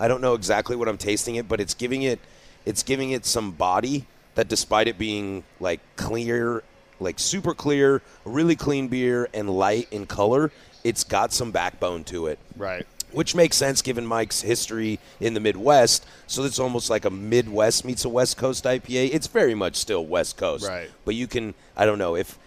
I 0.00 0.08
don't 0.08 0.20
know 0.20 0.34
exactly 0.34 0.74
what 0.74 0.88
I'm 0.88 0.98
tasting 0.98 1.36
it, 1.36 1.46
but 1.46 1.60
it's 1.60 1.74
giving 1.74 2.02
it 2.02 2.18
it's 2.64 2.82
giving 2.82 3.12
it 3.12 3.24
some 3.24 3.52
body 3.52 4.06
that 4.38 4.46
despite 4.46 4.86
it 4.86 4.96
being 4.96 5.42
like 5.58 5.80
clear, 5.96 6.62
like 7.00 7.18
super 7.18 7.54
clear, 7.54 8.00
really 8.24 8.54
clean 8.54 8.86
beer 8.86 9.28
and 9.34 9.50
light 9.50 9.88
in 9.90 10.06
color, 10.06 10.52
it's 10.84 11.02
got 11.02 11.32
some 11.32 11.50
backbone 11.50 12.04
to 12.04 12.28
it. 12.28 12.38
right. 12.56 12.86
Which 13.10 13.34
makes 13.34 13.56
sense 13.56 13.80
given 13.82 14.06
Mike's 14.06 14.42
history 14.42 15.00
in 15.18 15.32
the 15.34 15.40
Midwest. 15.40 16.06
So 16.26 16.44
it's 16.44 16.58
almost 16.58 16.90
like 16.90 17.06
a 17.06 17.10
Midwest 17.10 17.84
meets 17.84 18.04
a 18.04 18.08
West 18.08 18.36
Coast 18.36 18.64
IPA. 18.64 19.10
It's 19.12 19.26
very 19.26 19.54
much 19.54 19.76
still 19.76 20.04
West 20.06 20.36
Coast. 20.36 20.68
Right. 20.68 20.90
But 21.04 21.16
you 21.16 21.26
can 21.26 21.54
I 21.76 21.84
don't 21.84 21.98
know 21.98 22.14
if 22.14 22.38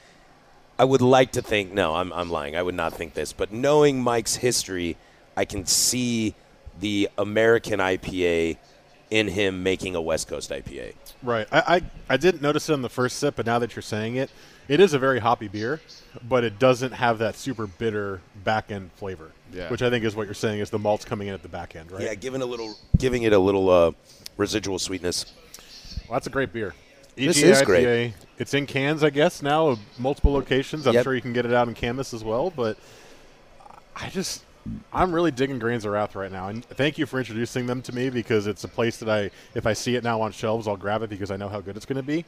I 0.80 0.86
would 0.86 1.02
like 1.02 1.34
to 1.34 1.42
think 1.42 1.74
no, 1.74 1.96
I'm 1.96 2.14
I'm 2.14 2.30
lying. 2.30 2.56
I 2.56 2.62
would 2.62 2.76
not 2.76 2.94
think 2.94 3.16
this, 3.16 3.34
but 3.34 3.52
knowing 3.52 4.02
Mike's 4.02 4.36
history, 4.36 4.96
I 5.36 5.44
can 5.44 5.66
see 5.66 6.36
the 6.80 7.10
American 7.18 7.80
IPA 7.80 8.58
in 9.10 9.28
him 9.28 9.62
making 9.64 9.96
a 9.96 10.02
West 10.02 10.28
Coast 10.30 10.52
IPA. 10.52 10.94
Right. 11.24 11.48
I, 11.52 11.60
I, 11.76 11.82
I 12.14 12.18
didn't 12.18 12.42
notice 12.42 12.70
it 12.70 12.74
on 12.74 12.82
the 12.82 12.90
first 12.90 13.18
sip, 13.18 13.36
but 13.36 13.46
now 13.46 13.60
that 13.60 13.76
you're 13.76 13.84
saying 13.84 14.16
it, 14.16 14.32
it 14.68 14.80
is 14.80 14.94
a 14.94 15.00
very 15.00 15.20
hoppy 15.20 15.48
beer, 15.48 15.82
but 16.28 16.44
it 16.44 16.58
doesn't 16.60 16.94
have 16.94 17.20
that 17.20 17.36
super 17.36 17.68
bitter 17.68 18.22
back 18.44 18.72
end 18.72 18.92
flavor. 18.94 19.32
Yeah. 19.54 19.70
Which 19.70 19.82
I 19.82 19.90
think 19.90 20.06
is 20.06 20.16
what 20.16 20.28
you're 20.28 20.34
saying 20.34 20.60
is 20.60 20.70
the 20.70 20.80
malt's 20.80 21.06
coming 21.06 21.28
in 21.28 21.34
at 21.34 21.42
the 21.42 21.50
back 21.50 21.76
end, 21.76 21.92
right? 21.92 22.04
Yeah, 22.04 22.16
giving 22.16 22.42
a 22.42 22.46
little 22.46 22.76
giving 22.98 23.24
it 23.24 23.34
a 23.34 23.40
little 23.40 23.70
uh, 23.70 23.92
residual 24.38 24.80
sweetness. 24.80 25.26
Well, 26.08 26.16
that's 26.16 26.28
a 26.28 26.32
great 26.32 26.54
beer. 26.54 26.74
This 27.16 27.38
EGA 27.40 27.52
is 27.52 27.62
great. 27.64 28.14
It's 28.38 28.54
in 28.54 28.66
cans, 28.66 29.04
I 29.04 29.10
guess, 29.10 29.42
now, 29.44 29.68
of 29.68 29.80
multiple 30.00 30.32
locations. 30.32 30.88
I'm 30.88 30.94
Yep. 30.94 31.04
sure 31.04 31.14
you 31.14 31.22
can 31.22 31.34
get 31.34 31.46
it 31.46 31.54
out 31.54 31.68
in 31.68 31.76
Camas 31.76 32.14
as 32.14 32.24
well, 32.24 32.50
but 32.50 32.78
I 33.96 34.10
just, 34.10 34.44
I'm 34.94 35.14
really 35.14 35.32
digging 35.32 35.60
Grains 35.60 35.86
of 35.86 35.92
Wrath 35.92 36.16
right 36.16 36.32
now. 36.32 36.50
And 36.50 36.64
thank 36.64 36.98
you 36.98 37.06
for 37.06 37.20
introducing 37.20 37.66
them 37.66 37.82
to 37.84 37.94
me 37.94 38.10
because 38.10 38.48
it's 38.48 38.64
a 38.64 38.68
place 38.68 38.98
that 38.98 39.10
I, 39.10 39.32
if 39.56 39.66
I 39.66 39.74
see 39.74 39.96
it 39.96 40.04
now 40.04 40.22
on 40.22 40.32
shelves, 40.32 40.68
I'll 40.68 40.78
grab 40.78 41.02
it 41.02 41.10
because 41.10 41.32
I 41.32 41.38
know 41.38 41.50
how 41.50 41.62
good 41.62 41.76
it's 41.78 41.86
going 41.86 41.98
to 41.98 42.04
be. 42.04 42.26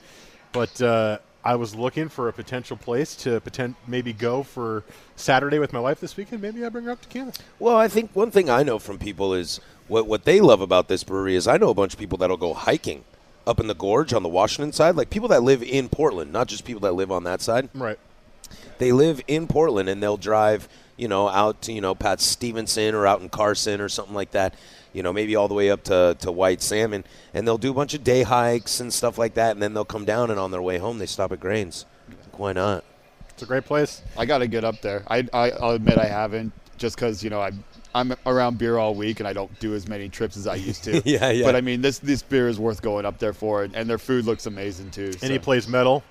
But 0.52 0.82
uh, 0.82 1.20
I 1.44 1.56
was 1.56 1.76
looking 1.76 2.10
for 2.10 2.30
a 2.30 2.34
potential 2.34 2.78
place 2.78 3.16
to 3.18 3.40
potent- 3.42 3.76
maybe 3.88 4.14
go 4.14 4.44
for 4.44 4.84
Saturday 5.16 5.60
with 5.60 5.74
my 5.74 5.80
wife 5.80 6.00
this 6.00 6.16
weekend. 6.16 6.42
Maybe 6.42 6.66
I 6.66 6.70
bring 6.70 6.86
her 6.86 6.92
up 6.92 7.02
to 7.02 7.10
Canada. 7.10 7.38
Well, 7.60 7.76
I 7.76 7.88
think 7.88 8.12
one 8.14 8.32
thing 8.32 8.50
I 8.50 8.64
know 8.64 8.80
from 8.80 8.98
people 8.98 9.34
is 9.34 9.60
what 9.88 10.08
what 10.08 10.26
they 10.26 10.40
love 10.40 10.62
about 10.62 10.88
this 10.88 11.04
brewery 11.04 11.36
is 11.36 11.48
I 11.48 11.58
know 11.58 11.70
a 11.70 11.74
bunch 11.74 11.94
of 11.94 12.00
people 12.00 12.18
that'll 12.18 12.38
go 12.38 12.54
hiking 12.54 13.04
up 13.46 13.60
in 13.60 13.68
the 13.68 13.76
gorge 13.76 14.14
on 14.14 14.24
the 14.24 14.30
Washington 14.30 14.72
side, 14.72 14.96
like 14.96 15.10
people 15.10 15.28
that 15.30 15.44
live 15.44 15.62
in 15.62 15.90
Portland, 15.90 16.32
not 16.32 16.48
just 16.48 16.64
people 16.64 16.82
that 16.82 16.94
live 16.94 17.12
on 17.12 17.26
that 17.26 17.42
side. 17.42 17.70
Right. 17.74 18.00
They 18.78 18.92
live 18.92 19.22
in 19.28 19.48
Portland 19.48 19.90
and 19.90 20.02
they'll 20.02 20.18
drive, 20.18 20.68
you 20.98 21.08
know, 21.08 21.28
out 21.28 21.62
to 21.64 21.74
you 21.74 21.82
know 21.82 21.96
Pat 21.96 22.22
Stevenson 22.22 22.96
or 22.96 23.08
out 23.08 23.22
in 23.22 23.30
Carson 23.30 23.82
or 23.82 23.90
something 23.90 24.16
like 24.16 24.32
that. 24.32 24.56
You 24.94 25.02
know, 25.02 25.12
maybe 25.12 25.36
all 25.36 25.48
the 25.48 25.56
way 25.56 25.72
up 25.72 25.84
to, 25.86 26.16
to 26.20 26.32
White 26.32 26.62
Salmon, 26.62 27.04
and 27.34 27.48
they'll 27.48 27.58
do 27.58 27.72
a 27.72 27.74
bunch 27.74 27.96
of 27.96 28.04
day 28.04 28.22
hikes 28.22 28.80
and 28.80 28.94
stuff 28.94 29.18
like 29.18 29.34
that, 29.34 29.54
and 29.54 29.62
then 29.62 29.74
they'll 29.74 29.86
come 29.86 30.06
down 30.06 30.30
and 30.30 30.40
on 30.40 30.52
their 30.52 30.62
way 30.62 30.78
home 30.78 31.00
they 31.00 31.08
stop 31.08 31.32
at 31.32 31.40
Grains. 31.40 31.86
Like, 32.08 32.38
why 32.38 32.54
not? 32.54 32.84
It's 33.30 33.42
a 33.42 33.48
great 33.48 33.66
place. 33.66 34.04
I 34.16 34.26
got 34.26 34.40
to 34.40 34.48
get 34.48 34.64
up 34.64 34.82
there. 34.82 35.04
I, 35.08 35.28
I 35.34 35.50
I'll 35.52 35.72
admit 35.72 35.98
I 35.98 36.06
haven't, 36.06 36.54
just 36.78 36.96
because 36.96 37.24
you 37.24 37.32
know 37.32 37.42
I'm 37.42 37.64
I'm 37.96 38.14
around 38.26 38.58
beer 38.58 38.78
all 38.78 38.96
week 38.96 39.20
and 39.20 39.28
I 39.28 39.34
don't 39.34 39.58
do 39.60 39.74
as 39.74 39.88
many 39.88 40.10
trips 40.10 40.38
as 40.38 40.48
I 40.48 40.56
used 40.56 40.84
to. 40.86 41.02
Yeah, 41.06 41.30
yeah. 41.32 41.46
But 41.46 41.56
I 41.56 41.62
mean, 41.62 41.82
this 41.82 42.00
this 42.00 42.22
beer 42.22 42.48
is 42.48 42.60
worth 42.60 42.82
going 42.82 43.06
up 43.06 43.18
there 43.18 43.34
for, 43.34 43.64
and 43.64 43.90
their 43.90 43.98
food 43.98 44.26
looks 44.26 44.46
amazing 44.46 44.92
too. 44.92 45.12
And 45.22 45.32
he 45.32 45.40
plays 45.40 45.68
metal, 45.68 46.04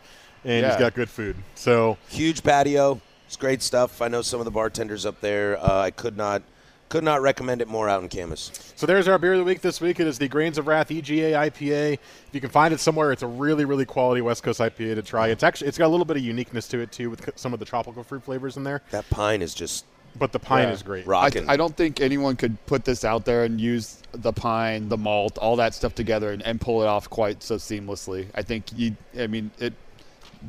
and 0.44 0.66
he's 0.66 0.76
got 0.76 0.94
good 0.94 1.08
food. 1.08 1.36
So 1.54 1.96
huge 2.08 2.42
patio. 2.42 3.00
It's 3.32 3.38
great 3.38 3.62
stuff. 3.62 4.02
I 4.02 4.08
know 4.08 4.20
some 4.20 4.40
of 4.40 4.44
the 4.44 4.50
bartenders 4.50 5.06
up 5.06 5.22
there. 5.22 5.56
Uh, 5.58 5.80
I 5.80 5.90
could 5.90 6.18
not 6.18 6.42
could 6.90 7.02
not 7.02 7.22
recommend 7.22 7.62
it 7.62 7.66
more 7.68 7.88
out 7.88 8.02
in 8.02 8.10
Camas. 8.10 8.50
So 8.76 8.84
there's 8.84 9.08
our 9.08 9.18
beer 9.18 9.32
of 9.32 9.38
the 9.38 9.44
week 9.44 9.62
this 9.62 9.80
week. 9.80 9.98
It 10.00 10.06
is 10.06 10.18
the 10.18 10.28
Grains 10.28 10.58
of 10.58 10.66
Wrath 10.66 10.90
EGA 10.90 11.32
IPA. 11.32 11.94
If 11.94 12.28
you 12.32 12.42
can 12.42 12.50
find 12.50 12.74
it 12.74 12.78
somewhere, 12.80 13.10
it's 13.10 13.22
a 13.22 13.26
really, 13.26 13.64
really 13.64 13.86
quality 13.86 14.20
West 14.20 14.42
Coast 14.42 14.60
IPA 14.60 14.96
to 14.96 15.02
try. 15.02 15.28
It's 15.28 15.42
actually 15.42 15.68
it's 15.68 15.78
got 15.78 15.86
a 15.86 15.88
little 15.88 16.04
bit 16.04 16.18
of 16.18 16.22
uniqueness 16.22 16.68
to 16.68 16.80
it 16.80 16.92
too, 16.92 17.08
with 17.08 17.30
some 17.36 17.54
of 17.54 17.58
the 17.58 17.64
tropical 17.64 18.02
fruit 18.04 18.22
flavors 18.22 18.58
in 18.58 18.64
there. 18.64 18.82
That 18.90 19.08
pine 19.08 19.40
is 19.40 19.54
just 19.54 19.86
But 20.18 20.32
the 20.32 20.38
pine 20.38 20.68
Yeah. 20.68 20.74
is 20.74 20.82
great. 20.82 21.06
I, 21.06 21.08
rocking. 21.08 21.48
I 21.48 21.56
don't 21.56 21.74
think 21.74 22.02
anyone 22.02 22.36
could 22.36 22.58
put 22.66 22.84
this 22.84 23.02
out 23.02 23.24
there 23.24 23.44
and 23.44 23.58
use 23.58 24.02
the 24.12 24.34
pine, 24.34 24.90
the 24.90 24.98
malt, 24.98 25.38
all 25.38 25.56
that 25.56 25.72
stuff 25.72 25.94
together 25.94 26.32
and, 26.32 26.42
and 26.42 26.60
pull 26.60 26.82
it 26.82 26.86
off 26.86 27.08
quite 27.08 27.42
so 27.42 27.54
seamlessly. 27.56 28.26
I 28.34 28.42
think 28.42 28.66
you. 28.76 28.94
I 29.18 29.26
mean, 29.26 29.50
it. 29.58 29.72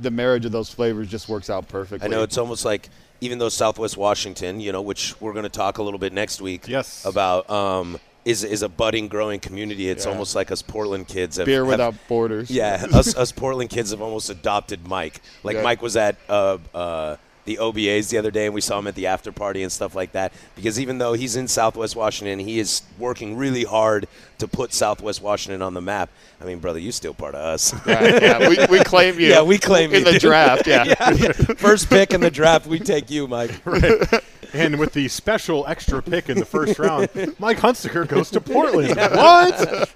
The 0.02 0.12
marriage 0.12 0.46
of 0.46 0.52
those 0.52 0.70
flavors 0.70 1.08
just 1.08 1.30
works 1.30 1.50
out 1.50 1.68
perfectly. 1.68 2.06
I 2.06 2.10
know 2.10 2.24
it's 2.24 2.38
almost 2.38 2.66
like 2.66 2.90
even 3.22 3.38
though 3.38 3.50
Southwest 3.50 3.96
Washington, 3.98 4.60
you 4.60 4.72
know, 4.72 4.82
which 4.82 5.20
we're 5.22 5.34
going 5.34 5.44
to 5.44 5.50
talk 5.50 5.78
a 5.78 5.84
little 5.84 6.00
bit 6.00 6.12
next 6.14 6.42
week. 6.42 6.68
Yes. 6.68 7.06
About 7.06 7.50
um, 7.50 8.00
is 8.26 8.44
is 8.44 8.62
a 8.64 8.70
budding, 8.70 9.08
growing 9.08 9.40
community. 9.40 9.90
It's 9.90 10.06
almost 10.06 10.36
like 10.36 10.52
us 10.52 10.62
Portland 10.62 11.08
kids. 11.08 11.38
Have, 11.38 11.46
Beer 11.46 11.60
have- 11.62 11.68
without 11.68 11.96
borders. 12.08 12.50
yeah, 12.50 12.86
us 12.94 13.16
us 13.16 13.32
Portland 13.32 13.70
kids 13.70 13.92
have 13.92 14.02
almost 14.02 14.30
adopted 14.30 14.88
Mike. 14.88 15.22
Like 15.44 15.56
Yeah. 15.58 15.64
Mike 15.64 15.82
was 15.82 15.96
at 15.98 16.16
uh, 16.30 16.58
uh, 16.74 17.18
the 17.46 17.58
OBAs 17.62 18.10
the 18.10 18.18
other 18.18 18.32
day, 18.32 18.46
and 18.46 18.54
we 18.56 18.62
saw 18.62 18.80
him 18.80 18.88
at 18.88 18.96
the 18.96 19.08
after 19.08 19.32
party 19.34 19.64
and 19.64 19.72
stuff 19.72 19.96
like 19.96 20.14
that. 20.14 20.32
Because 20.56 20.80
even 20.80 20.98
though 20.98 21.12
he's 21.14 21.36
in 21.36 21.48
Southwest 21.50 21.96
Washington, 21.96 22.40
he 22.40 22.60
is 22.60 22.82
working 22.98 23.36
really 23.36 23.66
hard 23.66 24.08
to 24.44 24.48
put 24.48 24.74
Southwest 24.74 25.22
Washington 25.22 25.62
on 25.62 25.74
the 25.74 25.82
map. 25.82 26.10
I 26.42 26.46
mean, 26.46 26.60
brother, 26.60 26.80
you 26.80 26.92
still 26.92 27.14
part 27.14 27.34
of 27.34 27.42
us. 27.42 27.74
Right, 27.86 28.22
yeah, 28.22 28.50
we, 28.50 28.58
we 28.70 28.84
claim 28.84 29.20
you. 29.20 29.24
Yeah, 29.34 29.42
we 29.42 29.58
claim 29.58 29.94
in 29.94 30.00
you, 30.00 30.06
the 30.06 30.12
dude. 30.14 30.22
draft. 30.22 30.68
Yeah. 30.74 31.32
First 31.58 31.90
pick 31.90 32.14
in 32.14 32.22
the 32.22 32.30
draft, 32.30 32.68
we 32.68 32.80
take 32.80 33.10
you, 33.10 33.28
Mike. 33.28 33.52
And 34.54 34.78
with 34.78 34.94
the 34.94 35.08
special 35.08 35.66
extra 35.66 36.02
pick 36.04 36.30
in 36.30 36.38
the 36.38 36.46
first 36.46 36.78
round, 36.78 37.10
Mike 37.40 37.58
Hunsaker 37.58 38.08
goes 38.08 38.30
to 38.32 38.40
Portland. 38.40 38.96
What? 38.96 39.92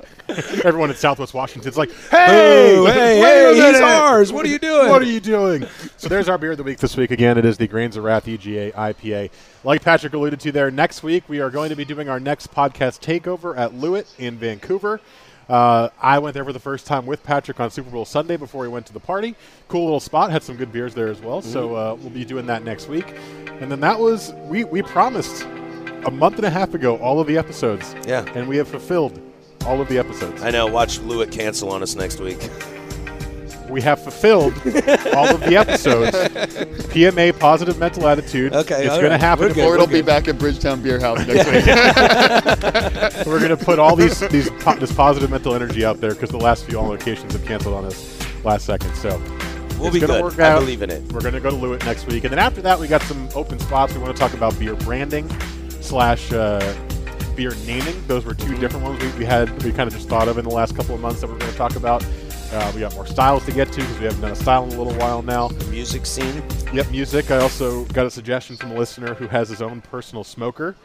Everyone 0.65 0.89
in 0.89 0.95
Southwest 0.95 1.35
Washington's 1.35 1.77
like, 1.77 1.91
hey, 2.09 2.75
Ooh, 2.75 2.85
hey, 2.85 3.21
wait 3.21 3.51
a 3.51 3.55
hey, 3.55 3.71
he's 3.71 3.81
ours. 3.81 4.33
What 4.33 4.45
are 4.45 4.49
you 4.49 4.57
doing? 4.57 4.89
What 4.89 5.03
are 5.03 5.05
you 5.05 5.19
doing? 5.19 5.67
So 5.97 6.09
there's 6.09 6.27
our 6.27 6.39
beer 6.39 6.51
of 6.51 6.57
the 6.57 6.63
week 6.63 6.79
this 6.79 6.97
week. 6.97 7.11
Again, 7.11 7.37
it 7.37 7.45
is 7.45 7.57
the 7.57 7.67
Grains 7.67 7.97
of 7.97 8.03
Wrath 8.03 8.27
EGA 8.27 8.71
IPA. 8.71 9.29
Like 9.63 9.81
Patrick 9.81 10.13
alluded 10.13 10.39
to 10.41 10.51
there, 10.51 10.71
next 10.71 11.03
week 11.03 11.27
we 11.27 11.39
are 11.39 11.49
going 11.49 11.69
to 11.69 11.75
be 11.75 11.85
doing 11.85 12.09
our 12.09 12.19
next 12.19 12.53
podcast 12.53 13.01
takeover 13.01 13.57
at 13.57 13.71
Loowit 13.71 14.07
in 14.19 14.37
Vancouver. 14.37 15.01
Uh, 15.49 15.89
I 16.01 16.19
went 16.19 16.33
there 16.33 16.43
for 16.43 16.53
the 16.53 16.59
first 16.59 16.85
time 16.85 17.05
with 17.05 17.23
Patrick 17.23 17.59
on 17.59 17.71
Super 17.71 17.89
Bowl 17.89 18.05
Sunday 18.05 18.37
before 18.37 18.61
we 18.61 18.67
went 18.67 18.85
to 18.87 18.93
the 18.93 18.99
party. 18.99 19.35
Cool 19.67 19.85
little 19.85 19.99
spot. 19.99 20.29
Had 20.29 20.43
some 20.43 20.57
good 20.57 20.71
beers 20.71 20.93
there 20.93 21.07
as 21.07 21.21
well. 21.21 21.41
So 21.41 21.75
uh, 21.75 21.95
we'll 21.95 22.09
be 22.09 22.25
doing 22.25 22.45
that 22.47 22.63
next 22.63 22.87
week. 22.87 23.13
And 23.61 23.71
then 23.71 23.79
that 23.79 23.97
was 23.99 24.33
we 24.47 24.65
we 24.65 24.81
promised 24.81 25.43
a 26.05 26.11
month 26.11 26.35
and 26.35 26.45
a 26.45 26.49
half 26.49 26.73
ago 26.73 26.97
all 26.97 27.19
of 27.19 27.27
the 27.27 27.37
episodes. 27.37 27.95
Yeah. 28.05 28.25
And 28.35 28.47
we 28.47 28.57
have 28.57 28.67
fulfilled 28.67 29.21
all 29.65 29.81
of 29.81 29.87
the 29.87 29.97
episodes. 29.97 30.41
I 30.43 30.51
know. 30.51 30.67
Watch 30.67 30.99
Loowit 30.99 31.31
cancel 31.31 31.71
on 31.71 31.81
us 31.81 31.95
next 31.95 32.19
week. 32.19 32.37
we 33.69 33.81
have 33.81 34.01
fulfilled 34.01 34.53
all 35.13 35.27
of 35.27 35.41
the 35.41 35.55
episodes. 35.57 36.11
PMA, 36.87 37.37
positive 37.37 37.77
mental 37.79 38.07
attitude. 38.07 38.53
Okay, 38.53 38.85
it's 38.85 38.95
going 38.95 39.03
right. 39.03 39.09
to 39.09 39.17
happen. 39.17 39.47
We're 39.49 39.53
good. 39.53 39.65
Or 39.65 39.73
it'll 39.75 39.87
We're 39.87 39.93
be 39.93 40.01
back 40.01 40.27
at 40.27 40.37
Bridgetown 40.37 40.81
Beer 40.81 40.99
House 40.99 41.19
next 41.27 41.45
week. 41.45 41.65
We're 43.27 43.39
going 43.39 43.55
to 43.55 43.57
put 43.57 43.79
all 43.79 43.95
these 43.95 44.19
these 44.29 44.49
po- 44.59 44.75
this 44.75 44.91
positive 44.93 45.29
mental 45.29 45.53
energy 45.53 45.85
out 45.85 45.99
there 45.99 46.13
because 46.13 46.29
the 46.29 46.37
last 46.37 46.65
few 46.65 46.79
all 46.79 46.87
locations 46.87 47.33
have 47.33 47.45
canceled 47.45 47.75
on 47.75 47.85
us 47.85 48.17
last 48.43 48.65
second. 48.65 48.93
So 48.95 49.21
We'll 49.77 49.87
it's 49.87 49.93
be 49.93 49.99
gonna 49.99 50.13
good. 50.13 50.23
Work 50.23 50.39
I 50.39 50.57
believe 50.57 50.81
in 50.81 50.89
it. 50.89 51.03
We're 51.11 51.21
going 51.21 51.35
to 51.35 51.39
go 51.39 51.51
to 51.51 51.55
Loowit 51.55 51.85
next 51.85 52.07
week, 52.07 52.23
and 52.23 52.31
then 52.31 52.39
after 52.39 52.61
that, 52.63 52.79
we 52.79 52.87
got 52.87 53.01
some 53.03 53.29
open 53.35 53.59
spots. 53.59 53.93
We 53.93 53.99
want 53.99 54.15
to 54.15 54.19
talk 54.19 54.33
about 54.33 54.57
beer 54.57 54.75
branding 54.75 55.29
slash 55.81 56.31
uh, 56.31 56.75
beer 57.35 57.53
naming. 57.67 57.95
Those 58.07 58.25
were 58.25 58.33
two 58.33 58.57
different 58.57 58.83
ones 58.85 59.01
we, 59.03 59.11
we 59.19 59.25
had. 59.25 59.51
We 59.63 59.71
kind 59.71 59.87
of 59.87 59.93
just 59.93 60.09
thought 60.09 60.27
of 60.27 60.39
in 60.39 60.45
the 60.45 60.51
last 60.51 60.75
couple 60.75 60.95
of 60.95 61.01
months 61.01 61.21
that 61.21 61.29
we're 61.29 61.37
going 61.37 61.51
to 61.51 61.57
talk 61.57 61.75
about. 61.75 62.03
Uh, 62.51 62.71
we 62.73 62.79
got 62.79 62.93
more 62.95 63.05
styles 63.05 63.45
to 63.45 63.51
get 63.51 63.67
to 63.73 63.81
because 63.81 63.99
we 63.99 64.05
haven't 64.05 64.21
done 64.21 64.31
a 64.31 64.35
style 64.35 64.63
in 64.63 64.73
a 64.73 64.81
little 64.81 64.97
while 64.99 65.21
now. 65.21 65.49
Music 65.69 66.05
scene. 66.05 66.41
Yep, 66.73 66.91
music. 66.91 67.29
I 67.29 67.37
also 67.37 67.83
got 67.85 68.05
a 68.05 68.11
suggestion 68.11 68.55
from 68.55 68.71
a 68.71 68.75
listener 68.75 69.13
who 69.15 69.27
has 69.27 69.49
his 69.49 69.61
own 69.61 69.81
personal 69.81 70.23
smoker, 70.23 70.75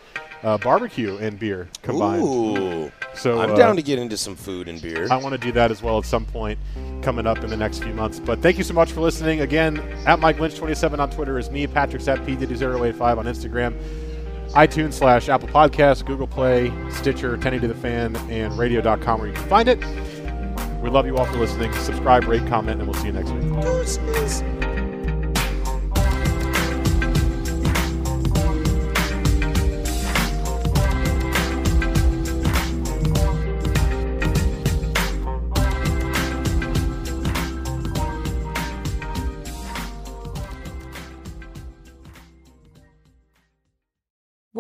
uh, 0.43 0.59
barbecue 0.59 1.17
and 1.19 1.39
beer 1.39 1.69
combined. 1.83 2.23
Ooh. 2.23 2.91
So 3.15 3.41
I'm 3.41 3.53
uh, 3.53 3.55
down 3.57 3.77
to 3.77 3.83
get 3.83 3.99
into 4.01 4.17
some 4.17 4.35
food 4.35 4.69
and 4.69 4.83
beer. 4.83 5.07
I 5.11 5.17
want 5.17 5.35
to 5.35 5.39
do 5.39 5.53
that 5.53 5.71
as 5.71 5.83
well 5.83 5.99
at 5.99 6.05
some 6.05 6.25
point 6.25 6.59
coming 7.03 7.27
up 7.27 7.39
in 7.45 7.51
the 7.51 7.57
next 7.57 7.83
few 7.83 7.95
months. 7.95 8.19
But 8.19 8.41
thank 8.41 8.59
you 8.59 8.65
so 8.65 8.75
much 8.75 8.91
for 8.91 9.01
listening. 9.01 9.41
Again, 9.41 9.79
at 10.07 10.19
Mike 10.19 10.39
Lynch27 10.39 10.99
on 10.99 11.11
Twitter 11.11 11.39
is 11.39 11.51
me. 11.51 11.67
Patrick's 11.67 12.09
at 12.09 12.19
P085 12.21 13.19
on 13.19 13.27
Instagram. 13.27 13.81
iTunes 14.51 14.95
slash 14.95 15.29
Apple 15.29 15.49
Podcasts, 15.49 16.05
Google 16.05 16.27
Play, 16.27 16.73
Stitcher, 16.91 17.37
10 17.37 17.61
to 17.61 17.69
the 17.69 17.75
Fan, 17.75 18.17
and 18.31 18.59
radio.com 18.59 19.21
where 19.21 19.29
you 19.29 19.35
can 19.35 19.49
find 19.49 19.69
it. 19.69 19.81
We 20.83 20.91
love 20.91 21.07
you 21.07 21.17
all 21.17 21.27
for 21.27 21.39
listening. 21.39 21.73
Subscribe, 21.75 22.25
rate, 22.25 22.47
comment, 22.49 22.81
and 22.81 22.91
we'll 22.91 23.01
see 23.01 23.07
you 23.07 23.13
next 23.13 23.31
week. 23.31 24.72